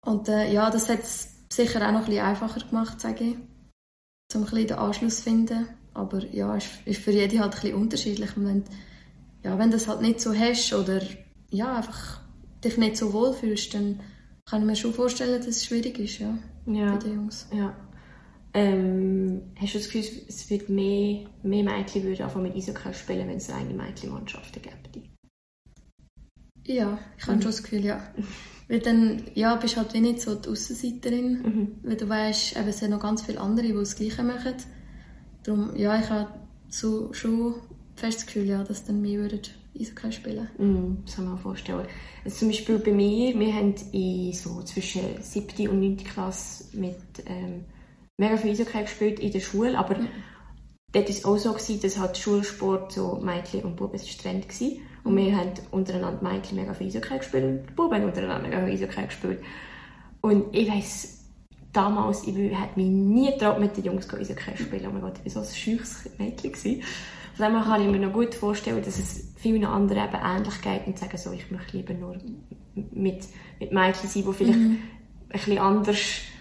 Und 0.05 0.29
äh, 0.29 0.51
ja, 0.51 0.69
das 0.69 0.89
hat 0.89 0.99
es 0.99 1.29
sicher 1.51 1.85
auch 1.85 1.91
noch 1.91 2.01
ein 2.01 2.05
bisschen 2.05 2.25
einfacher 2.25 2.67
gemacht, 2.67 3.01
sage 3.01 3.23
ich, 3.23 3.35
um 4.33 4.41
ein 4.41 4.43
bisschen 4.43 4.67
den 4.67 4.77
Anschluss 4.77 5.17
zu 5.17 5.23
finden. 5.23 5.67
Aber 5.93 6.23
ja, 6.25 6.55
es 6.55 6.65
ist 6.85 7.01
für 7.01 7.11
jeden 7.11 7.39
halt 7.39 7.53
ein 7.55 7.61
bisschen 7.61 7.75
unterschiedlich. 7.75 8.37
Und 8.37 8.45
wenn, 8.45 8.63
ja, 9.43 9.57
wenn 9.57 9.71
du 9.71 9.77
das 9.77 9.87
halt 9.87 10.01
nicht 10.01 10.21
so 10.21 10.33
hast 10.33 10.73
oder 10.73 11.01
ja, 11.49 11.75
einfach 11.75 12.21
dich 12.63 12.77
nicht 12.77 12.97
so 12.97 13.11
wohl 13.13 13.33
fühlst, 13.33 13.73
dann 13.73 13.99
kann 14.45 14.61
ich 14.61 14.67
mir 14.67 14.75
schon 14.75 14.93
vorstellen, 14.93 15.37
dass 15.37 15.47
es 15.47 15.65
schwierig 15.65 15.99
ist, 15.99 16.19
ja, 16.19 16.37
ja. 16.65 16.91
bei 16.93 16.97
den 16.97 17.15
Jungs. 17.15 17.47
Ja. 17.51 17.75
Ähm, 18.53 19.41
hast 19.55 19.75
du 19.75 19.77
das 19.77 19.89
Gefühl, 19.89 20.23
es 20.27 20.49
wird 20.49 20.69
mehr, 20.69 21.25
mehr 21.43 21.63
Mädchen 21.63 22.03
würden 22.03 22.23
einfach 22.23 22.41
mit 22.41 22.55
Eishockey 22.55 22.93
spielen, 22.93 23.27
wenn 23.27 23.37
es 23.37 23.49
eine 23.49 23.73
Mädchenmannschaften 23.73 24.61
gäbe? 24.61 25.07
Ja, 26.65 26.99
ich 27.17 27.23
habe 27.23 27.37
mhm. 27.37 27.41
schon 27.41 27.51
das 27.51 27.63
Gefühl, 27.63 27.85
ja. 27.85 28.01
Weil 28.67 28.79
dann 28.79 29.23
ja, 29.33 29.55
bist 29.55 29.75
du 29.75 29.77
halt 29.77 29.93
wie 29.93 30.01
nicht 30.01 30.21
so 30.21 30.35
die 30.35 30.49
Aussenseiterin, 30.49 31.41
mhm. 31.41 31.67
weil 31.83 31.97
du 31.97 32.07
weißt, 32.07 32.57
eben, 32.57 32.67
es 32.67 32.79
sind 32.79 32.91
noch 32.91 32.99
ganz 32.99 33.23
viele 33.23 33.39
andere, 33.39 33.67
die 33.67 33.73
das 33.73 33.95
Gleiche 33.95 34.23
machen. 34.23 34.53
Darum, 35.43 35.75
ja, 35.75 35.99
ich 35.99 36.09
habe 36.09 36.29
so, 36.67 37.11
schon 37.13 37.55
fest 37.95 38.19
das 38.19 38.25
Gefühl, 38.27 38.47
ja, 38.47 38.63
dass 38.63 38.85
dann 38.85 39.01
mehr 39.01 39.19
würden 39.19 39.41
Eishockey 39.79 40.11
spielen. 40.11 40.47
Mm, 40.57 41.03
das 41.05 41.15
kann 41.15 41.25
man 41.25 41.37
vorstellen. 41.37 41.87
Also 42.23 42.37
zum 42.37 42.49
Beispiel 42.49 42.79
bei 42.79 42.91
mir, 42.91 43.39
wir 43.39 43.53
haben 43.53 43.73
in 43.91 44.33
so 44.33 44.61
zwischen 44.63 45.21
7. 45.21 45.67
und 45.69 45.79
9. 45.79 45.97
Klasse 45.97 46.65
mit 46.77 46.97
ähm, 47.25 47.65
mega 48.19 48.37
viel 48.37 48.51
Eishockey 48.51 48.81
gespielt 48.81 49.19
in 49.19 49.31
der 49.31 49.39
Schule, 49.39 49.77
aber 49.77 49.97
mhm. 49.97 50.07
dort 50.91 51.07
war 51.07 51.15
es 51.15 51.25
auch 51.25 51.37
so, 51.37 51.53
gewesen, 51.53 51.81
dass 51.81 51.97
halt 51.97 52.17
Schulsport 52.17 52.91
so 52.91 53.19
Mädchen 53.21 53.63
und 53.63 53.75
Buben 53.75 53.95
ist 53.95 54.21
Trend 54.21 54.47
war. 54.47 54.67
Und 55.05 55.15
wir 55.15 55.35
haben 55.35 55.53
untereinander 55.71 56.21
Mädchen 56.21 56.57
mega 56.57 56.73
viel 56.73 56.87
Eishockey 56.87 57.17
gespielt 57.17 57.43
und 57.45 57.69
die 57.69 57.73
Buben 57.73 58.03
untereinander 58.03 58.47
mega 58.47 58.65
viel 58.65 58.73
Eishockey 58.73 59.05
gespielt. 59.05 59.39
Und 60.21 60.55
ich 60.55 60.69
weiss, 60.69 61.25
damals, 61.71 62.27
ich 62.27 62.35
hätte 62.35 62.75
mich 62.75 62.89
nie 62.89 63.31
getraut, 63.31 63.59
mit 63.59 63.77
den 63.77 63.85
Jungs 63.85 64.13
Eishockey 64.13 64.55
zu 64.55 64.63
spielen. 64.63 64.87
Oh 64.87 64.91
mein 64.91 65.01
Gott, 65.01 65.19
ich 65.23 65.33
war 65.33 65.43
so 65.43 65.49
ein 65.49 65.55
scheuches 65.55 66.09
Mädchen. 66.17 66.51
Gewesen. 66.51 66.83
Von 67.35 67.53
dem 67.53 67.63
kann 67.63 67.81
ich 67.81 67.87
mir 67.87 68.05
noch 68.05 68.11
gut 68.11 68.35
vorstellen, 68.35 68.83
dass 68.83 68.99
es 68.99 69.33
vielen 69.37 69.63
anderen 69.63 70.03
eben 70.03 70.21
ähnlich 70.21 70.61
geht 70.61 70.87
und 70.87 70.99
sagen 70.99 71.17
so, 71.17 71.31
ich 71.31 71.49
möchte 71.49 71.77
lieber 71.77 71.93
nur 71.93 72.17
mit, 72.75 73.23
mit 73.59 73.71
Mädchen 73.71 74.09
sein, 74.09 74.25
die 74.27 74.33
vielleicht 74.33 74.59
mhm. 74.59 74.77
ein 75.29 75.31
bisschen 75.31 75.57
anders, 75.57 75.99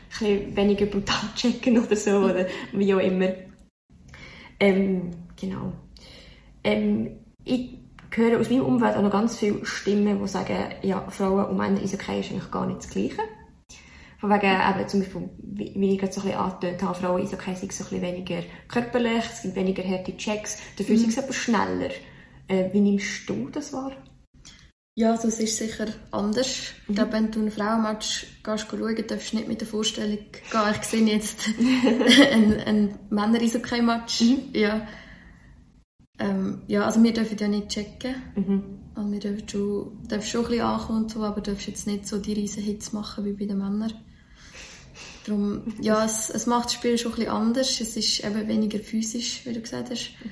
bisschen 0.09 0.57
weniger 0.57 0.87
brutal 0.87 1.29
checken 1.37 1.79
oder 1.79 1.97
so, 1.97 2.19
oder 2.19 2.47
wie 2.73 2.95
auch 2.95 3.01
immer. 3.01 3.29
Ähm, 4.61 5.11
genau. 5.41 5.73
Ähm, 6.65 7.19
ich 7.45 7.79
höre 8.15 8.41
aus 8.41 8.51
meinem 8.51 8.65
Umfeld 8.65 8.97
auch 8.97 9.03
noch 9.03 9.11
ganz 9.11 9.39
viele 9.39 9.65
Stimmen, 9.65 10.21
die 10.21 10.29
sagen, 10.29 10.75
ja, 10.83 11.09
Frauen 11.09 11.47
und 11.47 11.57
Männer 11.57 11.81
ist 11.81 11.95
okay, 11.95 12.21
ist 12.21 12.31
eigentlich 12.31 12.51
gar 12.51 12.67
nicht 12.67 12.79
das 12.79 12.91
Gleiche. 12.91 13.23
Von 14.19 14.31
wegen 14.31 14.47
eben 14.47 14.89
zum 14.89 15.01
Beispiel, 15.01 15.31
wie, 15.39 15.93
ich 15.93 15.99
gerade 15.99 16.13
so 16.13 16.21
ein 16.23 16.27
bisschen 16.27 16.41
angetönt 16.41 16.83
habe, 16.83 16.95
Frauen 16.99 17.23
ist 17.23 17.35
okay, 17.35 17.55
sind 17.55 17.73
so 17.73 17.85
ein 17.85 17.91
bisschen 17.91 18.03
weniger 18.03 18.43
körperlich, 18.67 19.25
es 19.33 19.43
gibt 19.43 19.55
weniger 19.55 19.85
harte 19.85 20.17
Checks, 20.17 20.59
dafür 20.77 20.97
mhm. 20.97 21.01
sind 21.01 21.13
sie 21.13 21.23
aber 21.23 21.33
schneller. 21.33 21.91
Äh, 22.49 22.73
wie 22.73 22.81
nimmst 22.81 23.29
du 23.29 23.49
das 23.51 23.73
wahr? 23.73 23.93
Ja, 24.99 25.13
das 25.13 25.39
ist 25.39 25.57
sicher 25.57 25.87
anders. 26.11 26.49
Mhm. 26.49 26.85
Ich 26.89 26.95
glaube, 26.97 27.13
wenn 27.13 27.31
du 27.31 27.39
einen 27.39 27.53
Frauenmatch 27.53 28.27
gehst 28.43 28.67
schauen, 28.69 29.07
darfst 29.07 29.33
du 29.33 29.37
nicht 29.37 29.47
mit 29.47 29.61
der 29.61 29.69
Vorstellung 29.69 30.19
gehen, 30.19 30.75
ich 30.75 30.87
sehe 30.89 31.07
jetzt 31.07 31.49
einen, 32.33 32.59
einen 32.59 32.99
Männer-Eishockey-Match. 33.09 34.23
Mhm. 34.23 34.39
Ja. 34.55 34.89
Ähm, 36.19 36.63
ja, 36.67 36.85
also 36.85 37.01
wir 37.01 37.13
dürfen 37.13 37.39
ja 37.39 37.47
nicht 37.47 37.69
checken. 37.69 38.17
Mhm. 38.35 38.81
Also 38.97 39.13
wir 39.13 39.21
dürfen 39.21 39.49
schon, 39.49 40.09
dürfen 40.09 40.27
schon 40.27 40.45
ein 40.47 40.51
bisschen 40.51 40.67
ankommen 40.67 41.03
und 41.05 41.13
so, 41.13 41.23
aber 41.23 41.43
dürfen 41.43 41.71
jetzt 41.71 41.87
nicht 41.87 42.09
so 42.09 42.19
die 42.19 42.33
riesen 42.33 42.65
Hits 42.65 42.93
machen 42.93 43.25
wie 43.25 43.35
bei 43.35 43.47
den 43.47 43.59
Männern. 43.59 43.93
Darum, 45.25 45.75
ja, 45.81 46.05
es, 46.05 46.29
es 46.29 46.47
macht 46.47 46.65
das 46.65 46.73
Spiel 46.73 46.99
schon 46.99 47.13
ein 47.13 47.19
bisschen 47.19 47.33
anders. 47.33 47.81
Es 47.81 47.97
ist 47.97 48.25
eben 48.25 48.49
weniger 48.49 48.81
physisch, 48.81 49.47
wie 49.47 49.53
du 49.53 49.61
gesagt 49.61 49.91
hast. 49.91 50.11
Mhm. 50.25 50.31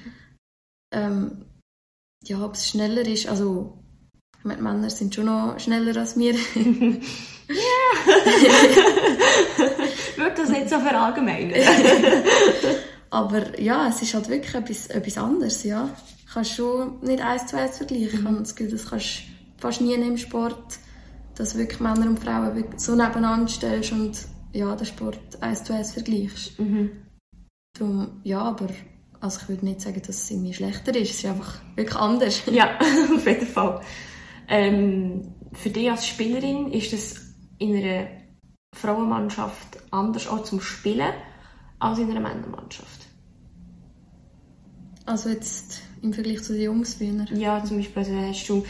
Ähm, 0.91 1.45
ja, 2.25 2.45
ob 2.45 2.55
es 2.55 2.69
schneller 2.69 3.07
ist, 3.07 3.29
also 3.29 3.86
ich 4.39 4.45
meine, 4.45 4.63
Männer 4.63 4.91
sind 4.91 5.15
schon 5.15 5.27
noch 5.27 5.59
schneller 5.59 5.97
als 5.99 6.17
wir. 6.17 6.35
ja! 6.35 6.39
Würde 10.17 10.35
das 10.37 10.49
nicht 10.49 10.69
so 10.69 10.79
verallgemeinern? 10.79 11.61
Aber 13.11 13.59
ja, 13.61 13.89
es 13.89 14.03
ist 14.03 14.15
halt 14.15 14.29
wirklich 14.29 14.55
etwas, 14.55 14.87
etwas 14.89 15.19
anderes, 15.19 15.65
ja. 15.65 15.89
Ich 16.27 16.33
kann 16.33 16.45
schon 16.45 17.01
nicht 17.01 17.23
eins 17.23 17.47
zu 17.47 17.57
eins 17.57 17.79
vergleichen. 17.79 18.25
Mhm. 18.25 18.39
Das 18.41 18.55
Gefühl, 18.55 18.73
das 18.73 18.91
kannst 18.91 19.07
du 19.07 19.61
fast 19.61 19.81
nie 19.81 19.95
im 19.95 20.19
Sport, 20.19 20.79
dass 21.35 21.57
wirklich 21.57 21.81
Männer 21.81 22.07
und 22.07 22.19
Frauen 22.19 22.65
so 22.77 22.95
nebeneinander 22.95 23.49
stellst 23.49 23.93
und 23.93 24.19
ja, 24.53 24.75
den 24.75 24.87
Sport 24.87 25.21
eins 25.41 25.65
zu 25.65 25.73
eins 25.75 25.93
vergleichst. 25.93 26.59
Mhm. 26.59 26.91
Darum, 27.79 28.21
ja, 28.25 28.41
aber 28.41 28.69
also 29.21 29.41
ich 29.43 29.49
würde 29.49 29.65
nicht 29.65 29.81
sagen, 29.81 30.01
dass 30.07 30.17
es 30.17 30.31
irgendwie 30.31 30.55
schlechter 30.55 30.95
ist. 30.95 31.11
Es 31.11 31.19
ist 31.19 31.27
einfach 31.27 31.61
wirklich 31.75 31.97
anders. 31.97 32.43
Ja, 32.51 32.79
auf 33.15 33.27
jeden 33.27 33.47
Fall. 33.47 33.81
Ähm, 34.49 35.35
für 35.53 35.71
dich 35.71 35.91
als 35.91 36.07
Spielerin 36.07 36.73
ist 36.73 36.93
es 36.93 37.35
in 37.59 37.77
einer 37.77 38.09
Frauenmannschaft 38.75 39.79
anders 39.91 40.29
auch 40.29 40.43
zum 40.43 40.61
Spielen 40.61 41.13
als 41.79 41.99
in 41.99 42.11
einer 42.11 42.21
Männermannschaft? 42.21 43.07
Also 45.07 45.29
jetzt 45.31 45.83
im 46.03 46.13
Vergleich 46.13 46.43
zu 46.43 46.53
den 46.53 46.63
Jungs 46.63 46.95
früher? 46.95 47.25
Ja, 47.33 47.63
zum 47.65 47.79
Beispiel 47.79 48.03
also 48.03 48.15
hast 48.17 48.49
du 48.49 48.65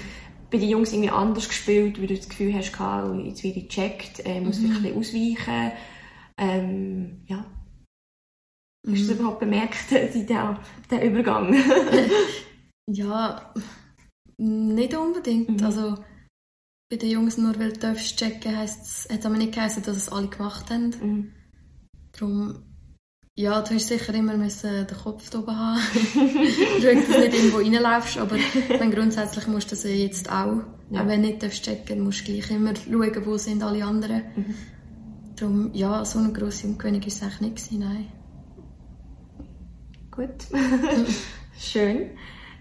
bei 0.50 0.58
den 0.58 0.68
Jungs 0.68 0.92
irgendwie 0.92 1.10
anders 1.10 1.48
gespielt, 1.48 1.98
weil 1.98 2.06
du 2.06 2.16
das 2.16 2.28
Gefühl 2.28 2.54
hast, 2.54 2.72
oh, 2.78 3.14
jetzt 3.18 3.42
werde 3.42 3.58
ich 3.58 3.68
gecheckt, 3.68 4.24
äh, 4.24 4.40
muss 4.40 4.60
mhm. 4.60 4.74
wirklich 4.74 4.94
ausweichen. 4.94 5.72
Ähm, 6.38 7.22
ja. 7.26 7.44
Mhm. 8.84 8.92
Hast 8.92 9.08
du 9.08 9.14
mhm. 9.14 9.18
überhaupt 9.18 9.40
bemerkt, 9.40 9.90
der 9.90 11.04
Übergang? 11.04 11.54
ja, 12.86 13.52
nicht 14.39 14.97
unbedingt. 14.97 15.61
Mhm. 15.61 15.66
Also, 15.66 15.97
bei 16.89 16.97
den 16.97 17.11
Jungs 17.11 17.37
nur 17.37 17.59
weil 17.59 17.72
du 17.72 17.80
darfst 17.80 18.16
checken, 18.16 18.57
heisst 18.57 18.82
es, 18.82 19.09
hat 19.12 19.26
aber 19.26 19.37
nicht 19.37 19.55
geheißen, 19.55 19.82
dass 19.82 19.97
es 19.97 20.09
alle 20.09 20.28
gemacht 20.28 20.70
haben. 20.70 20.95
Mhm. 21.01 21.32
Darum, 22.12 22.62
ja, 23.34 23.61
du 23.61 23.74
hast 23.74 23.89
sicher 23.89 24.14
immer 24.14 24.37
müssen 24.37 24.87
den 24.87 24.97
Kopf 24.97 25.34
oben 25.34 25.57
haben. 25.57 25.80
Schauen, 26.80 26.97
dass 26.97 27.07
du 27.07 27.20
nicht 27.20 27.34
irgendwo 27.34 27.59
reinläufst, 27.59 28.18
aber 28.18 28.39
dann 28.78 28.91
grundsätzlich 28.91 29.47
musst 29.49 29.70
du 29.70 29.74
das 29.74 29.84
ja 29.84 29.91
jetzt 29.91 30.30
auch. 30.30 30.62
Ja. 30.91 31.03
Auch 31.03 31.07
wenn 31.07 31.22
du 31.22 31.28
nicht 31.28 31.43
darfst 31.43 31.64
checken, 31.64 32.01
musst 32.01 32.26
du 32.26 32.32
gleich 32.32 32.51
immer 32.51 32.74
schauen, 32.76 33.26
wo 33.26 33.37
sind 33.37 33.62
alle 33.62 33.84
anderen. 33.84 34.22
Mhm. 34.37 34.55
Darum, 35.34 35.70
ja, 35.74 36.05
so 36.05 36.18
eine 36.18 36.32
grosse 36.32 36.66
Umgewöhnung 36.66 37.03
war 37.03 37.09
es 37.09 37.22
eigentlich 37.22 37.41
nicht, 37.41 37.57
gewesen, 37.57 37.78
nein. 37.80 38.07
Gut. 40.11 40.47
Schön. 41.59 42.11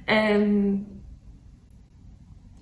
Ähm, 0.07 0.94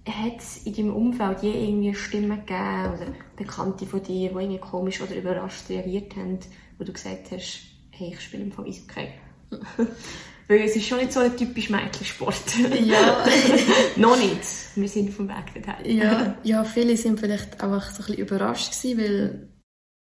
hat 0.06 0.40
es 0.40 0.66
in 0.66 0.76
deinem 0.76 0.96
Umfeld 0.96 1.42
je 1.44 1.52
irgendwie 1.52 1.96
Stimmen 1.96 2.40
gegeben 2.46 2.94
oder 2.94 3.08
Bekannte 3.38 3.86
von 3.86 4.04
dir, 4.04 4.30
die 4.30 4.36
irgendwie 4.36 4.60
komisch 4.60 5.02
oder 5.02 5.16
überrascht 5.16 5.70
reagiert 5.70 6.16
haben, 6.16 6.40
wo 6.78 6.84
du 6.84 6.92
gesagt 6.92 7.32
hast, 7.32 7.62
hey, 7.92 8.10
ich 8.14 8.20
spiele 8.20 8.44
im 8.44 8.52
Fall 8.52 8.66
Eishockey? 8.66 9.08
Weil 10.50 10.60
es 10.60 10.76
ist 10.76 10.88
schon 10.88 10.98
nicht 10.98 11.14
so 11.14 11.22
ein 11.22 11.38
typisch 11.38 11.70
Mädchensport. 11.70 12.36
Ja. 12.84 13.26
Noch 13.96 14.18
nicht. 14.18 14.42
Wir 14.76 14.90
sind 14.90 15.14
vom 15.14 15.30
Weg 15.30 15.64
dorthin. 15.66 15.98
Ja, 15.98 16.38
ja, 16.44 16.64
viele 16.66 16.98
sind 16.98 17.20
vielleicht 17.20 17.62
einfach 17.62 17.92
so 17.92 18.04
ein 18.04 18.08
bisschen 18.08 18.26
überrascht 18.26 18.74
gewesen, 18.74 18.98
weil, 19.00 19.50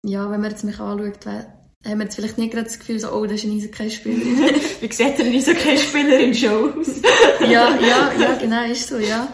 ja, 0.05 0.29
wenn 0.31 0.41
man 0.41 0.51
jetzt 0.51 0.65
mich 0.65 0.81
anschaut, 0.81 1.27
haben 1.27 1.99
wir 1.99 2.05
jetzt 2.05 2.17
vielleicht 2.17 2.39
nicht 2.39 2.53
gerade 2.53 2.67
das 2.67 2.79
Gefühl, 2.79 2.99
so, 2.99 3.13
oh, 3.13 3.25
das 3.27 3.45
ist 3.45 3.45
eine 3.45 3.55
Eishockey-Spielerin. 3.55 4.61
Wie 4.81 4.93
sieht 4.93 5.19
denn 5.19 5.33
Eishockey-Spielerin 5.33 6.35
schon 6.35 6.81
aus? 6.81 6.89
ja, 7.43 7.79
ja, 7.79 8.13
ja, 8.19 8.35
genau, 8.41 8.65
ist 8.65 8.89
so, 8.89 8.99
ja. 8.99 9.29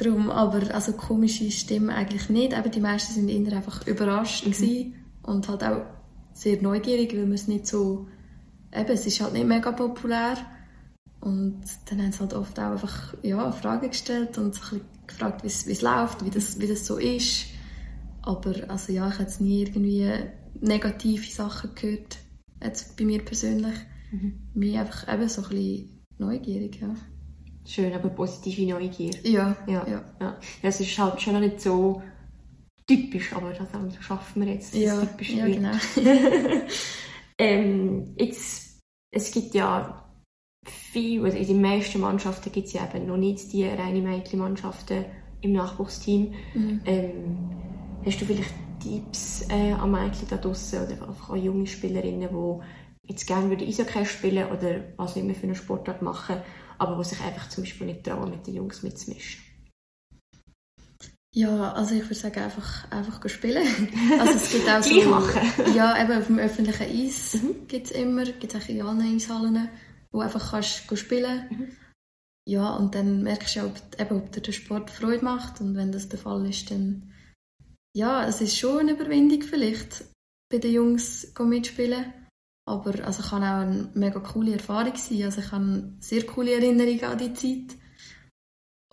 Darum, 0.00 0.30
aber 0.30 0.74
also 0.74 0.92
komische 0.92 1.50
Stimmen 1.50 1.90
eigentlich 1.90 2.30
nicht. 2.30 2.52
Eben, 2.52 2.70
die 2.70 2.80
meisten 2.80 3.12
sind 3.12 3.28
eher 3.28 3.56
einfach 3.56 3.86
überrascht 3.86 4.44
gewesen 4.44 4.94
und 5.22 5.48
halt 5.48 5.62
auch 5.62 5.82
sehr 6.32 6.62
neugierig, 6.62 7.12
weil 7.12 7.24
man 7.26 7.34
es 7.34 7.48
nicht 7.48 7.66
so, 7.66 8.08
eben, 8.74 8.90
es 8.90 9.06
ist 9.06 9.20
halt 9.20 9.34
nicht 9.34 9.46
mega 9.46 9.72
populär. 9.72 10.38
Und 11.20 11.60
dann 11.86 12.00
haben 12.00 12.12
sie 12.12 12.20
halt 12.20 12.32
oft 12.32 12.58
auch 12.58 12.72
einfach, 12.72 13.14
ja, 13.22 13.52
Fragen 13.52 13.90
gestellt 13.90 14.38
und 14.38 14.54
so 14.54 14.62
ein 14.62 14.70
bisschen 14.70 14.80
gefragt, 15.06 15.44
wie 15.44 15.48
es 15.48 15.82
läuft, 15.82 16.24
wie 16.24 16.30
das, 16.30 16.58
wie 16.58 16.66
das 16.66 16.86
so 16.86 16.96
ist. 16.96 17.46
Aber, 18.22 18.54
also 18.68 18.92
ja, 18.92 19.06
ich 19.08 19.14
habe 19.14 19.24
jetzt 19.24 19.40
nie 19.40 19.62
irgendwie 19.62 20.10
negative 20.60 21.30
Sachen 21.30 21.74
gehört, 21.74 22.16
jetzt 22.62 22.96
bei 22.96 23.04
mir 23.04 23.22
persönlich. 23.22 23.74
Mir 24.54 24.80
einfach 24.80 25.12
eben 25.12 25.28
so 25.28 25.42
ein 25.42 25.48
bisschen 25.50 26.04
neugierig, 26.18 26.80
ja. 26.80 26.94
Schön, 27.66 27.92
aber 27.92 28.08
positive 28.08 28.66
Neugier. 28.66 29.12
Ja, 29.22 29.56
Ja, 29.66 29.86
ja. 29.86 30.04
ja. 30.20 30.36
Es 30.62 30.80
ist 30.80 30.98
halt 30.98 31.20
schon 31.20 31.34
noch 31.34 31.40
nicht 31.40 31.60
so 31.60 32.02
typisch, 32.86 33.32
aber 33.32 33.52
das 33.52 33.68
schaffen 34.04 34.42
wir 34.42 34.52
jetzt. 34.52 34.74
Das 34.74 34.80
Ja, 34.80 35.02
ja, 35.02 35.46
wird. 35.46 35.56
genau. 35.56 35.72
ähm, 37.38 38.14
jetzt, 38.18 38.80
es 39.14 39.30
gibt 39.30 39.54
ja 39.54 40.04
viel, 40.66 41.24
also 41.24 41.36
in 41.36 41.46
den 41.46 41.60
meisten 41.62 42.00
Mannschaften 42.00 42.50
gibt 42.52 42.66
es 42.66 42.72
ja 42.72 42.88
eben 42.92 43.06
noch 43.06 43.16
nicht 43.16 43.52
die 43.52 43.64
reine 43.64 44.00
Mädchenmannschaften 44.00 45.04
im 45.40 45.52
Nachwuchsteam. 45.52 46.34
Mhm. 46.54 46.80
Ähm, 46.84 47.38
hast 48.04 48.20
du 48.20 48.24
vielleicht 48.24 48.54
Tipps 48.82 49.46
äh, 49.48 49.72
an 49.72 49.90
Mädchen 49.90 50.26
da 50.28 50.36
draussen 50.36 50.82
oder 50.82 51.06
einfach 51.06 51.30
an 51.30 51.42
junge 51.42 51.66
Spielerinnen, 51.66 52.28
die 52.30 53.08
jetzt 53.08 53.26
gerne 53.26 53.50
würden 53.50 53.66
Eishockey 53.68 54.04
spielen 54.06 54.50
oder 54.50 54.84
was 54.96 55.16
immer 55.16 55.34
für 55.34 55.44
eine 55.44 55.54
Sportart 55.54 56.02
machen, 56.02 56.36
aber 56.80 56.96
die 56.96 57.08
sich 57.08 57.20
einfach 57.20 57.48
zum 57.48 57.64
Beispiel 57.64 57.86
nicht 57.86 58.04
trauen, 58.04 58.30
mit 58.30 58.46
den 58.46 58.54
Jungs 58.54 58.82
mitzumischen? 58.82 59.42
Ja, 61.32 61.72
also 61.74 61.94
ich 61.94 62.02
würde 62.02 62.14
sagen, 62.14 62.40
einfach, 62.40 62.90
einfach 62.90 63.28
spielen. 63.28 63.64
Also 64.18 64.34
es 64.34 64.50
gibt 64.50 64.68
auch 64.68 64.82
so, 64.82 65.10
machen. 65.10 65.74
Ja, 65.76 66.02
eben 66.02 66.18
auf 66.18 66.26
dem 66.26 66.38
öffentlichen 66.38 66.82
Eis 66.82 67.34
Mhm. 67.34 67.68
gibt 67.68 67.86
es 67.86 67.92
immer, 67.92 68.24
gibt 68.24 68.54
es 68.54 68.68
in 68.68 68.82
allen 68.82 69.16
Eishallen, 69.16 69.68
wo 70.10 70.18
du 70.18 70.24
einfach 70.24 70.50
kannst 70.50 70.98
spielen 70.98 71.46
Mhm. 71.50 71.76
Ja, 72.48 72.74
und 72.74 72.94
dann 72.96 73.22
merkst 73.22 73.54
du 73.54 73.60
ja, 73.60 73.66
ob, 73.66 74.00
eben, 74.00 74.16
ob 74.16 74.32
dir 74.32 74.40
der 74.40 74.52
Sport 74.52 74.90
Freude 74.90 75.24
macht 75.24 75.60
und 75.60 75.76
wenn 75.76 75.92
das 75.92 76.08
der 76.08 76.18
Fall 76.18 76.48
ist, 76.48 76.70
dann 76.70 77.12
ja, 77.94 78.26
es 78.26 78.40
ist 78.40 78.58
schon 78.58 78.80
eine 78.80 78.92
Überwindung 78.92 79.42
vielleicht, 79.42 80.04
bei 80.50 80.58
den 80.58 80.72
Jungs 80.72 81.32
mitspielen. 81.38 82.12
Aber 82.68 83.04
also 83.04 83.22
kann 83.22 83.42
auch 83.42 83.60
eine 83.62 83.90
mega 83.94 84.20
coole 84.20 84.52
Erfahrung 84.52 84.96
sein. 84.96 85.24
Also 85.24 85.40
ich 85.40 85.52
habe 85.52 85.92
sehr 86.00 86.24
coole 86.24 86.52
Erinnerungen 86.52 87.04
an 87.04 87.18
die 87.18 87.34
Zeit. 87.34 87.76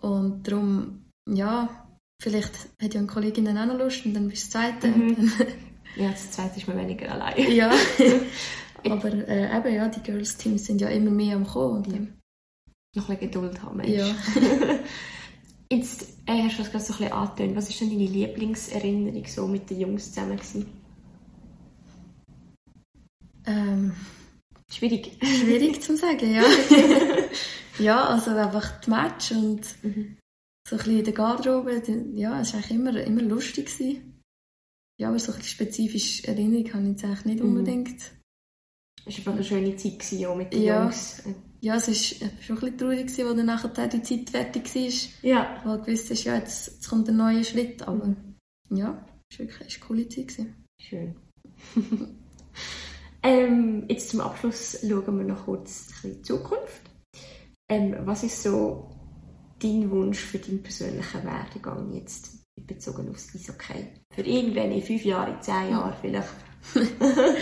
Und 0.00 0.46
darum, 0.46 1.10
ja, 1.28 1.88
vielleicht 2.20 2.54
hat 2.80 2.94
ja 2.94 3.00
eine 3.00 3.08
Kollegin 3.08 3.44
dann 3.44 3.58
auch 3.58 3.66
noch 3.66 3.78
Lust 3.78 4.04
und 4.06 4.14
dann 4.14 4.28
bist 4.28 4.54
du 4.54 4.58
das 4.58 4.70
Zweite. 4.70 4.88
Mhm. 4.88 5.32
Ja, 5.96 6.10
das 6.10 6.30
zweite 6.30 6.58
ist 6.60 6.68
man 6.68 6.76
weniger 6.76 7.10
allein. 7.10 7.50
ja. 7.50 7.72
Aber 8.88 9.12
äh, 9.12 9.56
eben, 9.56 9.74
ja, 9.74 9.88
die 9.88 10.00
Girls-Teams 10.00 10.64
sind 10.64 10.80
ja 10.80 10.88
immer 10.88 11.10
mehr 11.10 11.34
am 11.34 11.46
Kommen. 11.46 11.78
Und 11.78 11.86
dann, 11.92 12.18
Noch 12.94 13.08
ein 13.08 13.18
bisschen 13.18 13.32
Geduld 13.32 13.62
haben, 13.62 13.82
ja. 13.82 14.06
meinst 14.06 14.38
Jetzt 15.72 16.02
äh, 16.26 16.42
hast 16.42 16.58
du 16.58 16.62
das 16.62 16.70
gerade 16.70 16.84
so 16.84 16.92
ein 16.94 16.98
bisschen 16.98 17.12
angetönt. 17.12 17.56
Was 17.56 17.68
ist 17.68 17.80
denn 17.80 17.90
deine 17.90 18.04
Lieblingserinnerung 18.04 19.26
so 19.26 19.46
mit 19.48 19.68
den 19.68 19.80
Jungs 19.80 20.12
zusammen? 20.12 20.36
Gewesen? 20.36 20.66
Ähm, 23.48 23.92
Schwierig. 24.70 25.18
schwierig 25.22 25.82
zu 25.82 25.96
sagen, 25.96 26.30
ja. 26.32 26.44
ja, 27.78 28.04
also 28.08 28.30
einfach 28.32 28.80
die 28.80 28.90
Match 28.90 29.30
und 29.32 29.62
Mhm. 29.82 30.16
so 30.68 30.76
ein 30.76 30.78
bisschen 30.78 30.98
in 30.98 31.04
der 31.04 31.14
Garderobe. 31.14 31.82
Ja, 32.14 32.40
es 32.40 32.52
war 32.52 32.60
eigentlich 32.60 32.70
immer, 32.78 33.00
immer 33.02 33.22
lustig. 33.22 33.66
Gewesen. 33.66 34.20
Ja, 35.00 35.08
aber 35.08 35.18
so 35.18 35.32
ein 35.32 35.38
bisschen 35.38 35.54
spezifische 35.54 36.26
Erinnerung 36.28 36.72
habe 36.74 36.82
ich 36.84 36.88
jetzt 36.90 37.04
eigentlich 37.04 37.24
nicht 37.24 37.42
Mhm. 37.42 37.48
unbedingt. 37.48 38.00
Es 39.06 39.14
war 39.14 39.18
einfach 39.18 39.32
eine 39.34 39.44
schöne 39.44 39.76
Zeit 39.76 39.98
gewesen, 40.00 40.26
auch 40.26 40.36
mit 40.36 40.52
den 40.52 40.62
Ja. 40.62 40.82
Jungs. 40.82 41.22
Ja, 41.60 41.76
es 41.76 41.88
war 41.88 41.94
schon 41.94 42.28
ein 42.28 42.60
bisschen 42.60 42.78
traurig, 42.78 43.00
als 43.00 43.16
dann 43.16 43.46
nachher 43.46 43.88
die 43.88 44.02
Zeit 44.02 44.30
fertig 44.30 44.74
war. 44.74 45.28
Ja. 45.28 45.60
Weil 45.64 45.78
du 45.78 45.84
gewusst 45.84 46.10
hast, 46.10 46.24
ja, 46.24 46.36
jetzt, 46.36 46.66
jetzt 46.68 46.88
kommt 46.88 47.08
ein 47.08 47.16
neuer 47.16 47.42
Schritt. 47.42 47.82
Aber 47.88 48.04
Mhm. 48.06 48.36
ja, 48.76 49.06
es 49.30 49.38
war 49.38 49.46
wirklich 49.46 49.76
eine 49.78 49.86
coole 49.86 50.08
Zeit. 50.08 50.28
Gewesen. 50.28 50.54
Schön. 50.80 51.16
ähm, 53.22 53.84
jetzt 53.88 54.10
zum 54.10 54.20
Abschluss 54.20 54.78
schauen 54.80 55.18
wir 55.18 55.24
noch 55.24 55.44
kurz 55.44 55.88
in 56.02 56.14
die 56.14 56.22
Zukunft. 56.22 56.82
Ähm, 57.68 57.96
was 58.04 58.22
ist 58.22 58.42
so 58.42 58.88
dein 59.60 59.90
Wunsch 59.90 60.18
für 60.18 60.38
deinen 60.38 60.62
persönlichen 60.62 61.24
Werdegang 61.24 61.92
jetzt 61.94 62.30
bezogen 62.66 63.08
aufs 63.10 63.34
Eishockey? 63.34 63.86
Für 64.14 64.22
irgendwann 64.22 64.72
in 64.72 64.82
fünf 64.82 65.04
Jahren, 65.04 65.34
in 65.34 65.42
zehn 65.42 65.70
Jahren 65.70 65.94
vielleicht? 66.00 66.28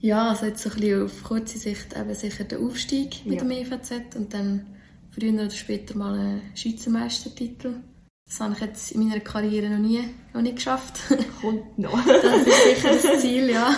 Ja, 0.00 0.28
also 0.28 0.46
jetzt 0.46 0.62
so 0.62 0.70
ein 0.70 0.76
bisschen 0.76 1.02
auf 1.04 1.22
kurze 1.24 1.58
Sicht 1.58 1.96
eben 1.96 2.14
sicher 2.14 2.44
der 2.44 2.60
Aufstieg 2.60 3.26
mit 3.26 3.34
Ja. 3.34 3.40
dem 3.44 3.50
EVZ 3.50 4.14
und 4.14 4.32
dann 4.32 4.64
früher 5.10 5.32
oder 5.32 5.50
später 5.50 5.96
mal 5.96 6.14
einen 6.16 6.42
Schweizer 6.54 6.90
Meistertitel. 6.90 7.80
Das 8.24 8.38
habe 8.40 8.54
ich 8.54 8.60
jetzt 8.60 8.92
in 8.92 9.02
meiner 9.08 9.18
Karriere 9.20 9.68
noch 9.70 9.78
nie, 9.80 10.04
noch 10.32 10.42
nie 10.42 10.54
geschafft. 10.54 11.00
Kommt 11.40 11.78
noch. 11.78 11.98
Das 12.06 12.46
ist 12.46 12.62
sicher 12.76 12.90
das 12.92 13.20
Ziel, 13.22 13.50
ja. 13.50 13.74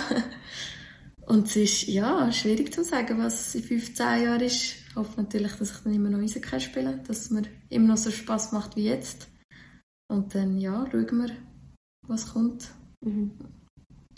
Und 1.25 1.47
es 1.47 1.55
ist 1.55 1.87
ja, 1.87 2.31
schwierig 2.31 2.73
zu 2.73 2.83
sagen, 2.83 3.19
was 3.19 3.55
in 3.55 3.63
15 3.63 4.23
Jahren 4.23 4.41
ist. 4.41 4.75
Ich 4.89 4.95
hoffe 4.95 5.21
natürlich, 5.21 5.53
dass 5.53 5.71
ich 5.71 5.77
dann 5.83 5.93
immer 5.93 6.09
noch 6.09 6.19
Eishockey 6.19 6.59
spiele, 6.59 7.01
dass 7.07 7.19
es 7.19 7.29
mir 7.29 7.43
immer 7.69 7.89
noch 7.89 7.97
so 7.97 8.11
Spass 8.11 8.51
macht 8.51 8.75
wie 8.75 8.85
jetzt. 8.85 9.29
Und 10.09 10.35
dann, 10.35 10.57
ja, 10.57 10.85
schauen 10.91 11.21
wir, 11.21 11.31
was 12.07 12.33
kommt. 12.33 12.69
Mhm. 13.01 13.31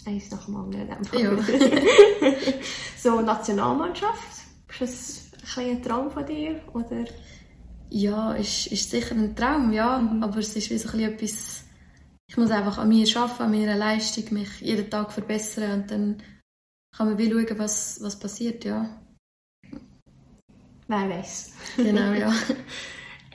Eins 0.05 0.31
nach 0.31 0.45
dem 0.45 0.55
anderen. 0.55 0.97
Ja. 1.13 1.37
so, 2.97 3.21
Nationalmannschaft? 3.21 4.43
Ist 4.79 5.31
das 5.31 5.57
ein, 5.57 5.69
ein 5.69 5.83
Traum 5.83 6.09
von 6.09 6.25
dir? 6.25 6.61
Oder? 6.73 7.05
Ja, 7.89 8.33
ist, 8.33 8.67
ist 8.67 8.89
sicher 8.89 9.13
ein 9.13 9.35
Traum, 9.35 9.71
ja. 9.71 9.99
Mhm. 9.99 10.23
Aber 10.23 10.39
es 10.39 10.55
ist 10.55 10.71
wie 10.71 10.77
so 10.77 10.89
ein 10.89 10.97
bisschen 10.97 11.13
etwas, 11.13 11.63
ich 12.27 12.37
muss 12.37 12.49
einfach 12.49 12.79
an 12.79 12.89
mir 12.89 13.05
arbeiten, 13.15 13.43
an 13.43 13.51
meiner 13.51 13.75
Leistung, 13.75 14.33
mich 14.33 14.61
jeden 14.61 14.89
Tag 14.89 15.11
verbessern 15.11 15.81
und 15.81 15.91
dann 15.91 16.23
kann 16.95 17.07
man 17.07 17.19
schauen, 17.19 17.59
was, 17.59 18.01
was 18.01 18.19
passiert, 18.19 18.65
ja. 18.65 19.01
Wer 20.87 21.09
weiß. 21.09 21.51
Genau, 21.77 22.13
ja. 22.13 22.33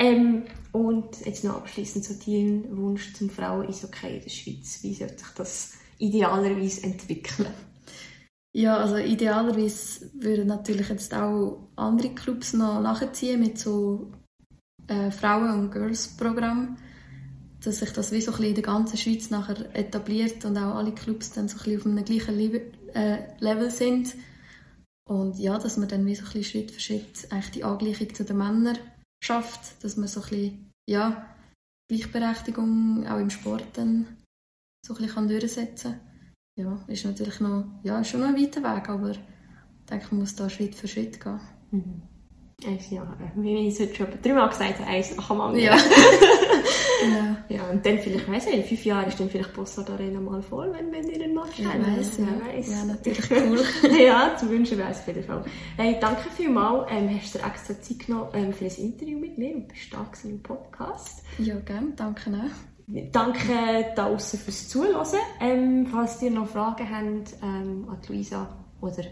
Ähm, 0.01 0.45
und 0.71 1.27
jetzt 1.27 1.43
noch 1.43 1.57
abschließend 1.57 2.05
so 2.05 2.15
dein 2.25 2.77
Wunsch 2.77 3.15
zum 3.15 3.31
Frauen-Eishockey 3.31 4.19
in 4.19 4.23
der 4.23 4.31
Schweiz. 4.31 4.79
Wie 4.83 4.95
sollte 4.95 5.19
sich 5.19 5.35
das 5.35 5.73
idealerweise 5.99 6.85
entwickeln? 6.85 7.49
Ja, 8.53 8.77
also 8.77 8.97
idealerweise 8.97 10.11
würden 10.15 10.47
natürlich 10.47 10.89
jetzt 10.89 11.13
auch 11.13 11.69
andere 11.75 12.15
Clubs 12.15 12.53
noch 12.53 12.81
nachziehen 12.81 13.41
mit 13.41 13.59
so 13.59 14.13
äh, 14.87 15.11
Frauen- 15.11 15.65
und 15.65 15.71
Girls-Programm, 15.73 16.77
dass 17.63 17.81
sich 17.81 17.93
das 17.93 18.13
wie 18.13 18.21
so 18.21 18.31
ein 18.31 18.37
bisschen 18.37 18.49
in 18.51 18.55
der 18.55 18.65
ganzen 18.65 18.97
Schweiz 18.97 19.31
nachher 19.31 19.75
etabliert 19.75 20.45
und 20.45 20.57
auch 20.57 20.77
alle 20.77 20.93
Clubs 20.93 21.33
dann 21.33 21.49
so 21.49 21.59
ein 21.59 21.65
bisschen 21.65 21.81
auf 21.81 21.87
einem 21.87 22.05
gleichen 22.05 22.37
Level, 22.37 22.73
äh, 22.95 23.37
Level 23.41 23.71
sind. 23.71 24.15
Und 25.09 25.39
ja, 25.39 25.59
dass 25.59 25.77
man 25.77 25.89
dann 25.89 26.05
wie 26.07 26.15
so 26.15 26.25
ein 26.27 26.33
bisschen 26.33 26.45
Schritt 26.45 26.71
für 26.71 26.81
Schritt 26.81 27.31
eigentlich 27.31 27.51
die 27.53 27.65
Angleichung 27.65 28.15
zu 28.15 28.25
den 28.25 28.37
Männern 28.37 28.79
schafft, 29.25 29.83
dass 29.83 29.97
man 29.97 30.09
so 30.09 30.21
ein 30.21 30.29
bisschen, 30.29 30.71
ja, 30.89 31.35
Gleichberechtigung 31.91 33.07
auch 33.07 33.19
im 33.19 33.31
Sport 33.31 33.65
dann 33.75 34.19
so 34.87 34.95
ein 34.95 35.07
bisschen 35.07 35.29
durchsetzen 35.29 35.93
kann. 35.93 36.01
Ja, 36.59 36.85
ist 36.89 37.05
natürlich 37.05 37.41
noch, 37.41 37.65
ja, 37.83 38.03
schon 38.05 38.21
noch 38.21 38.29
ein 38.29 38.37
weiter 38.37 38.63
Weg, 38.63 38.89
aber 38.89 39.11
ich 39.13 39.21
denke, 39.89 40.09
man 40.11 40.21
muss 40.21 40.35
da 40.35 40.51
Schritt 40.51 40.75
für 40.75 40.89
Schritt 40.89 41.21
gehen. 41.21 41.41
Mhm. 41.71 42.03
Eins 42.67 42.91
Jahr. 42.91 43.17
Wie 43.37 43.69
ich 43.69 43.79
es 43.79 43.97
schon 43.97 44.09
dreimal 44.21 44.49
gesagt 44.49 44.81
habe, 44.81 44.91
eins 44.91 45.15
nach 45.15 45.29
dem 45.29 45.41
anderen. 45.41 45.65
Ja. 45.65 45.77
genau. 47.01 47.37
Ja, 47.49 47.71
und 47.71 47.87
dann 47.87 47.99
vielleicht, 48.01 48.29
weiss 48.29 48.47
ich, 48.49 48.55
in 48.55 48.65
fünf 48.65 48.85
Jahren 48.85 49.07
ist 49.07 49.21
dann 49.21 49.31
vielleicht 49.31 49.53
Bossard 49.55 49.89
Arena 49.91 50.19
mal 50.19 50.43
voll, 50.43 50.73
wenn, 50.73 50.91
wenn 50.91 51.09
ihr 51.09 51.25
ihn 51.25 51.35
mal 51.35 51.47
Ja, 51.57 51.69
weiss, 51.69 52.19
ja. 52.19 52.27
weiss. 52.45 52.69
Ja, 52.69 52.85
natürlich 52.85 53.31
cool. 53.31 54.01
ja, 54.01 54.37
zu 54.37 54.51
wünschen 54.51 54.77
wäre 54.77 54.91
es 54.91 54.99
auf 54.99 55.07
jeden 55.07 55.23
Fall. 55.23 55.45
Hey, 55.77 55.99
danke 56.01 56.29
vielmals. 56.31 56.91
Ähm, 56.91 57.09
hast 57.17 57.33
du 57.33 57.39
dir 57.39 57.47
extra 57.47 57.81
Zeit 57.81 57.99
genommen 58.01 58.29
ähm, 58.33 58.53
für 58.53 58.65
ein 58.65 58.77
Interview 58.77 59.19
mit 59.21 59.39
mir 59.39 59.55
und 59.55 59.69
bist 59.69 59.93
da 59.93 60.11
im 60.25 60.43
Podcast. 60.43 61.23
Ja, 61.39 61.55
gerne. 61.61 61.93
Danke 61.95 62.31
auch. 62.31 63.03
Danke 63.13 63.53
draußen 63.95 64.37
fürs 64.37 64.69
Zuhören. 64.69 65.07
Ähm, 65.41 65.87
falls 65.93 66.21
ihr 66.23 66.33
noch 66.33 66.49
Fragen 66.49 66.91
habt 66.91 67.35
ähm, 67.41 67.87
an 67.89 67.99
Luisa 68.09 68.49
oder 68.81 69.05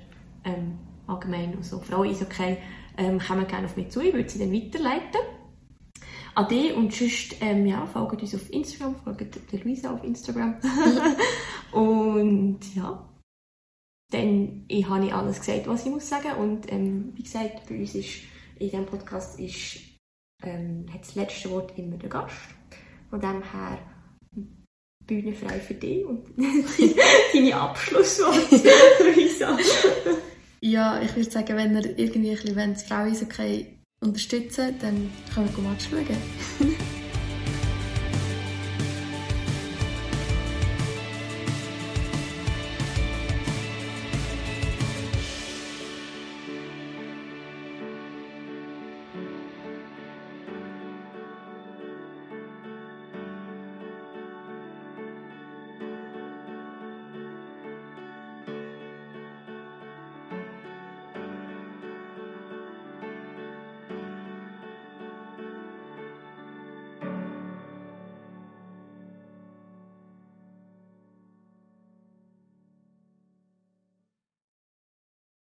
ähm, 0.42 0.78
allgemein 1.06 1.54
also 1.56 1.78
Frauen 1.78 2.10
ist 2.10 2.22
okay, 2.22 2.58
ähm, 2.96 3.18
kommen 3.18 3.46
gerne 3.46 3.66
auf 3.66 3.76
mich 3.76 3.90
zu. 3.90 4.00
Ich 4.00 4.12
würde 4.12 4.28
sie 4.28 4.38
dann 4.38 4.52
weiterleiten. 4.52 5.20
Ade 6.34 6.74
und 6.74 6.92
sonst, 6.92 7.36
ähm, 7.40 7.64
ja, 7.64 7.86
folgt 7.86 8.20
uns 8.20 8.34
auf 8.34 8.52
Instagram, 8.52 8.96
folgt 8.96 9.52
der 9.52 9.60
Luisa 9.60 9.94
auf 9.94 10.04
Instagram. 10.04 10.56
und 11.72 12.60
ja, 12.74 13.08
dann 14.12 14.64
ich 14.68 14.88
habe 14.88 15.06
ich 15.06 15.14
alles 15.14 15.40
gesagt, 15.40 15.66
was 15.66 15.86
ich 15.86 15.92
muss 15.92 16.08
sagen. 16.08 16.32
Und 16.38 16.70
ähm, 16.70 17.12
wie 17.14 17.22
gesagt, 17.22 17.66
bei 17.68 17.78
uns 17.78 17.94
ist 17.94 18.20
in 18.58 18.68
diesem 18.70 18.86
Podcast 18.86 19.40
ist, 19.40 19.78
ähm, 20.42 20.86
hat 20.92 21.00
das 21.00 21.14
letzte 21.14 21.50
Wort 21.50 21.76
immer 21.78 21.96
der 21.96 22.10
Gast. 22.10 22.34
Von 23.08 23.20
dem 23.20 23.42
her 23.42 23.78
Bühne 25.06 25.32
frei 25.32 25.60
für 25.60 25.74
dich 25.74 26.04
und 26.04 26.26
deine 27.32 27.56
Abschlussworte, 27.56 28.62
Luisa. 29.04 29.56
Ja, 30.60 31.00
ich 31.02 31.14
würde 31.14 31.30
sagen, 31.30 31.56
wenn 31.56 31.74
ihr 31.74 31.98
irgendwie 31.98 32.30
ein 32.30 32.36
bisschen 32.36 32.72
das 32.72 32.82
Fraueishockey 32.84 33.78
unterstützen 34.00 34.64
wollt, 34.64 34.82
dann 34.82 35.10
könnt 35.34 35.56
ihr 35.56 35.62
Match 35.62 35.88
schauen. 35.90 36.76